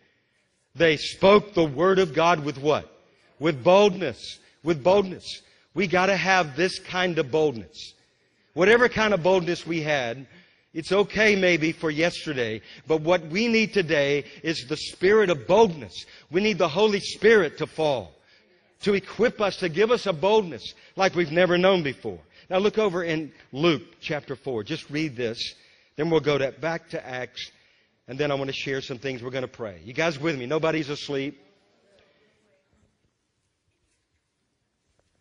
They 0.74 0.96
spoke 0.96 1.52
the 1.52 1.66
Word 1.66 1.98
of 1.98 2.14
God 2.14 2.42
with 2.42 2.56
what? 2.56 2.90
With 3.38 3.62
boldness. 3.62 4.38
With 4.62 4.82
boldness. 4.82 5.42
We 5.74 5.86
gotta 5.86 6.16
have 6.16 6.56
this 6.56 6.78
kind 6.78 7.18
of 7.18 7.30
boldness. 7.30 7.92
Whatever 8.54 8.88
kind 8.88 9.12
of 9.12 9.22
boldness 9.22 9.66
we 9.66 9.82
had, 9.82 10.26
it's 10.76 10.92
okay 10.92 11.34
maybe 11.36 11.72
for 11.72 11.90
yesterday, 11.90 12.60
but 12.86 13.00
what 13.00 13.26
we 13.28 13.48
need 13.48 13.72
today 13.72 14.24
is 14.42 14.66
the 14.66 14.76
spirit 14.76 15.30
of 15.30 15.46
boldness. 15.46 16.04
We 16.30 16.42
need 16.42 16.58
the 16.58 16.68
Holy 16.68 17.00
Spirit 17.00 17.56
to 17.58 17.66
fall, 17.66 18.12
to 18.82 18.92
equip 18.92 19.40
us, 19.40 19.56
to 19.56 19.70
give 19.70 19.90
us 19.90 20.04
a 20.04 20.12
boldness 20.12 20.74
like 20.94 21.14
we've 21.14 21.32
never 21.32 21.56
known 21.56 21.82
before. 21.82 22.18
Now 22.50 22.58
look 22.58 22.76
over 22.76 23.02
in 23.02 23.32
Luke 23.52 23.84
chapter 24.02 24.36
4. 24.36 24.64
Just 24.64 24.90
read 24.90 25.16
this. 25.16 25.54
Then 25.96 26.10
we'll 26.10 26.20
go 26.20 26.36
to, 26.36 26.52
back 26.52 26.90
to 26.90 27.04
Acts. 27.04 27.50
And 28.06 28.18
then 28.18 28.30
I 28.30 28.34
want 28.34 28.48
to 28.48 28.54
share 28.54 28.82
some 28.82 28.98
things. 28.98 29.22
We're 29.22 29.30
going 29.30 29.42
to 29.42 29.48
pray. 29.48 29.80
You 29.82 29.94
guys 29.94 30.20
with 30.20 30.38
me? 30.38 30.44
Nobody's 30.44 30.90
asleep. 30.90 31.40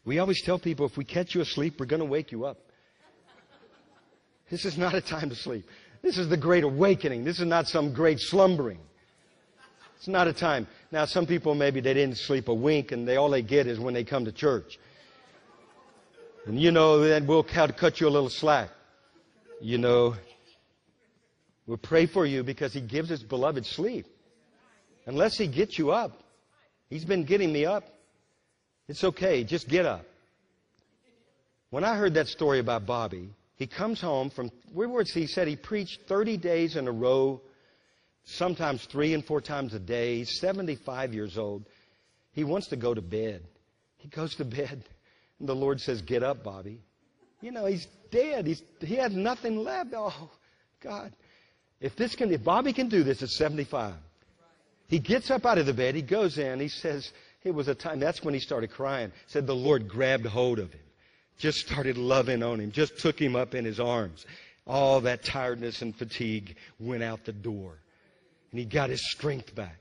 We 0.04 0.20
always 0.20 0.42
tell 0.42 0.60
people 0.60 0.86
if 0.86 0.98
we 0.98 1.06
catch 1.06 1.34
you 1.34 1.40
asleep, 1.40 1.80
we're 1.80 1.86
going 1.86 2.02
to 2.02 2.06
wake 2.06 2.34
you 2.34 2.44
up. 2.44 2.65
This 4.50 4.66
is 4.66 4.78
not 4.78 4.94
a 4.94 5.02
time 5.02 5.30
to 5.30 5.36
sleep. 5.36 5.66
This 6.02 6.18
is 6.18 6.30
the 6.30 6.38
great 6.38 6.64
awakening. 6.64 7.24
This 7.24 7.40
is 7.40 7.48
not 7.48 7.68
some 7.68 7.94
great 7.94 8.20
slumbering. 8.20 8.80
It's 9.98 10.08
not 10.08 10.28
a 10.28 10.34
time. 10.34 10.68
Now, 10.92 11.06
some 11.06 11.26
people 11.26 11.56
maybe 11.56 11.80
they 11.80 11.94
didn't 11.94 12.18
sleep 12.18 12.48
a 12.48 12.54
wink 12.54 12.92
and 12.92 13.08
they 13.08 13.16
all 13.16 13.30
they 13.30 13.42
get 13.42 13.66
is 13.66 13.80
when 13.80 13.94
they 13.94 14.04
come 14.04 14.26
to 14.26 14.32
church. 14.32 14.78
And 16.46 16.62
you 16.62 16.72
know, 16.72 17.00
then 17.00 17.26
we'll 17.26 17.44
cut 17.44 18.00
you 18.00 18.08
a 18.08 18.10
little 18.10 18.30
slack. 18.30 18.70
You 19.62 19.80
know, 19.80 20.16
we'll 21.66 21.78
pray 21.78 22.06
for 22.06 22.26
you 22.26 22.44
because 22.44 22.72
He 22.72 22.82
gives 22.82 23.10
His 23.10 23.24
beloved 23.24 23.66
sleep. 23.66 24.06
Unless 25.08 25.38
He 25.38 25.48
gets 25.48 25.80
you 25.80 25.92
up. 25.92 26.22
He's 26.90 27.06
been 27.06 27.24
getting 27.24 27.52
me 27.52 27.66
up. 27.66 27.86
It's 28.88 29.04
okay. 29.04 29.44
Just 29.44 29.68
get 29.68 29.88
up. 29.88 30.06
When 31.72 31.84
I 31.84 31.98
heard 31.98 32.14
that 32.14 32.28
story 32.28 32.60
about 32.60 32.86
Bobby, 32.86 33.30
he 33.56 33.68
comes 33.68 34.02
home 34.02 34.30
from, 34.30 34.52
where 34.74 35.04
he 35.04 35.28
said 35.28 35.48
he 35.48 35.56
preached 35.56 36.08
30 36.08 36.38
days 36.38 36.76
in 36.76 36.88
a 36.88 36.92
row, 36.92 37.42
sometimes 38.26 38.86
three 38.86 39.14
and 39.14 39.24
four 39.24 39.40
times 39.40 39.74
a 39.74 39.80
day. 39.80 40.26
75 40.26 41.14
years 41.14 41.38
old. 41.38 41.66
He 42.34 42.44
wants 42.44 42.68
to 42.68 42.76
go 42.76 42.94
to 42.94 43.02
bed. 43.02 43.44
He 43.98 44.10
goes 44.10 44.36
to 44.36 44.46
bed, 44.46 44.84
and 45.40 45.48
the 45.48 45.56
Lord 45.56 45.80
says, 45.80 46.02
Get 46.02 46.22
up, 46.22 46.44
Bobby. 46.44 46.82
You 47.42 47.52
know, 47.52 47.66
he's 47.66 47.88
dead. 48.12 48.46
He's, 48.46 48.62
he 48.82 48.96
has 48.96 49.14
nothing 49.14 49.64
left. 49.64 49.94
Oh, 49.96 50.30
God. 50.82 51.14
If 51.80 51.96
this 51.96 52.16
can, 52.16 52.32
if 52.32 52.44
Bobby 52.44 52.74
can 52.74 52.90
do 52.90 53.04
this 53.04 53.24
at 53.24 53.30
75, 53.30 53.94
he 54.88 55.00
gets 55.00 55.32
up 55.32 55.46
out 55.46 55.58
of 55.58 55.66
the 55.66 55.74
bed, 55.74 55.96
he 55.96 56.02
goes 56.02 56.38
in, 56.38 56.60
he 56.60 56.68
says, 56.68 57.12
it 57.44 57.54
was 57.54 57.68
a 57.68 57.76
time, 57.76 58.00
that's 58.00 58.24
when 58.24 58.34
he 58.34 58.40
started 58.40 58.72
crying. 58.72 59.12
Said 59.28 59.48
the 59.48 59.56
Lord 59.56 59.88
grabbed 59.88 60.26
hold 60.26 60.60
of 60.60 60.72
him 60.74 60.85
just 61.38 61.60
started 61.60 61.98
loving 61.98 62.44
on 62.44 62.60
him, 62.60 62.72
just 62.72 62.98
took 62.98 63.20
him 63.20 63.36
up 63.36 63.56
in 63.56 63.66
his 63.66 63.80
arms. 63.80 64.26
All 64.68 65.02
that 65.02 65.24
tiredness 65.24 65.82
and 65.82 65.96
fatigue 65.96 66.56
went 66.80 67.04
out 67.04 67.26
the 67.26 67.34
door. 67.34 67.74
And 68.52 68.60
he 68.60 68.66
got 68.66 68.90
his 68.90 69.12
strength 69.12 69.54
back. 69.54 69.78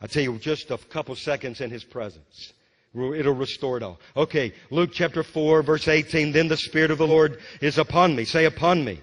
I 0.00 0.06
tell 0.06 0.22
you, 0.22 0.38
just 0.38 0.70
a 0.70 0.78
couple 0.78 1.14
seconds 1.14 1.60
in 1.60 1.70
his 1.70 1.84
presence. 1.84 2.52
It'll 2.94 3.34
restore 3.34 3.76
it 3.76 3.82
all. 3.82 4.00
Okay, 4.16 4.54
Luke 4.70 4.90
chapter 4.92 5.22
4, 5.22 5.62
verse 5.62 5.86
18. 5.86 6.32
Then 6.32 6.48
the 6.48 6.56
Spirit 6.56 6.90
of 6.90 6.98
the 6.98 7.06
Lord 7.06 7.38
is 7.60 7.78
upon 7.78 8.16
me. 8.16 8.24
Say, 8.24 8.46
upon 8.46 8.84
me. 8.84 9.00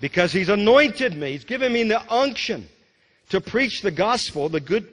Because 0.00 0.32
He's 0.32 0.48
anointed 0.48 1.14
me. 1.16 1.32
He's 1.32 1.44
given 1.44 1.72
me 1.72 1.82
the 1.84 2.02
unction 2.12 2.68
to 3.28 3.40
preach 3.40 3.82
the 3.82 3.90
gospel, 3.90 4.48
the 4.48 4.60
good 4.60 4.88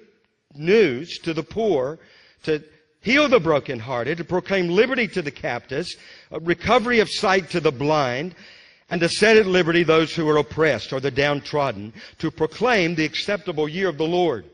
news 0.55 1.19
to 1.19 1.33
the 1.33 1.43
poor, 1.43 1.99
to 2.43 2.63
heal 3.03 3.27
the 3.27 3.39
brokenhearted, 3.39 4.17
to 4.17 4.23
proclaim 4.23 4.69
liberty 4.69 5.07
to 5.09 5.21
the 5.21 5.31
captives, 5.31 5.95
uh, 6.31 6.39
recovery 6.39 6.99
of 6.99 7.09
sight 7.09 7.49
to 7.51 7.59
the 7.59 7.71
blind, 7.71 8.33
and 8.89 9.01
to 9.01 9.09
set 9.09 9.37
at 9.37 9.45
liberty 9.45 9.83
those 9.83 10.15
who 10.15 10.27
are 10.27 10.37
oppressed 10.37 10.93
or 10.93 10.99
the 10.99 11.11
downtrodden, 11.11 11.93
to 12.17 12.31
proclaim 12.31 12.95
the 12.95 13.05
acceptable 13.05 13.67
year 13.67 13.89
of 13.89 13.97
the 13.97 14.07
Lord. 14.07 14.45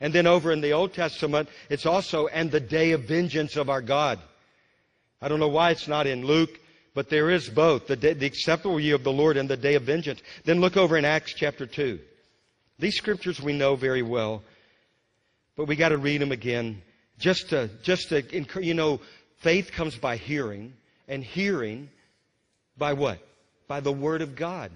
And 0.00 0.12
then 0.12 0.26
over 0.26 0.50
in 0.50 0.62
the 0.62 0.72
Old 0.72 0.94
Testament, 0.94 1.48
it's 1.68 1.86
also, 1.86 2.26
and 2.28 2.50
the 2.50 2.60
day 2.60 2.92
of 2.92 3.02
vengeance 3.02 3.56
of 3.56 3.68
our 3.68 3.82
God. 3.82 4.18
I 5.20 5.28
don't 5.28 5.40
know 5.40 5.48
why 5.48 5.70
it's 5.70 5.88
not 5.88 6.06
in 6.06 6.24
Luke, 6.24 6.58
but 6.94 7.10
there 7.10 7.30
is 7.30 7.50
both, 7.50 7.86
the, 7.86 7.96
day, 7.96 8.14
the 8.14 8.26
acceptable 8.26 8.80
year 8.80 8.94
of 8.94 9.04
the 9.04 9.12
Lord 9.12 9.36
and 9.36 9.48
the 9.48 9.56
day 9.58 9.74
of 9.74 9.82
vengeance. 9.82 10.22
Then 10.44 10.60
look 10.60 10.78
over 10.78 10.96
in 10.96 11.04
Acts 11.04 11.34
chapter 11.34 11.66
2. 11.66 11.98
These 12.78 12.96
scriptures 12.96 13.42
we 13.42 13.52
know 13.52 13.76
very 13.76 14.02
well, 14.02 14.42
but 15.54 15.66
we 15.66 15.76
got 15.76 15.90
to 15.90 15.98
read 15.98 16.22
them 16.22 16.32
again 16.32 16.80
just 17.20 17.50
to, 17.50 17.70
just 17.82 18.08
to, 18.08 18.22
you 18.60 18.74
know, 18.74 19.00
faith 19.42 19.70
comes 19.72 19.96
by 19.96 20.16
hearing, 20.16 20.72
and 21.06 21.22
hearing 21.22 21.88
by 22.76 22.94
what? 22.94 23.18
By 23.68 23.80
the 23.80 23.92
Word 23.92 24.22
of 24.22 24.34
God. 24.34 24.72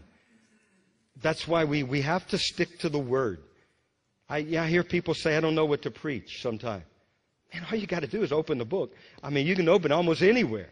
That's 1.23 1.49
why 1.49 1.65
we, 1.65 1.83
we 1.83 2.03
have 2.03 2.27
to 2.29 2.39
stick 2.39 2.79
to 2.81 2.89
the 2.89 2.99
Word. 2.99 3.39
I, 4.29 4.39
yeah, 4.39 4.63
I 4.65 4.69
hear 4.69 4.85
people 4.85 5.15
say, 5.15 5.37
I 5.37 5.41
don't 5.41 5.55
know 5.55 5.65
what 5.65 5.83
to 5.83 5.91
preach 5.91 6.41
sometimes. 6.43 6.85
Man, 7.53 7.65
all 7.71 7.79
you 7.79 7.87
got 7.87 8.01
to 8.01 8.07
do 8.07 8.23
is 8.23 8.33
open 8.33 8.59
the 8.59 8.65
book. 8.65 8.93
I 9.23 9.31
mean, 9.31 9.47
you 9.47 9.55
can 9.55 9.69
open 9.69 9.93
almost 9.93 10.23
anywhere. 10.23 10.69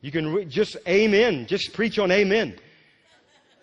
You 0.00 0.10
can 0.10 0.32
re- 0.32 0.44
just 0.44 0.76
amen, 0.88 1.46
just 1.46 1.72
preach 1.74 1.98
on 1.98 2.10
amen. 2.10 2.58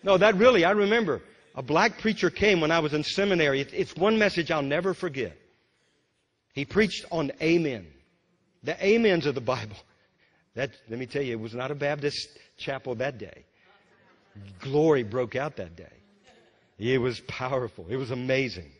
No, 0.03 0.17
that 0.17 0.35
really, 0.35 0.63
I 0.63 0.71
remember 0.71 1.21
a 1.55 1.61
black 1.63 1.99
preacher 1.99 2.29
came 2.29 2.61
when 2.61 2.71
I 2.71 2.79
was 2.79 2.93
in 2.93 3.03
seminary. 3.03 3.61
it's 3.61 3.95
one 3.95 4.17
message 4.17 4.51
I'll 4.51 4.61
never 4.61 4.93
forget. 4.93 5.35
He 6.53 6.65
preached 6.65 7.05
on 7.11 7.31
amen. 7.41 7.87
The 8.63 8.75
amens 8.83 9.25
of 9.25 9.35
the 9.35 9.41
Bible. 9.41 9.77
That, 10.55 10.71
let 10.89 10.99
me 10.99 11.05
tell 11.05 11.21
you, 11.21 11.33
it 11.33 11.39
was 11.39 11.53
not 11.53 11.71
a 11.71 11.75
Baptist 11.75 12.27
chapel 12.57 12.95
that 12.95 13.17
day. 13.17 13.45
Glory 14.59 15.03
broke 15.03 15.35
out 15.35 15.55
that 15.57 15.75
day. 15.75 15.93
It 16.77 16.99
was 16.99 17.19
powerful. 17.21 17.85
It 17.89 17.97
was 17.97 18.11
amazing. 18.11 18.71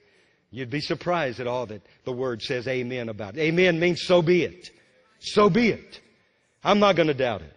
You'd 0.52 0.70
be 0.70 0.82
surprised 0.82 1.40
at 1.40 1.48
all 1.48 1.66
that 1.68 1.82
the 2.06 2.12
word 2.12 2.42
says 2.42 2.68
amen 2.68 3.10
about. 3.10 3.38
Amen 3.38 3.80
means 3.80 4.02
so 4.02 4.22
be 4.22 4.44
it. 4.44 4.70
So 5.20 5.50
be 5.50 5.70
it. 5.70 6.00
I'm 6.64 6.80
not 6.80 6.96
going 6.96 7.08
to 7.08 7.14
doubt 7.14 7.42
it. 7.42 7.54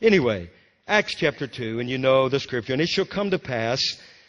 Anyway, 0.00 0.50
Acts 0.86 1.14
chapter 1.14 1.46
2, 1.46 1.80
and 1.80 1.90
you 1.90 1.98
know 1.98 2.28
the 2.28 2.40
scripture, 2.40 2.72
and 2.72 2.80
it 2.80 2.88
shall 2.88 3.04
come 3.04 3.30
to 3.30 3.38
pass 3.38 3.80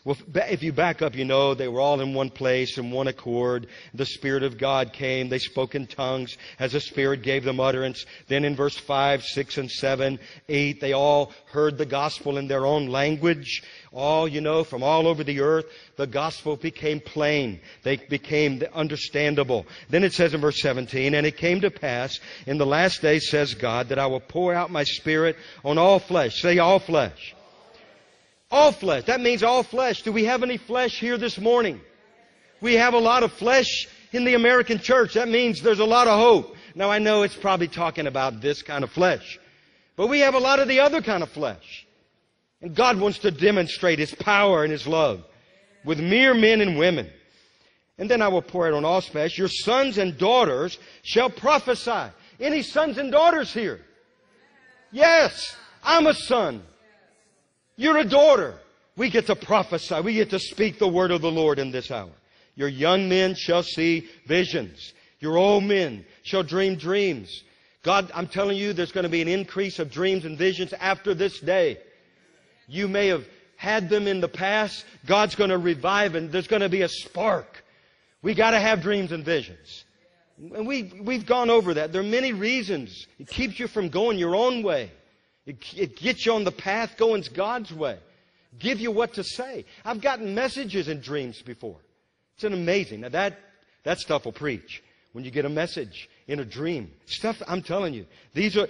well, 0.04 0.18
if 0.34 0.64
you 0.64 0.74
back 0.74 1.04
up, 1.04 1.16
you 1.16 1.26
know 1.26 1.54
they 1.54 1.68
were 1.68 1.80
all 1.80 2.02
in 2.02 2.16
one 2.16 2.32
place, 2.32 2.80
in 2.80 2.89
one 2.89 3.08
accord. 3.08 3.68
The 3.93 4.08
Spirit 4.08 4.41
of 4.41 4.58
God 4.58 4.93
came. 4.93 5.30
They 5.30 5.38
spoke 5.38 5.76
in 5.76 5.86
tongues 5.86 6.38
as 6.58 6.72
the 6.72 6.80
Spirit 6.80 7.22
gave 7.22 7.43
them 7.43 7.60
utterance. 7.60 8.08
Then 8.28 8.43
in 8.43 8.56
verse 8.56 8.76
5, 8.76 9.24
6, 9.24 9.58
and 9.60 9.70
7, 9.70 10.20
8, 10.49 10.82
they 10.82 10.93
all 10.93 11.32
heard 11.52 11.78
the 11.78 11.86
gospel 11.86 12.39
in 12.39 12.47
their 12.47 12.66
own 12.66 12.88
language. 12.88 13.62
All, 13.91 14.28
you 14.28 14.41
know, 14.41 14.64
from 14.64 14.82
all 14.82 15.06
over 15.06 15.24
the 15.24 15.41
earth, 15.41 15.66
the 15.97 16.08
gospel 16.08 16.56
became 16.56 16.99
plain. 16.99 17.60
They 17.84 17.97
became 17.97 18.64
understandable. 18.74 19.68
Then 19.89 20.04
it 20.04 20.14
says 20.14 20.34
in 20.34 20.41
verse 20.41 20.60
17, 20.62 21.14
And 21.14 21.28
it 21.28 21.38
came 21.38 21.62
to 21.62 21.70
pass 21.70 22.20
in 22.47 22.58
the 22.58 22.66
last 22.66 23.04
days, 23.04 23.30
says 23.30 23.54
God, 23.54 23.89
that 23.89 23.99
I 23.99 24.08
will 24.08 24.20
pour 24.20 24.56
out 24.56 24.72
my 24.72 24.84
Spirit 24.84 25.36
on 25.64 25.78
all 25.78 25.99
flesh. 25.99 26.41
Say 26.41 26.58
all 26.58 26.80
flesh. 26.80 27.36
All 28.52 28.74
flesh. 28.74 29.06
That 29.06 29.22
means 29.22 29.43
all 29.43 29.64
flesh. 29.64 30.02
Do 30.04 30.12
we 30.12 30.26
have 30.26 30.43
any 30.43 30.58
flesh 30.58 30.99
here 30.99 31.18
this 31.18 31.39
morning? 31.39 31.80
We 32.60 32.76
have 32.76 32.93
a 32.93 32.99
lot 32.99 33.24
of 33.24 33.32
flesh 33.34 33.88
in 34.12 34.26
the 34.26 34.34
American 34.34 34.80
church. 34.80 35.14
That 35.14 35.30
means 35.30 35.62
there's 35.62 35.80
a 35.80 35.86
lot 35.86 36.08
of 36.08 36.20
hope. 36.20 36.56
Now 36.76 36.91
I 36.91 36.99
know 36.99 37.24
it's 37.24 37.36
probably 37.36 37.70
talking 37.70 38.08
about 38.08 38.41
this 38.41 38.62
kind 38.62 38.84
of 38.84 38.91
flesh. 38.91 39.39
But 39.95 40.08
we 40.08 40.20
have 40.20 40.36
a 40.36 40.39
lot 40.39 40.60
of 40.60 40.68
the 40.68 40.82
other 40.82 41.02
kind 41.02 41.24
of 41.24 41.30
flesh. 41.30 41.88
And 42.62 42.76
God 42.76 42.99
wants 42.99 43.20
to 43.20 43.32
demonstrate 43.32 43.99
His 43.99 44.14
power 44.14 44.64
and 44.64 44.72
His 44.72 44.86
love 44.86 45.24
with 45.86 45.99
mere 45.99 46.34
men 46.34 46.62
and 46.62 46.78
women. 46.78 47.10
And 47.97 48.10
then 48.10 48.22
I 48.22 48.28
will 48.28 48.41
pour 48.41 48.68
it 48.68 48.74
on 48.74 48.84
all 48.84 49.02
flesh. 49.02 49.38
Your 49.38 49.47
sons 49.47 49.97
and 49.97 50.18
daughters 50.18 50.78
shall 51.04 51.30
prophesy. 51.30 52.12
Any 52.39 52.64
sons 52.64 52.97
and 52.97 53.12
daughters 53.12 53.54
here? 53.54 53.80
Yes, 54.91 55.56
I'm 55.84 56.08
a 56.08 56.14
son. 56.14 56.64
You're 57.82 57.98
a 57.98 58.06
daughter. 58.06 58.54
We 58.96 59.10
get 59.10 59.26
to 59.26 59.36
prophesy. 59.36 60.02
We 60.02 60.14
get 60.14 60.30
to 60.30 60.40
speak 60.40 60.78
the 60.78 60.88
word 60.88 61.10
of 61.10 61.22
the 61.22 61.32
Lord 61.32 61.58
in 61.58 61.72
this 61.72 61.90
hour. 61.90 62.12
Your 62.54 62.68
young 62.68 63.10
men 63.10 63.34
shall 63.34 63.64
see 63.64 64.08
visions. 64.28 64.94
Your 65.20 65.40
old 65.40 65.64
men 65.64 66.06
shall 66.22 66.44
dream 66.44 66.76
dreams. 66.76 67.44
God, 67.82 68.12
I'm 68.14 68.28
telling 68.28 68.56
you, 68.56 68.74
there's 68.74 68.92
going 68.92 69.06
to 69.06 69.10
be 69.10 69.24
an 69.24 69.28
increase 69.28 69.80
of 69.80 69.90
dreams 69.90 70.26
and 70.26 70.38
visions 70.38 70.74
after 70.74 71.16
this 71.16 71.40
day. 71.40 71.80
You 72.68 72.88
may 72.88 73.08
have 73.08 73.26
had 73.56 73.90
them 73.90 74.06
in 74.06 74.22
the 74.22 74.28
past. 74.28 74.86
God's 75.08 75.34
going 75.34 75.50
to 75.50 75.58
revive 75.58 76.14
and 76.14 76.32
there's 76.32 76.48
going 76.48 76.62
to 76.62 76.70
be 76.70 76.84
a 76.84 76.88
spark. 76.88 77.64
We 78.22 78.36
got 78.36 78.52
to 78.52 78.60
have 78.60 78.84
dreams 78.84 79.12
and 79.12 79.26
visions. 79.26 79.86
And 80.38 80.68
we, 80.68 81.02
we've 81.04 81.26
gone 81.26 81.50
over 81.50 81.74
that. 81.74 81.92
There 81.92 82.02
are 82.02 82.06
many 82.06 82.32
reasons. 82.32 83.08
It 83.18 83.28
keeps 83.28 83.60
you 83.60 83.68
from 83.68 83.90
going 83.90 84.20
your 84.20 84.36
own 84.36 84.62
way. 84.62 84.92
It, 85.46 85.58
it 85.76 85.98
gets 85.98 86.26
you 86.26 86.34
on 86.34 86.44
the 86.44 86.52
path 86.52 86.98
going 86.98 87.24
God's 87.34 87.74
way. 87.74 87.98
Give 88.60 88.80
you 88.80 88.92
what 88.92 89.14
to 89.16 89.24
say. 89.24 89.66
I've 89.84 90.02
gotten 90.02 90.36
messages 90.36 90.88
in 90.88 91.02
dreams 91.02 91.42
before. 91.42 91.78
It's 92.36 92.44
an 92.44 92.54
amazing. 92.54 93.02
Now 93.02 93.10
that, 93.10 93.39
that 93.84 94.00
stuff 94.00 94.26
will 94.26 94.32
preach. 94.32 94.84
When 95.14 95.26
you 95.26 95.32
get 95.32 95.46
a 95.46 95.50
message 95.50 96.10
in 96.28 96.39
a 96.39 96.46
dream. 96.46 96.92
Stuff, 97.06 97.42
I'm 97.48 97.62
telling 97.62 97.94
you. 97.94 98.06
These 98.34 98.58
are, 98.58 98.68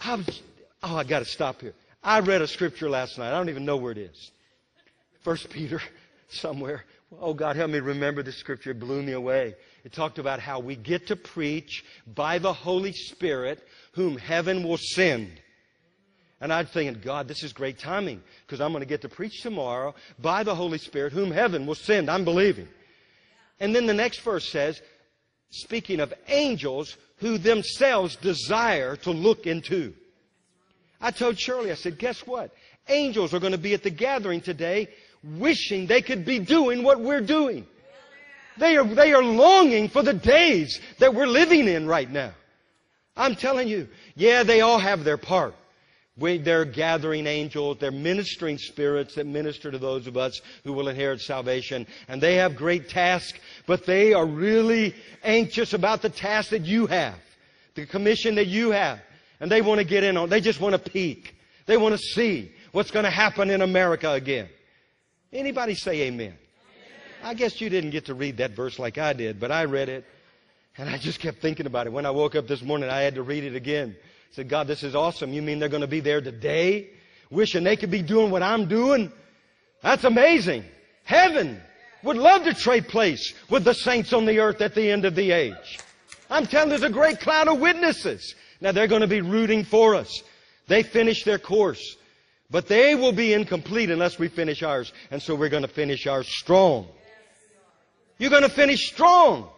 I 0.00 0.14
was, 0.14 0.42
oh, 0.82 0.96
I 0.96 1.04
got 1.04 1.18
to 1.20 1.24
stop 1.24 1.60
here. 1.60 1.74
I 2.02 2.20
read 2.20 2.40
a 2.40 2.46
scripture 2.46 2.88
last 2.88 3.18
night. 3.18 3.28
I 3.28 3.32
don't 3.32 3.48
even 3.48 3.64
know 3.64 3.76
where 3.76 3.92
it 3.92 3.98
is. 3.98 4.30
First 5.22 5.50
Peter, 5.50 5.82
somewhere. 6.28 6.84
Oh, 7.20 7.34
God, 7.34 7.56
help 7.56 7.70
me 7.70 7.78
remember 7.78 8.22
this 8.22 8.36
scripture. 8.36 8.70
It 8.70 8.80
blew 8.80 9.02
me 9.02 9.12
away. 9.12 9.54
It 9.84 9.92
talked 9.92 10.18
about 10.18 10.40
how 10.40 10.60
we 10.60 10.76
get 10.76 11.08
to 11.08 11.16
preach 11.16 11.84
by 12.06 12.38
the 12.38 12.52
Holy 12.52 12.92
Spirit, 12.92 13.62
whom 13.92 14.16
heaven 14.16 14.66
will 14.66 14.78
send. 14.78 15.30
And 16.40 16.52
I'm 16.52 16.66
thinking, 16.66 17.00
God, 17.02 17.28
this 17.28 17.42
is 17.42 17.52
great 17.52 17.78
timing 17.78 18.22
because 18.46 18.60
I'm 18.60 18.72
going 18.72 18.82
to 18.82 18.88
get 18.88 19.02
to 19.02 19.08
preach 19.08 19.42
tomorrow 19.42 19.94
by 20.18 20.42
the 20.42 20.54
Holy 20.54 20.78
Spirit, 20.78 21.12
whom 21.12 21.30
heaven 21.30 21.66
will 21.66 21.74
send. 21.74 22.10
I'm 22.10 22.24
believing. 22.24 22.68
And 23.58 23.74
then 23.74 23.86
the 23.86 23.94
next 23.94 24.20
verse 24.20 24.46
says, 24.50 24.80
speaking 25.50 26.00
of 26.00 26.12
angels 26.28 26.96
who 27.18 27.38
themselves 27.38 28.16
desire 28.16 28.96
to 28.96 29.10
look 29.10 29.46
into. 29.46 29.94
I 31.00 31.10
told 31.10 31.38
Shirley, 31.38 31.70
I 31.70 31.74
said, 31.74 31.98
guess 31.98 32.26
what? 32.26 32.50
Angels 32.88 33.32
are 33.32 33.40
going 33.40 33.52
to 33.52 33.58
be 33.58 33.74
at 33.74 33.82
the 33.82 33.90
gathering 33.90 34.42
today 34.42 34.88
wishing 35.38 35.86
they 35.86 36.02
could 36.02 36.24
be 36.24 36.38
doing 36.38 36.82
what 36.82 37.00
we're 37.00 37.20
doing. 37.20 37.66
They 38.58 38.76
are, 38.76 38.84
they 38.84 39.12
are 39.12 39.22
longing 39.22 39.88
for 39.88 40.02
the 40.02 40.14
days 40.14 40.80
that 40.98 41.14
we're 41.14 41.26
living 41.26 41.68
in 41.68 41.86
right 41.86 42.10
now. 42.10 42.32
I'm 43.16 43.34
telling 43.34 43.68
you, 43.68 43.88
yeah, 44.14 44.42
they 44.42 44.60
all 44.60 44.78
have 44.78 45.04
their 45.04 45.16
part. 45.16 45.54
They're 46.18 46.64
gathering 46.64 47.26
angels. 47.26 47.78
They're 47.78 47.90
ministering 47.90 48.56
spirits 48.58 49.14
that 49.16 49.26
minister 49.26 49.70
to 49.70 49.78
those 49.78 50.06
of 50.06 50.16
us 50.16 50.40
who 50.64 50.72
will 50.72 50.88
inherit 50.88 51.20
salvation. 51.20 51.86
And 52.08 52.22
they 52.22 52.36
have 52.36 52.56
great 52.56 52.88
tasks, 52.88 53.38
but 53.66 53.84
they 53.84 54.14
are 54.14 54.24
really 54.24 54.94
anxious 55.22 55.74
about 55.74 56.00
the 56.00 56.08
task 56.08 56.50
that 56.50 56.62
you 56.62 56.86
have, 56.86 57.18
the 57.74 57.84
commission 57.84 58.36
that 58.36 58.46
you 58.46 58.70
have. 58.70 59.00
And 59.40 59.50
they 59.50 59.60
want 59.60 59.80
to 59.80 59.84
get 59.84 60.04
in 60.04 60.16
on, 60.16 60.30
they 60.30 60.40
just 60.40 60.60
want 60.60 60.72
to 60.72 60.90
peek. 60.90 61.34
They 61.66 61.76
want 61.76 61.94
to 61.94 61.98
see 61.98 62.52
what's 62.72 62.90
going 62.90 63.04
to 63.04 63.10
happen 63.10 63.50
in 63.50 63.60
America 63.60 64.12
again. 64.12 64.48
Anybody 65.32 65.74
say 65.74 66.02
amen? 66.02 66.34
I 67.22 67.34
guess 67.34 67.60
you 67.60 67.68
didn't 67.68 67.90
get 67.90 68.06
to 68.06 68.14
read 68.14 68.38
that 68.38 68.52
verse 68.52 68.78
like 68.78 68.98
I 68.98 69.12
did, 69.12 69.40
but 69.40 69.50
I 69.50 69.64
read 69.64 69.88
it. 69.88 70.04
And 70.78 70.88
I 70.88 70.98
just 70.98 71.20
kept 71.20 71.40
thinking 71.40 71.66
about 71.66 71.86
it. 71.86 71.92
When 71.92 72.06
I 72.06 72.10
woke 72.10 72.34
up 72.34 72.46
this 72.46 72.62
morning, 72.62 72.88
I 72.88 73.00
had 73.00 73.14
to 73.14 73.22
read 73.22 73.44
it 73.44 73.56
again. 73.56 73.96
I 74.32 74.34
said, 74.34 74.48
God, 74.48 74.66
this 74.66 74.82
is 74.82 74.94
awesome. 74.94 75.32
You 75.32 75.42
mean 75.42 75.58
they're 75.58 75.68
going 75.68 75.80
to 75.80 75.86
be 75.86 76.00
there 76.00 76.20
today? 76.20 76.90
Wishing 77.30 77.64
they 77.64 77.76
could 77.76 77.90
be 77.90 78.02
doing 78.02 78.30
what 78.30 78.42
I'm 78.42 78.68
doing? 78.68 79.10
That's 79.82 80.04
amazing. 80.04 80.64
Heaven 81.04 81.60
would 82.02 82.16
love 82.16 82.44
to 82.44 82.54
trade 82.54 82.88
place 82.88 83.34
with 83.50 83.64
the 83.64 83.74
saints 83.74 84.12
on 84.12 84.26
the 84.26 84.40
earth 84.40 84.60
at 84.60 84.74
the 84.74 84.90
end 84.90 85.04
of 85.04 85.14
the 85.14 85.30
age. 85.30 85.78
I'm 86.28 86.46
telling 86.46 86.68
there's 86.68 86.82
a 86.82 86.90
great 86.90 87.20
cloud 87.20 87.48
of 87.48 87.60
witnesses. 87.60 88.34
Now 88.60 88.72
they're 88.72 88.88
going 88.88 89.02
to 89.02 89.06
be 89.06 89.20
rooting 89.20 89.64
for 89.64 89.94
us. 89.94 90.22
They 90.66 90.82
finished 90.82 91.24
their 91.24 91.38
course. 91.38 91.96
But 92.50 92.68
they 92.68 92.94
will 92.94 93.12
be 93.12 93.32
incomplete 93.32 93.90
unless 93.90 94.18
we 94.18 94.28
finish 94.28 94.62
ours. 94.62 94.92
And 95.10 95.20
so 95.20 95.34
we're 95.34 95.48
going 95.48 95.62
to 95.62 95.68
finish 95.68 96.06
ours 96.06 96.28
strong. 96.28 96.86
You're 98.18 98.30
going 98.30 98.42
to 98.42 98.48
finish 98.48 98.88
strong. 98.88 99.48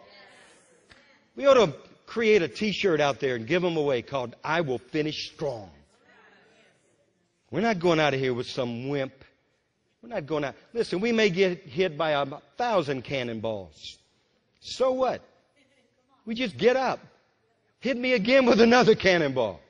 We 1.37 1.47
ought 1.47 1.55
to 1.55 1.75
create 2.09 2.41
a 2.43 2.49
t-shirt 2.49 3.01
out 3.01 3.21
there 3.21 3.37
and 3.37 3.47
give 3.47 3.63
them 3.63 3.77
away 3.77 4.03
called 4.03 4.35
I 4.43 4.63
will 4.63 4.79
finish 4.79 5.31
strong. 5.31 5.71
We're 7.51 7.61
not 7.61 7.79
going 7.79 8.01
out 8.01 8.15
of 8.15 8.21
here 8.21 8.35
with 8.35 8.47
some 8.47 8.89
wimp. 8.89 9.13
We're 10.03 10.09
not 10.09 10.27
going 10.27 10.45
out. 10.45 10.55
Listen, 10.73 11.01
we 11.01 11.13
may 11.13 11.29
get 11.29 11.61
hit 11.61 11.97
by 11.99 12.11
a 12.11 12.27
thousand 12.57 13.03
cannonballs. 13.03 13.99
So 14.61 14.93
what? 14.93 15.23
We 16.25 16.35
just 16.35 16.57
get 16.57 16.77
up. 16.77 17.01
Hit 17.81 17.97
me 17.97 18.15
again 18.15 18.47
with 18.47 18.61
another 18.61 18.95
cannonball. 18.95 19.61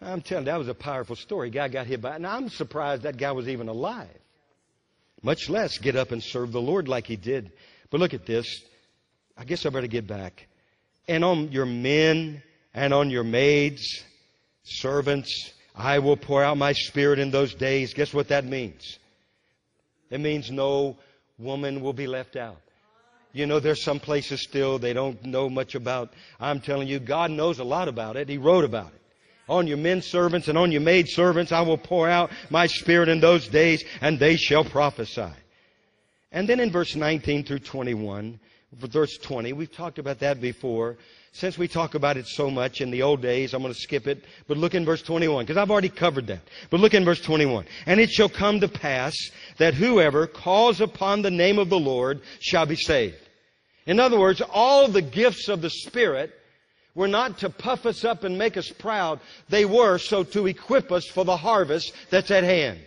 I'm 0.00 0.22
telling 0.22 0.44
you, 0.44 0.52
that 0.52 0.58
was 0.58 0.68
a 0.68 0.74
powerful 0.74 1.16
story. 1.16 1.50
Guy 1.50 1.68
got 1.68 1.86
hit 1.86 2.00
by, 2.00 2.14
and 2.14 2.26
I'm 2.26 2.48
surprised 2.50 3.02
that 3.02 3.16
guy 3.16 3.32
was 3.32 3.48
even 3.48 3.68
alive. 3.68 4.08
Much 5.22 5.48
less 5.48 5.78
get 5.78 5.96
up 5.96 6.12
and 6.12 6.22
serve 6.22 6.52
the 6.52 6.60
Lord 6.60 6.86
like 6.86 7.06
he 7.06 7.16
did. 7.16 7.50
But 7.90 7.98
look 7.98 8.14
at 8.14 8.24
this. 8.24 8.62
I 9.38 9.44
guess 9.44 9.64
I 9.64 9.70
better 9.70 9.86
get 9.86 10.06
back. 10.06 10.46
And 11.06 11.24
on 11.24 11.52
your 11.52 11.66
men 11.66 12.42
and 12.74 12.92
on 12.92 13.08
your 13.08 13.24
maids, 13.24 14.04
servants, 14.64 15.52
I 15.74 16.00
will 16.00 16.16
pour 16.16 16.42
out 16.42 16.58
my 16.58 16.72
spirit 16.72 17.20
in 17.20 17.30
those 17.30 17.54
days. 17.54 17.94
Guess 17.94 18.12
what 18.12 18.28
that 18.28 18.44
means? 18.44 18.98
It 20.10 20.20
means 20.20 20.50
no 20.50 20.96
woman 21.38 21.80
will 21.80 21.92
be 21.92 22.08
left 22.08 22.34
out. 22.36 22.58
You 23.32 23.46
know, 23.46 23.60
there's 23.60 23.84
some 23.84 24.00
places 24.00 24.42
still 24.42 24.78
they 24.78 24.92
don't 24.92 25.22
know 25.24 25.48
much 25.48 25.74
about. 25.76 26.12
I'm 26.40 26.60
telling 26.60 26.88
you, 26.88 26.98
God 26.98 27.30
knows 27.30 27.60
a 27.60 27.64
lot 27.64 27.86
about 27.86 28.16
it. 28.16 28.28
He 28.28 28.38
wrote 28.38 28.64
about 28.64 28.88
it. 28.88 29.00
On 29.48 29.66
your 29.66 29.76
men 29.76 30.02
servants 30.02 30.48
and 30.48 30.58
on 30.58 30.72
your 30.72 30.80
maid 30.80 31.08
servants, 31.08 31.52
I 31.52 31.60
will 31.60 31.78
pour 31.78 32.08
out 32.08 32.30
my 32.50 32.66
spirit 32.66 33.08
in 33.08 33.20
those 33.20 33.48
days, 33.48 33.84
and 34.00 34.18
they 34.18 34.36
shall 34.36 34.64
prophesy. 34.64 35.30
And 36.32 36.48
then 36.48 36.60
in 36.60 36.70
verse 36.70 36.94
19 36.94 37.44
through 37.44 37.60
21, 37.60 38.40
verse 38.72 39.16
20, 39.18 39.52
we've 39.52 39.72
talked 39.72 39.98
about 39.98 40.20
that 40.20 40.40
before. 40.40 40.96
Since 41.32 41.58
we 41.58 41.68
talk 41.68 41.94
about 41.94 42.16
it 42.16 42.26
so 42.26 42.50
much 42.50 42.80
in 42.80 42.90
the 42.90 43.02
old 43.02 43.22
days, 43.22 43.54
I'm 43.54 43.62
going 43.62 43.72
to 43.72 43.78
skip 43.78 44.06
it. 44.06 44.24
But 44.46 44.56
look 44.56 44.74
in 44.74 44.84
verse 44.84 45.02
21, 45.02 45.44
because 45.44 45.56
I've 45.56 45.70
already 45.70 45.88
covered 45.88 46.26
that. 46.28 46.40
But 46.70 46.80
look 46.80 46.94
in 46.94 47.04
verse 47.04 47.20
21. 47.20 47.66
And 47.86 48.00
it 48.00 48.10
shall 48.10 48.28
come 48.28 48.60
to 48.60 48.68
pass 48.68 49.14
that 49.58 49.74
whoever 49.74 50.26
calls 50.26 50.80
upon 50.80 51.22
the 51.22 51.30
name 51.30 51.58
of 51.58 51.68
the 51.68 51.78
Lord 51.78 52.22
shall 52.40 52.66
be 52.66 52.76
saved. 52.76 53.16
In 53.86 54.00
other 54.00 54.18
words, 54.18 54.42
all 54.52 54.88
the 54.88 55.02
gifts 55.02 55.48
of 55.48 55.62
the 55.62 55.70
Spirit 55.70 56.32
were 56.94 57.08
not 57.08 57.38
to 57.38 57.50
puff 57.50 57.86
us 57.86 58.04
up 58.04 58.24
and 58.24 58.36
make 58.36 58.56
us 58.56 58.70
proud. 58.70 59.20
They 59.48 59.64
were 59.64 59.98
so 59.98 60.24
to 60.24 60.46
equip 60.46 60.90
us 60.90 61.06
for 61.06 61.24
the 61.24 61.36
harvest 61.36 61.92
that's 62.10 62.30
at 62.30 62.44
hand. 62.44 62.80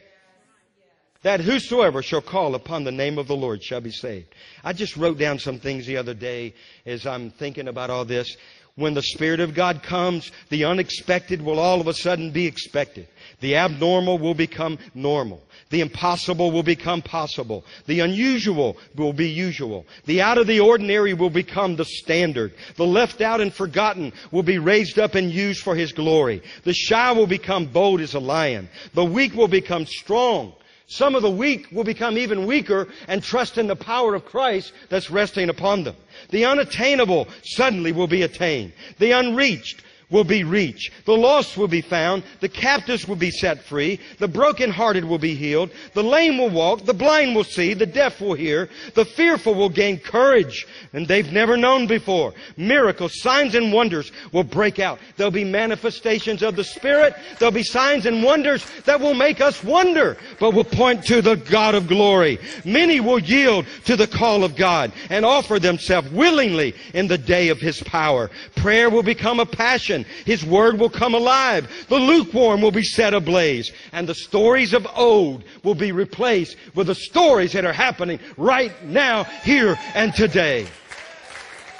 That 1.23 1.39
whosoever 1.39 2.01
shall 2.01 2.21
call 2.21 2.55
upon 2.55 2.83
the 2.83 2.91
name 2.91 3.19
of 3.19 3.27
the 3.27 3.35
Lord 3.35 3.63
shall 3.63 3.81
be 3.81 3.91
saved. 3.91 4.33
I 4.63 4.73
just 4.73 4.97
wrote 4.97 5.19
down 5.19 5.37
some 5.37 5.59
things 5.59 5.85
the 5.85 5.97
other 5.97 6.15
day 6.15 6.55
as 6.85 7.05
I'm 7.05 7.29
thinking 7.29 7.67
about 7.67 7.91
all 7.91 8.05
this. 8.05 8.35
When 8.75 8.93
the 8.93 9.03
Spirit 9.03 9.41
of 9.41 9.53
God 9.53 9.83
comes, 9.83 10.31
the 10.49 10.63
unexpected 10.63 11.41
will 11.41 11.59
all 11.59 11.81
of 11.81 11.87
a 11.87 11.93
sudden 11.93 12.31
be 12.31 12.47
expected. 12.47 13.07
The 13.41 13.57
abnormal 13.57 14.17
will 14.17 14.33
become 14.33 14.79
normal. 14.95 15.43
The 15.69 15.81
impossible 15.81 16.51
will 16.51 16.63
become 16.63 17.01
possible. 17.01 17.65
The 17.85 17.99
unusual 17.99 18.77
will 18.95 19.13
be 19.13 19.29
usual. 19.29 19.85
The 20.05 20.21
out 20.21 20.37
of 20.37 20.47
the 20.47 20.61
ordinary 20.61 21.13
will 21.13 21.29
become 21.29 21.75
the 21.75 21.85
standard. 21.85 22.53
The 22.77 22.85
left 22.85 23.21
out 23.21 23.41
and 23.41 23.53
forgotten 23.53 24.13
will 24.31 24.43
be 24.43 24.57
raised 24.57 24.97
up 24.97 25.15
and 25.15 25.29
used 25.29 25.61
for 25.61 25.75
His 25.75 25.91
glory. 25.91 26.41
The 26.63 26.73
shy 26.73 27.11
will 27.11 27.27
become 27.27 27.65
bold 27.65 27.99
as 27.99 28.15
a 28.15 28.19
lion. 28.19 28.69
The 28.93 29.05
weak 29.05 29.35
will 29.35 29.49
become 29.49 29.85
strong. 29.85 30.53
Some 30.91 31.15
of 31.15 31.21
the 31.21 31.31
weak 31.31 31.67
will 31.71 31.85
become 31.85 32.17
even 32.17 32.45
weaker 32.45 32.89
and 33.07 33.23
trust 33.23 33.57
in 33.57 33.67
the 33.67 33.77
power 33.77 34.13
of 34.13 34.25
Christ 34.25 34.73
that's 34.89 35.09
resting 35.09 35.47
upon 35.47 35.85
them. 35.85 35.95
The 36.31 36.43
unattainable 36.43 37.29
suddenly 37.43 37.93
will 37.93 38.07
be 38.07 38.23
attained. 38.23 38.73
The 38.99 39.11
unreached 39.11 39.83
will 40.11 40.23
be 40.23 40.43
reached. 40.43 40.91
The 41.05 41.15
lost 41.15 41.57
will 41.57 41.67
be 41.67 41.81
found. 41.81 42.23
The 42.41 42.49
captives 42.49 43.07
will 43.07 43.15
be 43.15 43.31
set 43.31 43.63
free. 43.63 43.99
The 44.19 44.27
brokenhearted 44.27 45.05
will 45.05 45.17
be 45.17 45.33
healed. 45.33 45.71
The 45.93 46.03
lame 46.03 46.37
will 46.37 46.49
walk. 46.49 46.85
The 46.85 46.93
blind 46.93 47.35
will 47.35 47.43
see. 47.43 47.73
The 47.73 47.85
deaf 47.85 48.21
will 48.21 48.33
hear. 48.33 48.69
The 48.93 49.05
fearful 49.05 49.55
will 49.55 49.69
gain 49.69 49.99
courage 49.99 50.67
and 50.93 51.07
they've 51.07 51.31
never 51.31 51.57
known 51.57 51.87
before. 51.87 52.33
Miracles, 52.57 53.21
signs 53.21 53.55
and 53.55 53.71
wonders 53.71 54.11
will 54.31 54.43
break 54.43 54.79
out. 54.79 54.99
There'll 55.15 55.31
be 55.31 55.43
manifestations 55.43 56.43
of 56.43 56.55
the 56.55 56.63
Spirit. 56.63 57.15
There'll 57.39 57.53
be 57.53 57.63
signs 57.63 58.05
and 58.05 58.23
wonders 58.23 58.65
that 58.85 58.99
will 58.99 59.13
make 59.13 59.41
us 59.41 59.63
wonder, 59.63 60.17
but 60.39 60.53
will 60.53 60.63
point 60.63 61.05
to 61.05 61.21
the 61.21 61.35
God 61.35 61.75
of 61.75 61.87
glory. 61.87 62.39
Many 62.65 62.99
will 62.99 63.19
yield 63.19 63.65
to 63.85 63.95
the 63.95 64.07
call 64.07 64.43
of 64.43 64.55
God 64.55 64.91
and 65.09 65.25
offer 65.25 65.59
themselves 65.59 66.11
willingly 66.11 66.75
in 66.93 67.07
the 67.07 67.17
day 67.17 67.49
of 67.49 67.59
His 67.59 67.81
power. 67.83 68.29
Prayer 68.55 68.89
will 68.89 69.03
become 69.03 69.39
a 69.39 69.45
passion 69.45 70.00
his 70.25 70.45
word 70.45 70.79
will 70.79 70.89
come 70.89 71.13
alive. 71.13 71.69
The 71.89 71.95
lukewarm 71.95 72.61
will 72.61 72.71
be 72.71 72.83
set 72.83 73.13
ablaze. 73.13 73.71
And 73.91 74.07
the 74.07 74.15
stories 74.15 74.73
of 74.73 74.87
old 74.95 75.43
will 75.63 75.75
be 75.75 75.91
replaced 75.91 76.55
with 76.75 76.87
the 76.87 76.95
stories 76.95 77.53
that 77.53 77.65
are 77.65 77.73
happening 77.73 78.19
right 78.37 78.71
now, 78.85 79.23
here, 79.23 79.77
and 79.95 80.13
today. 80.13 80.67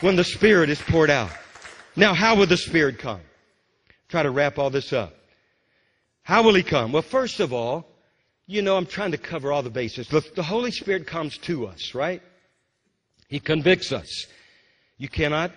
When 0.01 0.15
the 0.15 0.23
Spirit 0.23 0.69
is 0.69 0.81
poured 0.81 1.09
out. 1.09 1.31
Now, 1.95 2.13
how 2.13 2.35
will 2.35 2.47
the 2.47 2.57
Spirit 2.57 2.97
come? 2.97 3.21
Try 4.09 4.23
to 4.23 4.31
wrap 4.31 4.57
all 4.57 4.69
this 4.69 4.93
up. 4.93 5.13
How 6.23 6.43
will 6.43 6.55
He 6.55 6.63
come? 6.63 6.91
Well, 6.91 7.01
first 7.01 7.39
of 7.39 7.53
all, 7.53 7.85
you 8.47 8.61
know, 8.61 8.75
I'm 8.75 8.85
trying 8.85 9.11
to 9.11 9.17
cover 9.17 9.51
all 9.51 9.63
the 9.63 9.69
bases. 9.69 10.07
The, 10.07 10.21
the 10.35 10.43
Holy 10.43 10.71
Spirit 10.71 11.07
comes 11.07 11.37
to 11.39 11.67
us, 11.67 11.93
right? 11.93 12.21
He 13.27 13.39
convicts 13.39 13.91
us. 13.91 14.27
You 14.97 15.07
cannot 15.07 15.51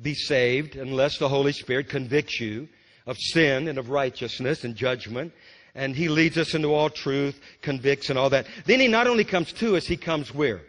be 0.00 0.14
saved 0.14 0.76
unless 0.76 1.18
the 1.18 1.28
Holy 1.28 1.52
Spirit 1.52 1.88
convicts 1.88 2.40
you 2.40 2.68
of 3.06 3.16
sin 3.18 3.68
and 3.68 3.78
of 3.78 3.90
righteousness 3.90 4.64
and 4.64 4.74
judgment. 4.74 5.32
And 5.74 5.94
He 5.94 6.08
leads 6.08 6.38
us 6.38 6.54
into 6.54 6.74
all 6.74 6.90
truth, 6.90 7.38
convicts 7.62 8.10
and 8.10 8.18
all 8.18 8.30
that. 8.30 8.46
Then 8.64 8.80
He 8.80 8.88
not 8.88 9.06
only 9.06 9.24
comes 9.24 9.52
to 9.54 9.76
us, 9.76 9.86
He 9.86 9.96
comes 9.96 10.34
where? 10.34 10.62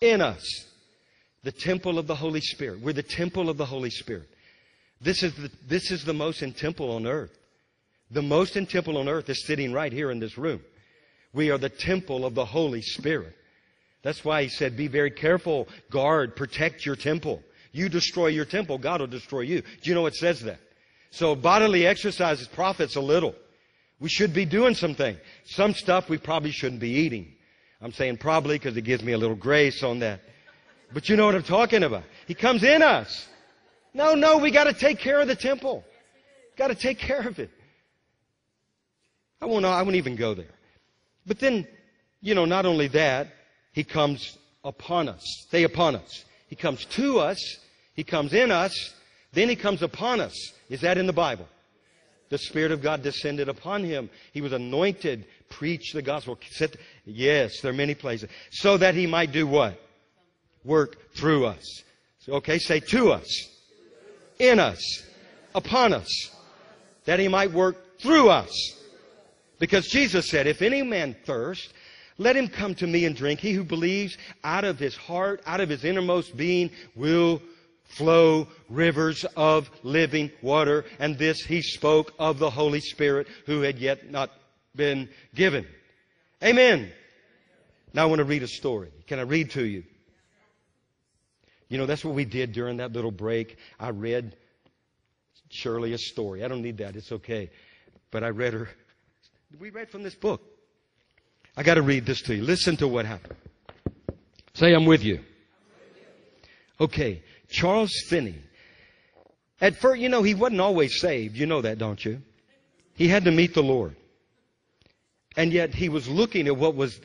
In 0.00 0.20
us. 0.20 0.66
The 1.44 1.52
temple 1.52 1.98
of 1.98 2.06
the 2.06 2.14
Holy 2.14 2.40
Spirit. 2.40 2.80
We're 2.80 2.92
the 2.92 3.02
temple 3.02 3.50
of 3.50 3.56
the 3.56 3.66
Holy 3.66 3.90
Spirit. 3.90 4.28
This 5.00 5.22
is 5.22 5.34
the, 5.34 5.50
this 5.66 5.90
is 5.90 6.04
the 6.04 6.14
most 6.14 6.42
in 6.42 6.52
temple 6.52 6.92
on 6.92 7.06
earth. 7.06 7.36
The 8.10 8.22
most 8.22 8.56
in 8.56 8.66
temple 8.66 8.98
on 8.98 9.08
earth 9.08 9.28
is 9.28 9.44
sitting 9.46 9.72
right 9.72 9.92
here 9.92 10.10
in 10.10 10.20
this 10.20 10.38
room. 10.38 10.60
We 11.32 11.50
are 11.50 11.58
the 11.58 11.68
temple 11.68 12.24
of 12.24 12.34
the 12.34 12.44
Holy 12.44 12.82
Spirit. 12.82 13.34
That's 14.02 14.24
why 14.24 14.42
he 14.42 14.48
said, 14.48 14.76
be 14.76 14.88
very 14.88 15.10
careful, 15.10 15.68
guard, 15.90 16.36
protect 16.36 16.84
your 16.84 16.96
temple. 16.96 17.42
You 17.72 17.88
destroy 17.88 18.28
your 18.28 18.44
temple, 18.44 18.78
God 18.78 19.00
will 19.00 19.08
destroy 19.08 19.40
you. 19.40 19.62
Do 19.62 19.90
you 19.90 19.94
know 19.94 20.02
what 20.02 20.12
it 20.12 20.18
says 20.18 20.40
that? 20.42 20.60
So 21.10 21.34
bodily 21.34 21.86
exercise 21.86 22.46
profits 22.48 22.96
a 22.96 23.00
little. 23.00 23.34
We 24.00 24.08
should 24.08 24.34
be 24.34 24.44
doing 24.44 24.74
something. 24.74 25.16
Some 25.44 25.74
stuff 25.74 26.08
we 26.08 26.18
probably 26.18 26.50
shouldn't 26.50 26.80
be 26.80 26.90
eating. 26.90 27.34
I'm 27.80 27.92
saying 27.92 28.18
probably 28.18 28.58
because 28.58 28.76
it 28.76 28.82
gives 28.82 29.02
me 29.02 29.12
a 29.12 29.18
little 29.18 29.36
grace 29.36 29.82
on 29.82 30.00
that. 30.00 30.20
But 30.92 31.08
you 31.08 31.16
know 31.16 31.26
what 31.26 31.34
I'm 31.34 31.42
talking 31.42 31.82
about. 31.82 32.04
He 32.26 32.34
comes 32.34 32.62
in 32.62 32.82
us. 32.82 33.28
No, 33.94 34.14
no, 34.14 34.38
we 34.38 34.50
got 34.50 34.64
to 34.64 34.72
take 34.72 34.98
care 34.98 35.20
of 35.20 35.28
the 35.28 35.36
temple. 35.36 35.84
Got 36.56 36.68
to 36.68 36.74
take 36.74 36.98
care 36.98 37.26
of 37.26 37.38
it. 37.38 37.50
I 39.40 39.46
won't, 39.46 39.64
I 39.64 39.82
won't 39.82 39.96
even 39.96 40.16
go 40.16 40.34
there. 40.34 40.54
But 41.26 41.40
then, 41.40 41.66
you 42.20 42.34
know, 42.34 42.44
not 42.44 42.66
only 42.66 42.88
that, 42.88 43.28
he 43.72 43.84
comes 43.84 44.38
upon 44.64 45.08
us. 45.08 45.22
Stay 45.48 45.64
upon 45.64 45.96
us. 45.96 46.24
He 46.46 46.56
comes 46.56 46.84
to 46.84 47.18
us. 47.18 47.58
He 47.94 48.04
comes 48.04 48.32
in 48.32 48.50
us. 48.50 48.94
Then 49.32 49.48
he 49.48 49.56
comes 49.56 49.82
upon 49.82 50.20
us. 50.20 50.52
Is 50.68 50.82
that 50.82 50.98
in 50.98 51.06
the 51.06 51.12
Bible? 51.12 51.48
The 52.28 52.38
Spirit 52.38 52.72
of 52.72 52.82
God 52.82 53.02
descended 53.02 53.48
upon 53.48 53.84
him. 53.84 54.08
He 54.32 54.40
was 54.40 54.52
anointed, 54.52 55.26
preached 55.48 55.94
the 55.94 56.02
gospel. 56.02 56.38
Yes, 57.04 57.60
there 57.60 57.70
are 57.70 57.74
many 57.74 57.94
places. 57.94 58.30
So 58.50 58.76
that 58.78 58.94
he 58.94 59.06
might 59.06 59.32
do 59.32 59.46
what? 59.46 59.80
Work 60.64 61.14
through 61.14 61.46
us. 61.46 61.82
Okay, 62.28 62.58
say 62.58 62.80
to 62.80 63.12
us. 63.12 63.48
In 64.38 64.58
us. 64.58 65.02
Upon 65.54 65.92
us. 65.92 66.30
That 67.04 67.18
he 67.18 67.28
might 67.28 67.52
work 67.52 67.98
through 67.98 68.30
us. 68.30 68.50
Because 69.58 69.86
Jesus 69.86 70.28
said, 70.30 70.46
if 70.46 70.62
any 70.62 70.82
man 70.82 71.14
thirst, 71.24 71.72
let 72.18 72.36
him 72.36 72.48
come 72.48 72.74
to 72.76 72.86
me 72.86 73.04
and 73.04 73.14
drink. 73.14 73.40
He 73.40 73.52
who 73.52 73.64
believes 73.64 74.16
out 74.44 74.64
of 74.64 74.78
his 74.78 74.96
heart, 74.96 75.42
out 75.46 75.60
of 75.60 75.68
his 75.68 75.84
innermost 75.84 76.36
being, 76.36 76.70
will 76.94 77.42
flow 77.92 78.48
rivers 78.68 79.24
of 79.36 79.70
living 79.82 80.30
water. 80.40 80.84
And 80.98 81.18
this 81.18 81.40
he 81.40 81.62
spoke 81.62 82.12
of 82.18 82.38
the 82.38 82.50
Holy 82.50 82.80
Spirit 82.80 83.28
who 83.46 83.60
had 83.60 83.78
yet 83.78 84.10
not 84.10 84.30
been 84.74 85.08
given. 85.34 85.66
Amen. 86.42 86.90
Now 87.94 88.04
I 88.04 88.06
want 88.06 88.18
to 88.18 88.24
read 88.24 88.42
a 88.42 88.48
story. 88.48 88.90
Can 89.06 89.18
I 89.18 89.22
read 89.22 89.50
to 89.52 89.64
you? 89.64 89.84
You 91.68 91.78
know, 91.78 91.86
that's 91.86 92.04
what 92.04 92.14
we 92.14 92.24
did 92.24 92.52
during 92.52 92.78
that 92.78 92.92
little 92.92 93.10
break. 93.10 93.56
I 93.78 93.90
read 93.90 94.36
Shirley 95.50 95.92
a 95.92 95.98
story. 95.98 96.44
I 96.44 96.48
don't 96.48 96.62
need 96.62 96.78
that. 96.78 96.96
It's 96.96 97.12
okay. 97.12 97.50
But 98.10 98.24
I 98.24 98.28
read 98.28 98.52
her. 98.52 98.68
We 99.58 99.70
read 99.70 99.90
from 99.90 100.02
this 100.02 100.14
book. 100.14 100.42
I 101.56 101.62
got 101.62 101.74
to 101.74 101.82
read 101.82 102.06
this 102.06 102.22
to 102.22 102.34
you. 102.34 102.42
Listen 102.42 102.76
to 102.78 102.88
what 102.88 103.04
happened. 103.04 103.36
Say, 104.54 104.74
I'm 104.74 104.86
with 104.86 105.02
you. 105.02 105.20
Okay. 106.80 107.22
Charles 107.52 107.92
Finney. 108.08 108.38
At 109.60 109.76
first, 109.76 110.00
you 110.00 110.08
know, 110.08 110.22
he 110.22 110.34
wasn't 110.34 110.60
always 110.60 110.98
saved. 111.00 111.36
You 111.36 111.46
know 111.46 111.62
that, 111.62 111.78
don't 111.78 112.04
you? 112.04 112.20
He 112.94 113.06
had 113.06 113.24
to 113.26 113.30
meet 113.30 113.54
the 113.54 113.62
Lord. 113.62 113.94
And 115.36 115.52
yet 115.52 115.74
he 115.74 115.88
was 115.88 116.08
looking 116.08 116.48
at 116.48 116.56
what 116.56 116.74
was 116.74 117.00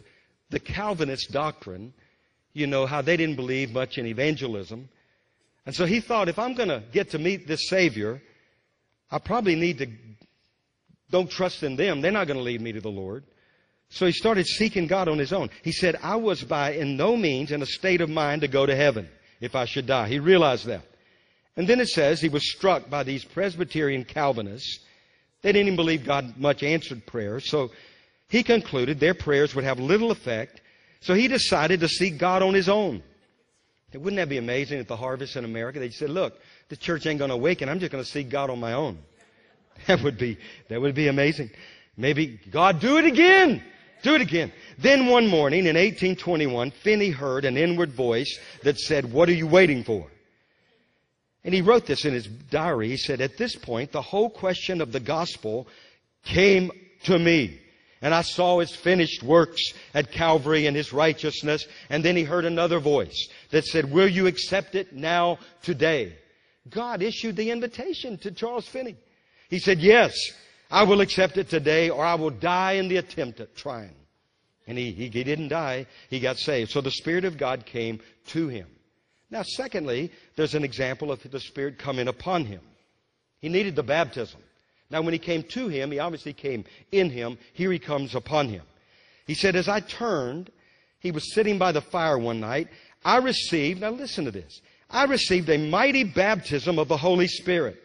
the 0.49 0.59
Calvinist 0.59 1.31
doctrine, 1.31 1.93
you 2.53 2.65
know, 2.65 2.85
how 2.85 3.01
they 3.01 3.15
didn't 3.15 3.35
believe 3.35 3.71
much 3.71 3.97
in 3.97 4.07
evangelism. 4.07 4.89
And 5.65 5.75
so 5.75 5.85
he 5.85 5.99
thought, 5.99 6.29
if 6.29 6.39
I'm 6.39 6.55
going 6.55 6.69
to 6.69 6.81
get 6.91 7.11
to 7.11 7.19
meet 7.19 7.47
this 7.47 7.69
Savior, 7.69 8.21
I 9.11 9.19
probably 9.19 9.55
need 9.55 9.77
to, 9.79 9.87
don't 11.11 11.29
trust 11.29 11.61
in 11.61 11.75
them. 11.75 12.01
They're 12.01 12.11
not 12.11 12.27
going 12.27 12.37
to 12.37 12.43
lead 12.43 12.61
me 12.61 12.71
to 12.71 12.81
the 12.81 12.89
Lord. 12.89 13.23
So 13.89 14.05
he 14.05 14.11
started 14.11 14.47
seeking 14.47 14.87
God 14.87 15.07
on 15.07 15.17
his 15.17 15.31
own. 15.31 15.49
He 15.63 15.71
said, 15.71 15.97
I 16.01 16.15
was 16.15 16.43
by 16.43 16.71
in 16.71 16.97
no 16.97 17.15
means 17.15 17.51
in 17.51 17.61
a 17.61 17.65
state 17.65 18.01
of 18.01 18.09
mind 18.09 18.41
to 18.41 18.47
go 18.47 18.65
to 18.65 18.75
heaven 18.75 19.07
if 19.41 19.55
I 19.55 19.65
should 19.65 19.87
die. 19.87 20.07
He 20.07 20.19
realized 20.19 20.65
that. 20.65 20.83
And 21.55 21.67
then 21.67 21.79
it 21.79 21.87
says 21.87 22.21
he 22.21 22.29
was 22.29 22.49
struck 22.49 22.89
by 22.89 23.03
these 23.03 23.25
Presbyterian 23.25 24.05
Calvinists. 24.05 24.79
They 25.41 25.51
didn't 25.51 25.67
even 25.67 25.75
believe 25.75 26.05
God 26.05 26.37
much 26.37 26.63
answered 26.63 27.05
prayers. 27.05 27.49
So 27.49 27.71
he 28.29 28.43
concluded 28.43 28.99
their 28.99 29.13
prayers 29.13 29.55
would 29.55 29.63
have 29.63 29.79
little 29.79 30.11
effect. 30.11 30.61
So 31.01 31.13
he 31.13 31.27
decided 31.27 31.79
to 31.79 31.87
seek 31.87 32.17
God 32.17 32.43
on 32.43 32.53
his 32.53 32.69
own. 32.69 33.01
Wouldn't 33.93 34.17
that 34.17 34.29
be 34.29 34.37
amazing 34.37 34.79
at 34.79 34.87
the 34.87 34.97
harvest 34.97 35.35
in 35.35 35.45
America? 35.45 35.79
They 35.79 35.89
said, 35.89 36.09
look, 36.09 36.37
the 36.69 36.75
church 36.75 37.05
ain't 37.05 37.19
going 37.19 37.29
to 37.29 37.35
awaken. 37.35 37.69
I'm 37.69 37.79
just 37.79 37.91
going 37.91 38.03
to 38.03 38.09
seek 38.09 38.29
God 38.29 38.49
on 38.49 38.59
my 38.59 38.73
own. 38.73 38.99
That 39.85 40.01
would 40.01 40.17
be, 40.17 40.39
that 40.69 40.81
would 40.81 40.95
be 40.95 41.07
amazing. 41.07 41.51
Maybe 41.95 42.39
God 42.49 42.79
do 42.79 42.97
it 42.97 43.05
again. 43.05 43.61
Do 44.03 44.15
it 44.15 44.21
again. 44.21 44.51
Then 44.77 45.07
one 45.07 45.27
morning 45.27 45.61
in 45.61 45.75
1821, 45.75 46.71
Finney 46.71 47.09
heard 47.09 47.45
an 47.45 47.57
inward 47.57 47.91
voice 47.91 48.39
that 48.63 48.79
said, 48.79 49.11
What 49.11 49.29
are 49.29 49.33
you 49.33 49.47
waiting 49.47 49.83
for? 49.83 50.07
And 51.43 51.53
he 51.53 51.61
wrote 51.61 51.85
this 51.85 52.05
in 52.05 52.13
his 52.13 52.27
diary. 52.27 52.89
He 52.89 52.97
said, 52.97 53.21
At 53.21 53.37
this 53.37 53.55
point, 53.55 53.91
the 53.91 54.01
whole 54.01 54.29
question 54.29 54.81
of 54.81 54.91
the 54.91 54.99
gospel 54.99 55.67
came 56.23 56.71
to 57.03 57.17
me. 57.17 57.61
And 58.01 58.13
I 58.13 58.21
saw 58.21 58.59
his 58.59 58.75
finished 58.75 59.23
works 59.23 59.73
at 59.93 60.11
Calvary 60.11 60.67
and 60.67 60.75
his 60.75 60.93
righteousness. 60.93 61.65
And 61.89 62.03
then 62.03 62.15
he 62.15 62.23
heard 62.23 62.45
another 62.45 62.79
voice 62.79 63.29
that 63.49 63.65
said, 63.65 63.91
Will 63.91 64.07
you 64.07 64.27
accept 64.27 64.75
it 64.75 64.93
now, 64.93 65.39
today? 65.63 66.15
God 66.69 67.01
issued 67.01 67.35
the 67.35 67.49
invitation 67.49 68.17
to 68.19 68.31
Charles 68.31 68.67
Finney. 68.67 68.97
He 69.49 69.59
said, 69.59 69.79
Yes. 69.79 70.15
I 70.69 70.83
will 70.83 71.01
accept 71.01 71.37
it 71.37 71.49
today 71.49 71.89
or 71.89 72.03
I 72.03 72.15
will 72.15 72.29
die 72.29 72.73
in 72.73 72.87
the 72.87 72.97
attempt 72.97 73.39
at 73.39 73.55
trying. 73.55 73.95
And 74.67 74.77
he, 74.77 74.91
he, 74.91 75.07
he 75.07 75.23
didn't 75.23 75.47
die. 75.47 75.87
He 76.09 76.19
got 76.19 76.37
saved. 76.37 76.71
So 76.71 76.81
the 76.81 76.91
Spirit 76.91 77.23
of 77.25 77.37
God 77.37 77.65
came 77.65 78.01
to 78.27 78.49
him. 78.49 78.67
Now, 79.29 79.43
secondly, 79.43 80.11
there's 80.35 80.55
an 80.55 80.63
example 80.63 81.11
of 81.11 81.21
the 81.29 81.39
Spirit 81.39 81.77
coming 81.77 82.07
upon 82.07 82.45
him. 82.45 82.61
He 83.39 83.49
needed 83.49 83.75
the 83.75 83.83
baptism. 83.83 84.41
Now, 84.89 85.01
when 85.01 85.13
he 85.13 85.19
came 85.19 85.43
to 85.43 85.67
him, 85.67 85.91
he 85.91 85.99
obviously 85.99 86.33
came 86.33 86.65
in 86.91 87.09
him. 87.09 87.37
Here 87.53 87.71
he 87.71 87.79
comes 87.79 88.15
upon 88.15 88.49
him. 88.49 88.63
He 89.25 89.33
said, 89.35 89.55
As 89.55 89.67
I 89.67 89.81
turned, 89.81 90.49
he 90.99 91.11
was 91.11 91.33
sitting 91.33 91.57
by 91.57 91.71
the 91.71 91.81
fire 91.81 92.17
one 92.17 92.39
night. 92.39 92.69
I 93.03 93.17
received, 93.17 93.81
now 93.81 93.91
listen 93.91 94.25
to 94.25 94.31
this, 94.31 94.61
I 94.89 95.03
received 95.05 95.49
a 95.49 95.57
mighty 95.69 96.03
baptism 96.03 96.79
of 96.79 96.87
the 96.87 96.97
Holy 96.97 97.27
Spirit. 97.27 97.81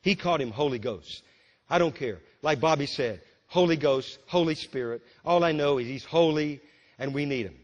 He 0.00 0.14
called 0.14 0.40
him 0.40 0.50
Holy 0.50 0.78
Ghost. 0.78 1.22
I 1.70 1.78
don't 1.78 1.94
care. 1.94 2.18
Like 2.42 2.60
Bobby 2.60 2.86
said, 2.86 3.20
Holy 3.46 3.76
Ghost, 3.76 4.18
Holy 4.26 4.54
Spirit. 4.54 5.02
All 5.24 5.44
I 5.44 5.52
know 5.52 5.78
is 5.78 5.86
He's 5.86 6.04
holy 6.04 6.60
and 6.98 7.14
we 7.14 7.24
need 7.24 7.46
Him. 7.46 7.56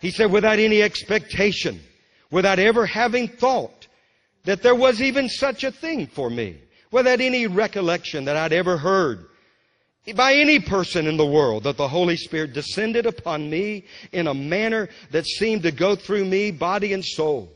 He 0.00 0.10
said, 0.10 0.30
without 0.30 0.58
any 0.58 0.82
expectation, 0.82 1.80
without 2.30 2.58
ever 2.58 2.84
having 2.84 3.28
thought 3.28 3.86
that 4.44 4.62
there 4.62 4.74
was 4.74 5.00
even 5.00 5.28
such 5.28 5.64
a 5.64 5.70
thing 5.70 6.06
for 6.06 6.28
me, 6.28 6.58
without 6.90 7.20
any 7.20 7.46
recollection 7.46 8.26
that 8.26 8.36
I'd 8.36 8.52
ever 8.52 8.76
heard 8.76 9.26
by 10.14 10.34
any 10.34 10.60
person 10.60 11.06
in 11.06 11.16
the 11.16 11.24
world 11.24 11.62
that 11.64 11.78
the 11.78 11.88
Holy 11.88 12.16
Spirit 12.16 12.52
descended 12.52 13.06
upon 13.06 13.48
me 13.48 13.84
in 14.12 14.26
a 14.26 14.34
manner 14.34 14.90
that 15.10 15.26
seemed 15.26 15.62
to 15.62 15.72
go 15.72 15.96
through 15.96 16.26
me, 16.26 16.50
body 16.50 16.92
and 16.92 17.04
soul. 17.04 17.50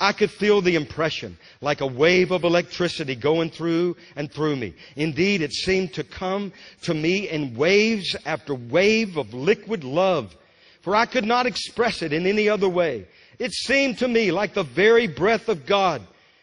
I 0.00 0.12
could 0.12 0.30
feel 0.30 0.60
the 0.60 0.76
impression 0.76 1.36
like 1.60 1.80
a 1.80 1.86
wave 1.86 2.30
of 2.30 2.44
electricity 2.44 3.16
going 3.16 3.50
through 3.50 3.96
and 4.14 4.30
through 4.30 4.56
me. 4.56 4.74
Indeed, 4.96 5.42
it 5.42 5.52
seemed 5.52 5.94
to 5.94 6.04
come 6.04 6.52
to 6.82 6.94
me 6.94 7.28
in 7.28 7.56
waves 7.56 8.14
after 8.24 8.54
wave 8.54 9.16
of 9.16 9.34
liquid 9.34 9.82
love, 9.82 10.36
for 10.82 10.94
I 10.94 11.06
could 11.06 11.24
not 11.24 11.46
express 11.46 12.02
it 12.02 12.12
in 12.12 12.26
any 12.26 12.48
other 12.48 12.68
way. 12.68 13.06
It 13.38 13.52
seemed 13.52 13.98
to 13.98 14.08
me 14.08 14.30
like 14.30 14.54
the 14.54 14.62
very 14.62 15.06
breath 15.06 15.48
of 15.48 15.66
God. 15.66 16.02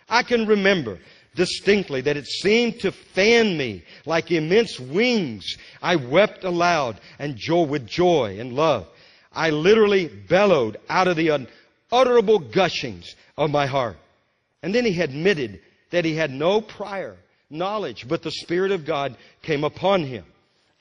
I 0.09 0.23
can 0.23 0.45
remember 0.45 0.99
distinctly 1.35 2.01
that 2.01 2.17
it 2.17 2.27
seemed 2.27 2.79
to 2.81 2.91
fan 2.91 3.57
me 3.57 3.83
like 4.05 4.31
immense 4.31 4.79
wings. 4.79 5.57
I 5.81 5.95
wept 5.95 6.43
aloud 6.43 6.99
and 7.19 7.35
joy 7.35 7.63
with 7.63 7.87
joy 7.87 8.37
and 8.39 8.53
love. 8.53 8.87
I 9.33 9.49
literally 9.49 10.07
bellowed 10.07 10.77
out 10.89 11.07
of 11.07 11.17
the 11.17 11.29
unutterable 11.95 12.39
gushings 12.39 13.15
of 13.37 13.49
my 13.49 13.65
heart. 13.65 13.97
And 14.61 14.73
then 14.73 14.85
he 14.85 14.99
admitted 15.01 15.61
that 15.91 16.05
he 16.05 16.15
had 16.15 16.31
no 16.31 16.61
prior 16.61 17.15
knowledge, 17.49 18.07
but 18.07 18.23
the 18.23 18.31
Spirit 18.31 18.71
of 18.71 18.85
God 18.85 19.15
came 19.41 19.63
upon 19.63 20.03
him. 20.03 20.25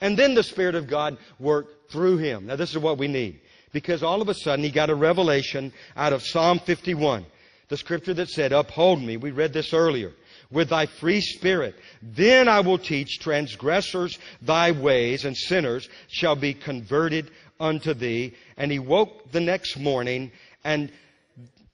And 0.01 0.17
then 0.17 0.35
the 0.35 0.43
Spirit 0.43 0.75
of 0.75 0.89
God 0.89 1.19
worked 1.39 1.91
through 1.91 2.19
him. 2.19 2.47
Now 2.47 2.57
this 2.57 2.71
is 2.71 2.79
what 2.79 2.99
we 2.99 3.09
need. 3.09 3.41
Because 3.73 4.03
all 4.03 4.23
of 4.23 4.29
a 4.29 4.35
sudden 4.35 4.65
he 4.65 4.71
got 4.71 4.91
a 4.91 4.95
revelation 4.95 5.73
out 5.97 6.13
of 6.13 6.23
Psalm 6.23 6.59
51. 6.59 7.27
The 7.69 7.77
scripture 7.77 8.15
that 8.15 8.29
said, 8.29 8.53
Uphold 8.53 9.03
me, 9.03 9.17
we 9.17 9.31
read 9.31 9.53
this 9.53 9.73
earlier, 9.73 10.13
with 10.51 10.69
thy 10.69 10.87
free 10.87 11.21
spirit. 11.21 11.75
Then 12.03 12.47
I 12.47 12.61
will 12.61 12.79
teach 12.79 13.19
transgressors 13.19 14.19
thy 14.43 14.73
ways, 14.73 15.25
and 15.25 15.37
sinners 15.37 15.89
shall 16.09 16.37
be 16.37 16.55
converted 16.55 17.31
unto 17.59 17.95
thee. 17.95 18.35
And 18.57 18.71
he 18.71 18.79
woke 18.79 19.33
the 19.33 19.41
next 19.41 19.79
morning, 19.79 20.31
and 20.63 20.91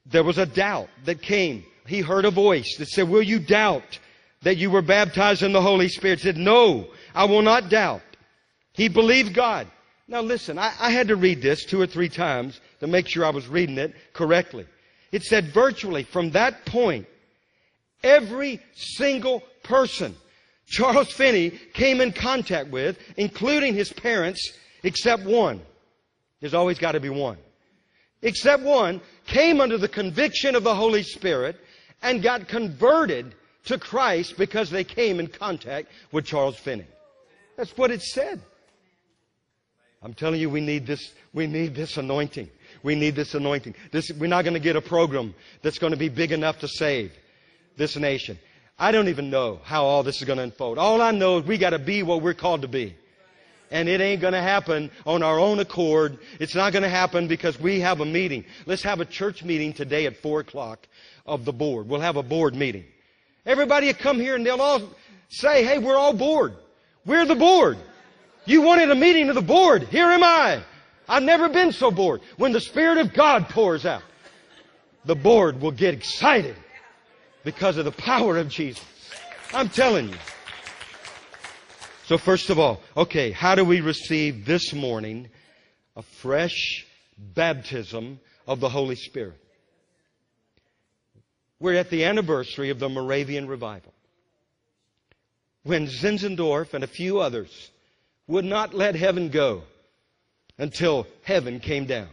there 0.07 0.24
was 0.24 0.38
a 0.38 0.46
doubt 0.46 0.88
that 1.05 1.22
came. 1.22 1.64
He 1.86 2.01
heard 2.01 2.24
a 2.24 2.30
voice 2.30 2.76
that 2.78 2.88
said, 2.88 3.09
Will 3.09 3.22
you 3.22 3.38
doubt 3.38 3.98
that 4.42 4.57
you 4.57 4.70
were 4.70 4.82
baptized 4.82 5.42
in 5.42 5.53
the 5.53 5.61
Holy 5.61 5.88
Spirit? 5.88 6.20
He 6.20 6.24
said, 6.24 6.36
No, 6.36 6.86
I 7.14 7.24
will 7.24 7.42
not 7.42 7.68
doubt. 7.68 8.03
He 8.72 8.88
believed 8.88 9.34
God. 9.34 9.66
Now 10.09 10.20
listen, 10.22 10.59
I, 10.59 10.72
I 10.80 10.90
had 10.90 11.09
to 11.09 11.16
read 11.16 11.40
this 11.42 11.64
two 11.64 11.80
or 11.80 11.86
three 11.86 12.09
times 12.09 12.61
to 12.80 12.86
make 12.86 13.07
sure 13.07 13.24
I 13.24 13.30
was 13.30 13.46
reading 13.46 13.78
it 13.78 13.94
correctly. 14.12 14.66
It 15.12 15.22
said 15.22 15.53
virtually 15.53 16.05
from 16.05 16.30
that 16.32 16.64
point, 16.66 17.07
every 18.03 18.61
single 18.74 19.42
person 19.62 20.16
Charles 20.70 21.12
Finney 21.12 21.51
came 21.74 22.01
in 22.01 22.12
contact 22.12 22.70
with, 22.70 22.96
including 23.16 23.74
his 23.74 23.92
parents, 23.92 24.53
except 24.84 25.24
one. 25.24 25.61
There's 26.40 26.55
always 26.55 26.78
got 26.78 26.92
to 26.92 27.01
be 27.01 27.11
one. 27.11 27.38
Except 28.22 28.62
one 28.62 29.01
came 29.31 29.61
under 29.61 29.78
the 29.78 29.89
conviction 29.89 30.55
of 30.55 30.64
the 30.64 30.74
Holy 30.74 31.03
Spirit 31.03 31.57
and 32.03 32.22
got 32.22 32.49
converted 32.49 33.35
to 33.64 33.78
Christ 33.78 34.37
because 34.37 34.70
they 34.70 34.85
came 34.85 35.20
in 35.20 35.28
contact 35.28 35.89
with 36.12 36.26
Charles 36.26 36.57
Finney. 36.57 36.87
That's 37.57 37.76
what 37.76 37.91
it 37.91 38.03
said. 38.03 38.41
I'm 40.03 40.14
telling 40.14 40.41
you, 40.41 40.51
we 40.51 40.61
need 40.61 40.87
this, 40.87 41.12
we 41.33 41.47
need 41.47 41.74
this 41.74 41.97
anointing. 41.97 42.49
We 42.83 42.95
need 42.95 43.14
this 43.14 43.35
anointing. 43.35 43.74
This, 43.93 44.11
we're 44.11 44.28
not 44.28 44.43
going 44.43 44.55
to 44.55 44.61
get 44.61 44.76
a 44.76 44.81
program 44.81 45.35
that's 45.62 45.78
going 45.78 45.93
to 45.93 45.99
be 45.99 46.09
big 46.09 46.33
enough 46.33 46.59
to 46.61 46.68
save 46.68 47.12
this 47.76 47.97
nation. 47.97 48.39
I 48.78 48.93
don't 48.93 49.09
even 49.09 49.28
know 49.28 49.61
how 49.62 49.85
all 49.85 50.03
this 50.03 50.16
is 50.16 50.24
going 50.24 50.39
to 50.39 50.43
unfold. 50.43 50.78
All 50.78 51.03
I 51.03 51.11
know 51.11 51.39
is 51.39 51.45
we 51.45 51.59
got 51.59 51.70
to 51.70 51.78
be 51.78 52.03
what 52.03 52.22
we're 52.22 52.35
called 52.35 52.62
to 52.62 52.68
be. 52.68 52.97
And 53.71 53.89
it 53.89 54.01
ain't 54.01 54.21
going 54.21 54.33
to 54.33 54.43
happen 54.43 54.91
on 55.07 55.23
our 55.23 55.39
own 55.39 55.61
accord. 55.61 56.18
It's 56.41 56.55
not 56.55 56.73
going 56.73 56.83
to 56.83 56.89
happen 56.89 57.29
because 57.29 57.61
we 57.61 57.81
have 57.81 58.01
a 58.01 58.05
meeting. 58.05 58.45
Let's 58.66 58.82
have 58.82 59.01
a 59.01 59.05
church 59.05 59.44
meeting 59.44 59.73
today 59.73 60.07
at 60.07 60.16
4 60.16 60.40
o'clock 60.40 60.89
of 61.24 61.44
the 61.44 61.53
board. 61.53 61.89
We'll 61.89 62.01
have 62.01 62.16
a 62.16 62.23
board 62.23 62.55
meeting. 62.55 62.85
Everybody 63.47 63.86
will 63.86 63.94
come 63.94 64.19
here 64.19 64.35
and 64.35 64.44
they'll 64.44 64.61
all 64.61 64.82
say, 65.28 65.65
hey, 65.65 65.78
we're 65.78 65.97
all 65.97 66.12
bored. 66.12 66.55
We're 67.07 67.27
the 67.27 67.36
board. 67.36 67.78
You 68.44 68.62
wanted 68.62 68.90
a 68.90 68.94
meeting 68.94 69.28
of 69.28 69.36
the 69.36 69.43
board. 69.43 69.85
Here 69.85 70.07
am 70.07 70.24
I. 70.24 70.62
I've 71.09 71.23
never 71.23 71.49
been 71.49 71.73
so 71.73 71.90
bored. 71.90 72.20
When 72.36 72.53
the 72.53 72.61
Spirit 72.61 72.99
of 72.99 73.12
God 73.12 73.49
pours 73.49 73.86
out, 73.86 74.03
the 75.05 75.15
board 75.15 75.61
will 75.61 75.70
get 75.70 75.94
excited 75.94 76.57
because 77.44 77.77
of 77.77 77.85
the 77.85 77.93
power 77.93 78.36
of 78.36 78.49
Jesus. 78.49 78.85
I'm 79.53 79.69
telling 79.69 80.09
you. 80.09 80.16
So 82.11 82.19
first 82.19 82.51
of 82.51 82.59
all, 82.59 82.81
okay, 82.97 83.31
how 83.31 83.55
do 83.55 83.65
we 83.65 83.81
receive 83.81 84.45
this 84.45 84.73
morning 84.73 85.28
a 85.95 86.03
fresh 86.03 86.85
baptism 87.16 88.19
of 88.49 88.59
the 88.59 88.69
Holy 88.69 88.97
Spirit? 88.97 89.41
We're 91.61 91.77
at 91.77 91.89
the 91.89 92.07
anniversary 92.07 92.70
of 92.70 92.81
the 92.81 92.89
Moravian 92.89 93.47
revival. 93.47 93.95
When 95.62 95.87
Zinzendorf 95.87 96.74
and 96.74 96.82
a 96.82 96.89
few 96.89 97.20
others 97.20 97.70
would 98.27 98.45
not 98.45 98.74
let 98.74 98.97
heaven 98.97 99.28
go 99.28 99.62
until 100.59 101.07
heaven 101.23 101.61
came 101.61 101.85
down. 101.85 102.09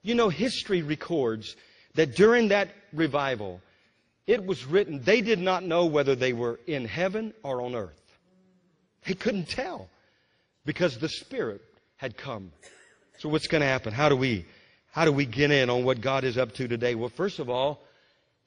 You 0.00 0.14
know, 0.14 0.30
history 0.30 0.80
records 0.80 1.54
that 1.96 2.16
during 2.16 2.48
that 2.48 2.70
revival, 2.94 3.60
it 4.26 4.42
was 4.42 4.64
written 4.64 5.02
they 5.02 5.20
did 5.20 5.38
not 5.38 5.64
know 5.64 5.84
whether 5.84 6.14
they 6.14 6.32
were 6.32 6.58
in 6.66 6.86
heaven 6.86 7.34
or 7.42 7.60
on 7.60 7.74
earth. 7.74 8.00
They 9.06 9.14
couldn't 9.14 9.48
tell 9.48 9.88
because 10.64 10.98
the 10.98 11.08
Spirit 11.08 11.62
had 11.96 12.16
come. 12.16 12.52
So 13.18 13.28
what's 13.28 13.46
going 13.46 13.60
to 13.60 13.66
happen? 13.66 13.92
How 13.92 14.08
do 14.08 14.16
we, 14.16 14.46
how 14.90 15.04
do 15.04 15.12
we 15.12 15.26
get 15.26 15.50
in 15.50 15.70
on 15.70 15.84
what 15.84 16.00
God 16.00 16.24
is 16.24 16.38
up 16.38 16.52
to 16.54 16.68
today? 16.68 16.94
Well, 16.94 17.10
first 17.10 17.38
of 17.38 17.48
all, 17.48 17.80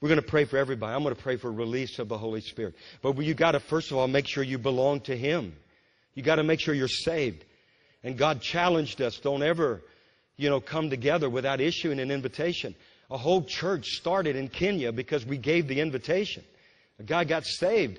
we're 0.00 0.08
going 0.08 0.20
to 0.20 0.26
pray 0.26 0.44
for 0.44 0.56
everybody. 0.56 0.94
I'm 0.94 1.02
going 1.02 1.14
to 1.14 1.20
pray 1.20 1.36
for 1.36 1.50
release 1.50 1.98
of 1.98 2.08
the 2.08 2.18
Holy 2.18 2.40
Spirit. 2.40 2.74
But 3.02 3.16
you 3.18 3.34
got 3.34 3.52
to 3.52 3.60
first 3.60 3.90
of 3.90 3.96
all 3.96 4.06
make 4.06 4.28
sure 4.28 4.44
you 4.44 4.58
belong 4.58 5.00
to 5.02 5.16
Him. 5.16 5.54
You 6.14 6.22
got 6.22 6.36
to 6.36 6.44
make 6.44 6.60
sure 6.60 6.74
you're 6.74 6.88
saved. 6.88 7.44
And 8.04 8.16
God 8.16 8.40
challenged 8.40 9.00
us, 9.02 9.18
don't 9.18 9.42
ever, 9.42 9.82
you 10.36 10.50
know, 10.50 10.60
come 10.60 10.88
together 10.90 11.28
without 11.28 11.60
issuing 11.60 11.98
an 11.98 12.10
invitation. 12.10 12.74
A 13.10 13.16
whole 13.16 13.42
church 13.42 13.86
started 13.86 14.36
in 14.36 14.48
Kenya 14.48 14.92
because 14.92 15.26
we 15.26 15.36
gave 15.36 15.66
the 15.66 15.80
invitation. 15.80 16.44
A 17.00 17.02
guy 17.02 17.24
got 17.24 17.44
saved. 17.44 17.98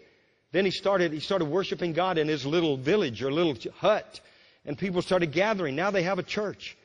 Then 0.51 0.65
he 0.65 0.71
started, 0.71 1.11
he 1.11 1.19
started 1.19 1.45
worshiping 1.45 1.93
God 1.93 2.17
in 2.17 2.27
his 2.27 2.45
little 2.45 2.77
village 2.77 3.21
or 3.21 3.31
little 3.31 3.55
hut. 3.75 4.19
And 4.65 4.77
people 4.77 5.01
started 5.01 5.31
gathering. 5.31 5.75
Now 5.75 5.91
they 5.91 6.03
have 6.03 6.19
a 6.19 6.23
church. 6.23 6.77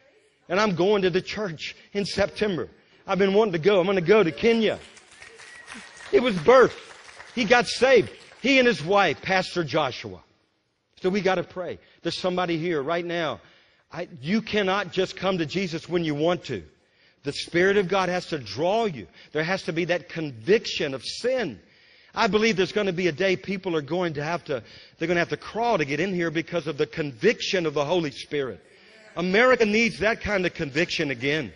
And 0.48 0.60
I'm 0.60 0.74
going 0.74 1.02
to 1.02 1.10
the 1.10 1.22
church 1.22 1.74
in 1.92 2.04
September. 2.04 2.68
I've 3.06 3.18
been 3.18 3.34
wanting 3.34 3.52
to 3.52 3.58
go. 3.58 3.80
I'm 3.80 3.86
going 3.86 3.96
to 3.96 4.02
go 4.02 4.22
to 4.22 4.32
Kenya. 4.32 4.78
It 6.12 6.22
was 6.22 6.36
birth. 6.38 6.76
He 7.34 7.44
got 7.44 7.66
saved. 7.66 8.10
He 8.40 8.58
and 8.58 8.68
his 8.68 8.84
wife, 8.84 9.22
Pastor 9.22 9.64
Joshua. 9.64 10.20
So 11.00 11.10
we 11.10 11.20
got 11.20 11.36
to 11.36 11.42
pray. 11.42 11.78
There's 12.02 12.18
somebody 12.18 12.58
here 12.58 12.82
right 12.82 13.04
now. 13.04 13.40
I, 13.92 14.08
you 14.20 14.42
cannot 14.42 14.92
just 14.92 15.16
come 15.16 15.38
to 15.38 15.46
Jesus 15.46 15.88
when 15.88 16.04
you 16.04 16.14
want 16.14 16.44
to. 16.44 16.62
The 17.24 17.32
Spirit 17.32 17.78
of 17.78 17.88
God 17.88 18.08
has 18.08 18.26
to 18.26 18.38
draw 18.38 18.84
you. 18.84 19.06
There 19.32 19.42
has 19.42 19.62
to 19.64 19.72
be 19.72 19.86
that 19.86 20.08
conviction 20.08 20.94
of 20.94 21.02
sin. 21.02 21.58
I 22.14 22.28
believe 22.28 22.56
there's 22.56 22.72
going 22.72 22.86
to 22.86 22.92
be 22.92 23.08
a 23.08 23.12
day 23.12 23.36
people 23.36 23.76
are 23.76 23.82
going 23.82 24.14
to 24.14 24.22
have 24.22 24.44
to, 24.44 24.62
they're 24.98 25.08
going 25.08 25.16
to 25.16 25.20
have 25.20 25.30
to 25.30 25.36
crawl 25.36 25.78
to 25.78 25.84
get 25.84 26.00
in 26.00 26.14
here 26.14 26.30
because 26.30 26.66
of 26.66 26.78
the 26.78 26.86
conviction 26.86 27.66
of 27.66 27.74
the 27.74 27.84
Holy 27.84 28.12
Spirit. 28.12 28.60
America 29.16 29.64
needs 29.64 29.98
that 29.98 30.20
kind 30.20 30.46
of 30.46 30.54
conviction 30.54 31.10
again. 31.10 31.52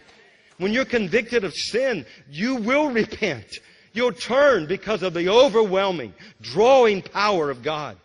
When 0.59 0.73
you're 0.73 0.85
convicted 0.85 1.45
of 1.45 1.55
sin, 1.55 2.05
you 2.31 2.57
will 2.57 2.91
repent. 2.93 3.59
You'll 3.93 4.13
turn 4.13 4.67
because 4.67 5.03
of 5.03 5.15
the 5.15 5.29
overwhelming, 5.29 6.13
drawing 6.41 7.03
power 7.03 7.51
of 7.51 7.63
God. 7.63 7.97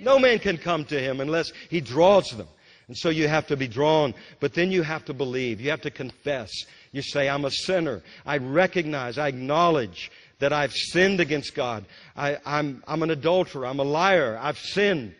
No 0.00 0.18
man 0.18 0.38
can 0.38 0.58
come 0.58 0.84
to 0.86 0.98
him 0.98 1.20
unless 1.20 1.52
he 1.68 1.80
draws 1.80 2.30
them. 2.30 2.48
And 2.88 2.96
so 2.96 3.10
you 3.10 3.28
have 3.28 3.46
to 3.48 3.56
be 3.56 3.68
drawn, 3.68 4.14
but 4.40 4.54
then 4.54 4.70
you 4.72 4.82
have 4.82 5.04
to 5.06 5.14
believe. 5.14 5.60
You 5.60 5.70
have 5.70 5.82
to 5.82 5.90
confess. 5.90 6.50
You 6.92 7.02
say, 7.02 7.28
I'm 7.28 7.44
a 7.44 7.50
sinner. 7.50 8.02
I 8.24 8.38
recognize, 8.38 9.18
I 9.18 9.28
acknowledge 9.28 10.10
that 10.38 10.52
I've 10.52 10.72
sinned 10.72 11.20
against 11.20 11.54
God. 11.54 11.84
I, 12.16 12.38
I'm, 12.44 12.82
I'm 12.86 13.02
an 13.02 13.10
adulterer. 13.10 13.66
I'm 13.66 13.80
a 13.80 13.84
liar. 13.84 14.38
I've 14.40 14.58
sinned. 14.58 15.14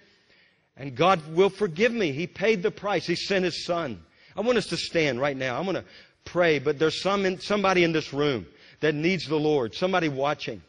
And 0.77 0.95
God 0.95 1.35
will 1.35 1.51
forgive 1.51 1.93
me. 1.93 2.13
He 2.13 2.27
paid 2.27 2.63
the 2.63 2.71
price. 2.71 3.07
He 3.07 3.17
sent 3.17 3.45
His 3.45 3.65
Son. 3.65 4.01
I 4.37 4.41
want 4.43 4.59
us 4.59 4.67
to 4.67 4.77
stand 4.77 5.21
right 5.21 5.37
now. 5.37 5.59
I'm 5.59 5.65
going 5.65 5.77
to 5.77 5.85
pray, 6.25 6.61
but 6.61 6.79
there's 6.79 7.03
some 7.03 7.27
in, 7.27 7.41
somebody 7.41 7.83
in 7.83 7.93
this 7.93 8.13
room 8.13 8.47
that 8.81 8.95
needs 8.95 9.27
the 9.27 9.39
Lord. 9.39 9.75
Somebody 9.75 10.09
watching 10.09 10.63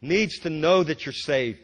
needs 0.00 0.38
to 0.40 0.50
know 0.50 0.82
that 0.82 1.04
you're 1.04 1.12
saved. 1.12 1.60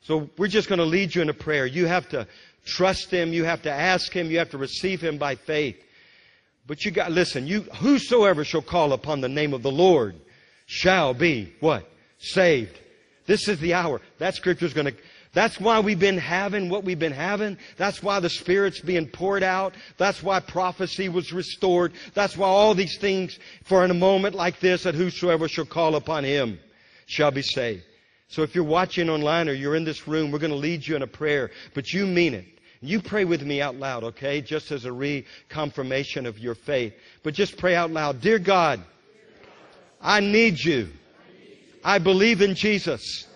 So 0.00 0.30
we're 0.38 0.48
just 0.48 0.68
going 0.68 0.78
to 0.78 0.84
lead 0.86 1.14
you 1.14 1.20
in 1.20 1.28
a 1.28 1.34
prayer. 1.34 1.66
You 1.66 1.86
have 1.86 2.08
to 2.10 2.26
trust 2.64 3.10
Him. 3.10 3.34
You 3.34 3.44
have 3.44 3.62
to 3.62 3.70
ask 3.70 4.10
Him. 4.12 4.30
You 4.30 4.38
have 4.38 4.50
to 4.50 4.58
receive 4.58 5.02
Him 5.02 5.18
by 5.18 5.34
faith. 5.34 5.76
But 6.66 6.84
you 6.86 6.90
got, 6.90 7.12
listen, 7.12 7.46
you, 7.46 7.62
whosoever 7.62 8.44
shall 8.44 8.62
call 8.62 8.94
upon 8.94 9.20
the 9.20 9.28
name 9.28 9.52
of 9.52 9.62
the 9.62 9.70
Lord 9.70 10.14
shall 10.70 11.14
be 11.14 11.52
what? 11.58 11.90
Saved. 12.20 12.78
This 13.26 13.48
is 13.48 13.58
the 13.58 13.74
hour. 13.74 14.00
That 14.18 14.36
scripture's 14.36 14.72
going 14.72 14.86
to, 14.86 14.94
that's 15.32 15.58
why 15.58 15.80
we've 15.80 15.98
been 15.98 16.16
having 16.16 16.68
what 16.68 16.84
we've 16.84 16.98
been 16.98 17.12
having. 17.12 17.58
That's 17.76 18.04
why 18.04 18.20
the 18.20 18.30
Spirit's 18.30 18.78
being 18.78 19.08
poured 19.08 19.42
out. 19.42 19.74
That's 19.96 20.22
why 20.22 20.38
prophecy 20.38 21.08
was 21.08 21.32
restored. 21.32 21.92
That's 22.14 22.36
why 22.36 22.46
all 22.46 22.76
these 22.76 22.98
things, 22.98 23.36
for 23.64 23.84
in 23.84 23.90
a 23.90 23.94
moment 23.94 24.36
like 24.36 24.60
this, 24.60 24.84
that 24.84 24.94
whosoever 24.94 25.48
shall 25.48 25.66
call 25.66 25.96
upon 25.96 26.22
Him 26.22 26.60
shall 27.06 27.32
be 27.32 27.42
saved. 27.42 27.82
So 28.28 28.42
if 28.42 28.54
you're 28.54 28.62
watching 28.62 29.10
online 29.10 29.48
or 29.48 29.52
you're 29.52 29.74
in 29.74 29.84
this 29.84 30.06
room, 30.06 30.30
we're 30.30 30.38
going 30.38 30.52
to 30.52 30.56
lead 30.56 30.86
you 30.86 30.94
in 30.94 31.02
a 31.02 31.08
prayer, 31.08 31.50
but 31.74 31.92
you 31.92 32.06
mean 32.06 32.32
it. 32.32 32.46
You 32.80 33.02
pray 33.02 33.24
with 33.24 33.42
me 33.42 33.60
out 33.60 33.74
loud, 33.74 34.04
okay? 34.04 34.40
Just 34.40 34.70
as 34.70 34.84
a 34.84 34.90
reconfirmation 34.90 36.26
of 36.26 36.38
your 36.38 36.54
faith. 36.54 36.94
But 37.24 37.34
just 37.34 37.58
pray 37.58 37.74
out 37.74 37.90
loud. 37.90 38.20
Dear 38.20 38.38
God, 38.38 38.84
I 40.00 40.20
need 40.20 40.58
you. 40.58 40.88
I 41.84 41.98
believe 41.98 42.40
in 42.40 42.54
Jesus. 42.54 43.26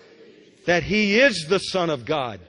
That 0.66 0.82
He 0.82 1.20
is 1.20 1.46
the 1.46 1.58
Son 1.58 1.90
of 1.90 2.06
God. 2.06 2.40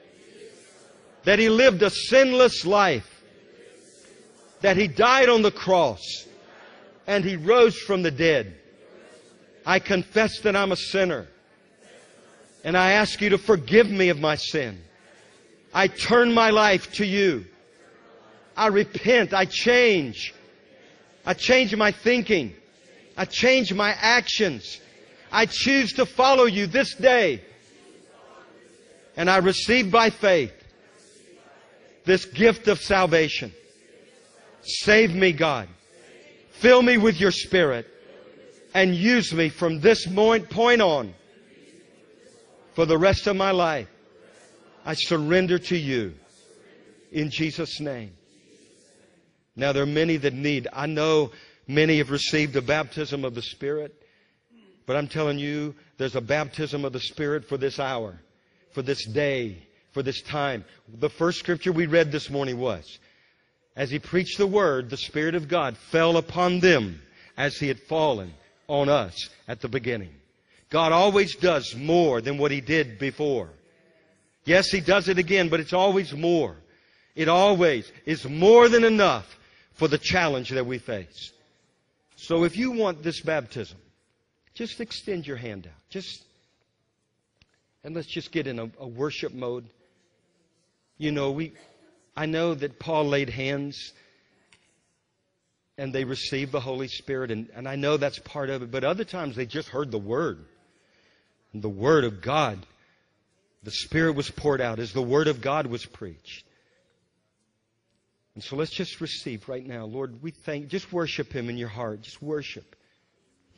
That 1.24 1.38
He 1.38 1.48
lived 1.48 1.82
a 1.82 1.90
sinless 1.90 2.64
life. 2.64 3.22
That 4.62 4.76
He 4.76 4.88
died 4.88 5.28
on 5.28 5.42
the 5.42 5.50
cross. 5.50 6.26
And 7.06 7.24
He 7.24 7.36
rose 7.36 7.76
from 7.78 8.02
the 8.02 8.10
dead. 8.10 8.56
I 9.64 9.80
confess 9.80 10.40
that 10.40 10.56
I'm 10.56 10.72
a 10.72 10.76
sinner. 10.76 11.26
And 12.64 12.76
I 12.76 12.92
ask 12.92 13.20
you 13.20 13.30
to 13.30 13.38
forgive 13.38 13.90
me 13.90 14.08
of 14.08 14.18
my 14.18 14.36
sin. 14.36 14.80
I 15.74 15.88
turn 15.88 16.32
my 16.32 16.50
life 16.50 16.92
to 16.94 17.06
you. 17.06 17.44
I 18.56 18.68
repent. 18.68 19.34
I 19.34 19.44
change. 19.44 20.32
I 21.26 21.34
change 21.34 21.76
my 21.76 21.92
thinking 21.92 22.54
I 23.16 23.24
change 23.24 23.72
my 23.72 23.90
actions. 23.90 24.80
I 25.32 25.46
choose 25.46 25.94
to 25.94 26.06
follow 26.06 26.44
you 26.44 26.66
this 26.66 26.94
day. 26.94 27.42
And 29.16 29.30
I 29.30 29.38
receive 29.38 29.90
by 29.90 30.10
faith 30.10 30.52
this 32.04 32.24
gift 32.26 32.68
of 32.68 32.78
salvation. 32.80 33.52
Save 34.62 35.14
me, 35.14 35.32
God. 35.32 35.68
Fill 36.50 36.82
me 36.82 36.98
with 36.98 37.20
your 37.20 37.30
spirit 37.30 37.86
and 38.74 38.94
use 38.94 39.32
me 39.32 39.48
from 39.48 39.80
this 39.80 40.06
point 40.06 40.82
on 40.82 41.14
for 42.74 42.84
the 42.84 42.98
rest 42.98 43.26
of 43.26 43.36
my 43.36 43.50
life. 43.50 43.88
I 44.84 44.94
surrender 44.94 45.58
to 45.58 45.76
you 45.76 46.14
in 47.10 47.30
Jesus' 47.30 47.80
name. 47.80 48.12
Now, 49.56 49.72
there 49.72 49.82
are 49.82 49.86
many 49.86 50.18
that 50.18 50.34
need. 50.34 50.68
I 50.72 50.86
know 50.86 51.32
many 51.66 51.98
have 51.98 52.10
received 52.10 52.52
the 52.52 52.62
baptism 52.62 53.24
of 53.24 53.34
the 53.34 53.42
Spirit, 53.42 53.94
but 54.86 54.96
I'm 54.96 55.08
telling 55.08 55.38
you, 55.38 55.74
there's 55.98 56.16
a 56.16 56.20
baptism 56.20 56.84
of 56.84 56.92
the 56.92 57.00
Spirit 57.00 57.44
for 57.48 57.56
this 57.56 57.80
hour, 57.80 58.18
for 58.72 58.82
this 58.82 59.04
day, 59.04 59.58
for 59.92 60.02
this 60.02 60.22
time. 60.22 60.64
The 61.00 61.10
first 61.10 61.38
scripture 61.38 61.72
we 61.72 61.86
read 61.86 62.12
this 62.12 62.30
morning 62.30 62.58
was, 62.58 62.98
as 63.74 63.90
he 63.90 63.98
preached 63.98 64.38
the 64.38 64.46
word, 64.46 64.88
the 64.88 64.96
Spirit 64.96 65.34
of 65.34 65.48
God 65.48 65.76
fell 65.76 66.16
upon 66.16 66.60
them 66.60 67.02
as 67.36 67.56
he 67.56 67.68
had 67.68 67.80
fallen 67.80 68.32
on 68.68 68.88
us 68.88 69.28
at 69.48 69.60
the 69.60 69.68
beginning. 69.68 70.14
God 70.70 70.92
always 70.92 71.36
does 71.36 71.74
more 71.76 72.20
than 72.20 72.38
what 72.38 72.50
he 72.50 72.60
did 72.60 72.98
before. 72.98 73.50
Yes, 74.44 74.68
he 74.70 74.80
does 74.80 75.08
it 75.08 75.18
again, 75.18 75.48
but 75.48 75.60
it's 75.60 75.72
always 75.72 76.12
more. 76.12 76.56
It 77.14 77.28
always 77.28 77.90
is 78.04 78.24
more 78.28 78.68
than 78.68 78.84
enough 78.84 79.36
for 79.74 79.88
the 79.88 79.98
challenge 79.98 80.50
that 80.50 80.66
we 80.66 80.78
face. 80.78 81.32
So 82.16 82.44
if 82.44 82.56
you 82.56 82.72
want 82.72 83.02
this 83.02 83.20
baptism, 83.20 83.78
just 84.54 84.80
extend 84.80 85.26
your 85.26 85.36
hand 85.36 85.66
out. 85.66 85.80
Just, 85.90 86.24
and 87.84 87.94
let's 87.94 88.08
just 88.08 88.32
get 88.32 88.46
in 88.46 88.58
a, 88.58 88.70
a 88.80 88.86
worship 88.86 89.32
mode. 89.32 89.66
You 90.98 91.12
know, 91.12 91.30
we, 91.30 91.52
I 92.16 92.24
know 92.26 92.54
that 92.54 92.78
Paul 92.78 93.04
laid 93.04 93.28
hands 93.28 93.92
and 95.78 95.92
they 95.92 96.04
received 96.04 96.52
the 96.52 96.60
Holy 96.60 96.88
Spirit, 96.88 97.30
and, 97.30 97.50
and 97.54 97.68
I 97.68 97.76
know 97.76 97.98
that's 97.98 98.18
part 98.18 98.48
of 98.48 98.62
it, 98.62 98.70
but 98.70 98.82
other 98.82 99.04
times 99.04 99.36
they 99.36 99.44
just 99.44 99.68
heard 99.68 99.90
the 99.90 99.98
Word. 99.98 100.42
And 101.52 101.62
the 101.62 101.68
Word 101.68 102.04
of 102.04 102.22
God, 102.22 102.64
the 103.62 103.70
Spirit 103.70 104.12
was 104.12 104.30
poured 104.30 104.62
out 104.62 104.78
as 104.78 104.94
the 104.94 105.02
Word 105.02 105.28
of 105.28 105.42
God 105.42 105.66
was 105.66 105.84
preached. 105.84 106.45
And 108.36 108.44
so 108.44 108.54
let's 108.54 108.70
just 108.70 109.00
receive 109.00 109.48
right 109.48 109.66
now. 109.66 109.86
Lord, 109.86 110.22
we 110.22 110.30
thank 110.30 110.68
just 110.68 110.92
worship 110.92 111.32
him 111.32 111.48
in 111.48 111.56
your 111.56 111.70
heart. 111.70 112.02
Just 112.02 112.22
worship. 112.22 112.76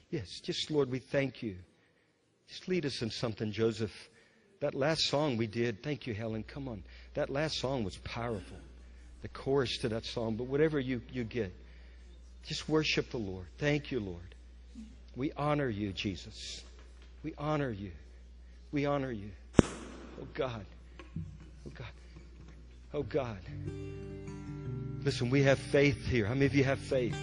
Yes, 0.09 0.39
just 0.39 0.71
Lord, 0.71 0.89
we 0.89 1.01
thank 1.01 1.43
you. 1.43 1.57
Just 2.49 2.69
lead 2.69 2.87
us 2.87 3.03
in 3.03 3.11
something, 3.11 3.51
Joseph. 3.51 3.93
That 4.61 4.77
last 4.77 5.03
song 5.09 5.37
we 5.37 5.49
did, 5.49 5.83
thank 5.83 6.07
you, 6.07 6.15
Helen. 6.15 6.45
Come 6.45 6.69
on. 6.69 6.85
That 7.15 7.29
last 7.29 7.59
song 7.59 7.83
was 7.83 7.97
powerful. 7.99 8.57
The 9.23 9.29
chorus 9.29 9.79
to 9.79 9.89
that 9.89 10.05
song, 10.05 10.37
but 10.37 10.47
whatever 10.47 10.79
you, 10.79 11.03
you 11.13 11.25
get, 11.25 11.53
just 12.47 12.69
worship 12.69 13.11
the 13.11 13.19
Lord. 13.19 13.47
Thank 13.59 13.91
you, 13.91 13.99
Lord. 13.99 14.35
We 15.17 15.33
honor 15.33 15.69
you, 15.69 15.93
Jesus. 15.93 16.63
We 17.25 17.35
honor 17.37 17.71
you. 17.71 17.91
We 18.71 18.87
honor 18.87 19.11
you. 19.11 19.33
Oh 19.61 20.29
God. 20.35 20.65
Oh 21.67 21.73
God. 21.75 21.87
Oh 22.95 23.03
God. 23.03 23.39
Listen, 25.05 25.31
we 25.31 25.43
have 25.45 25.59
faith 25.59 26.07
here. 26.07 26.27
How 26.27 26.35
many 26.35 26.47
of 26.47 26.55
you 26.55 26.65
have 26.65 26.79
faith? 26.79 27.17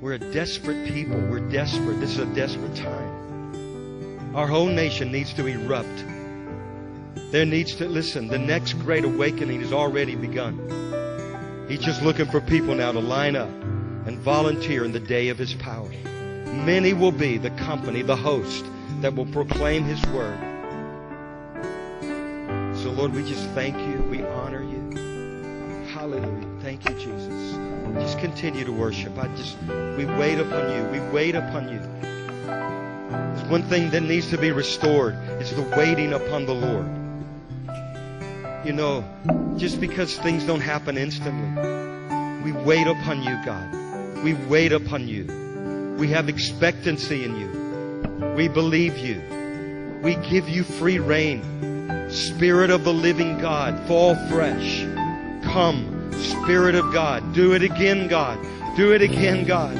We're 0.00 0.14
a 0.14 0.18
desperate 0.18 0.88
people. 0.88 1.16
We're 1.16 1.46
desperate. 1.50 2.00
This 2.00 2.12
is 2.12 2.18
a 2.18 2.34
desperate 2.34 2.74
time. 2.76 4.34
Our 4.34 4.46
whole 4.46 4.68
nation 4.68 5.12
needs 5.12 5.34
to 5.34 5.46
erupt. 5.46 6.04
There 7.30 7.44
needs 7.44 7.74
to, 7.76 7.88
listen, 7.88 8.28
the 8.28 8.38
next 8.38 8.74
great 8.74 9.04
awakening 9.04 9.60
has 9.60 9.72
already 9.72 10.14
begun. 10.14 11.66
He's 11.68 11.80
just 11.80 12.02
looking 12.02 12.26
for 12.26 12.40
people 12.40 12.74
now 12.74 12.92
to 12.92 13.00
line 13.00 13.36
up 13.36 13.50
and 14.06 14.18
volunteer 14.18 14.84
in 14.84 14.92
the 14.92 15.00
day 15.00 15.28
of 15.28 15.36
His 15.36 15.52
power. 15.54 15.90
Many 16.44 16.94
will 16.94 17.12
be 17.12 17.36
the 17.36 17.50
company, 17.50 18.00
the 18.00 18.16
host 18.16 18.64
that 19.02 19.14
will 19.14 19.26
proclaim 19.26 19.84
His 19.84 20.02
word. 20.06 20.38
So, 22.78 22.90
Lord, 22.92 23.12
we 23.12 23.28
just 23.28 23.46
thank 23.50 23.76
you. 23.76 23.97
Hallelujah. 26.08 26.48
Thank 26.62 26.88
you, 26.88 26.94
Jesus. 26.94 27.58
Just 28.00 28.18
continue 28.18 28.64
to 28.64 28.72
worship. 28.72 29.18
I 29.18 29.28
just, 29.36 29.58
we 29.68 30.06
wait 30.06 30.38
upon 30.38 30.72
you. 30.72 30.84
We 30.84 31.00
wait 31.10 31.34
upon 31.34 31.68
you. 31.68 31.80
There's 32.46 33.50
one 33.50 33.62
thing 33.64 33.90
that 33.90 34.00
needs 34.00 34.30
to 34.30 34.38
be 34.38 34.50
restored. 34.50 35.16
It's 35.38 35.52
the 35.52 35.60
waiting 35.76 36.14
upon 36.14 36.46
the 36.46 36.54
Lord. 36.54 36.86
You 38.66 38.72
know, 38.72 39.04
just 39.58 39.82
because 39.82 40.16
things 40.16 40.44
don't 40.44 40.62
happen 40.62 40.96
instantly, 40.96 41.62
we 42.42 42.52
wait 42.64 42.86
upon 42.86 43.22
you, 43.22 43.38
God. 43.44 44.24
We 44.24 44.32
wait 44.32 44.72
upon 44.72 45.08
you. 45.08 45.26
We 45.98 46.08
have 46.08 46.30
expectancy 46.30 47.24
in 47.24 47.36
you. 47.38 48.34
We 48.34 48.48
believe 48.48 48.96
you. 48.96 49.20
We 50.02 50.14
give 50.30 50.48
you 50.48 50.64
free 50.64 51.00
reign. 51.00 52.08
Spirit 52.08 52.70
of 52.70 52.84
the 52.84 52.94
living 52.94 53.38
God, 53.38 53.86
fall 53.86 54.14
fresh. 54.30 54.86
Come, 55.42 55.87
Spirit 56.12 56.74
of 56.74 56.92
God. 56.92 57.32
Do 57.32 57.52
it 57.52 57.62
again, 57.62 58.08
God. 58.08 58.38
Do 58.76 58.92
it 58.92 59.02
again, 59.02 59.44
God. 59.44 59.74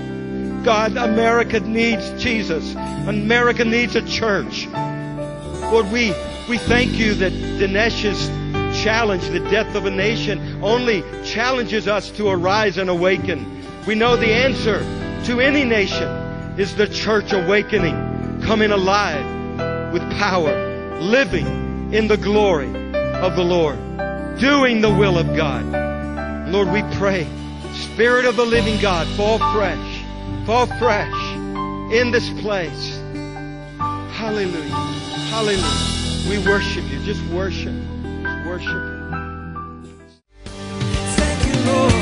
God, 0.64 0.96
America 0.96 1.60
needs 1.60 2.10
Jesus. 2.22 2.74
America 2.74 3.64
needs 3.64 3.96
a 3.96 4.02
church. 4.06 4.66
Lord, 4.68 5.90
we, 5.90 6.12
we 6.48 6.58
thank 6.58 6.92
you 6.92 7.14
that 7.14 7.32
Dinesh's 7.32 8.28
challenge, 8.82 9.28
the 9.28 9.40
death 9.40 9.74
of 9.74 9.86
a 9.86 9.90
nation, 9.90 10.62
only 10.62 11.02
challenges 11.24 11.88
us 11.88 12.10
to 12.12 12.28
arise 12.28 12.78
and 12.78 12.90
awaken. 12.90 13.64
We 13.86 13.94
know 13.94 14.16
the 14.16 14.32
answer 14.32 14.80
to 15.26 15.40
any 15.40 15.64
nation 15.64 16.08
is 16.58 16.74
the 16.74 16.88
church 16.88 17.32
awakening, 17.32 18.42
coming 18.42 18.70
alive 18.70 19.92
with 19.92 20.02
power, 20.18 20.98
living 21.00 21.94
in 21.94 22.08
the 22.08 22.16
glory 22.16 22.68
of 22.94 23.36
the 23.36 23.44
Lord 23.44 23.78
doing 24.38 24.80
the 24.80 24.90
will 24.92 25.18
of 25.18 25.34
God. 25.36 25.87
Lord, 26.50 26.68
we 26.72 26.82
pray, 26.96 27.26
Spirit 27.74 28.24
of 28.24 28.36
the 28.36 28.44
living 28.44 28.80
God, 28.80 29.06
fall 29.16 29.38
fresh, 29.52 30.02
fall 30.46 30.66
fresh 30.78 31.12
in 31.92 32.10
this 32.10 32.28
place. 32.40 32.98
Hallelujah. 34.12 34.74
Hallelujah. 35.30 36.28
We 36.28 36.38
worship 36.38 36.84
you. 36.90 36.98
Just 37.04 37.22
worship. 37.26 37.74
Just 38.22 38.46
worship. 38.46 38.82
Thank 41.16 41.46
you, 41.46 41.72
Lord. 41.72 41.97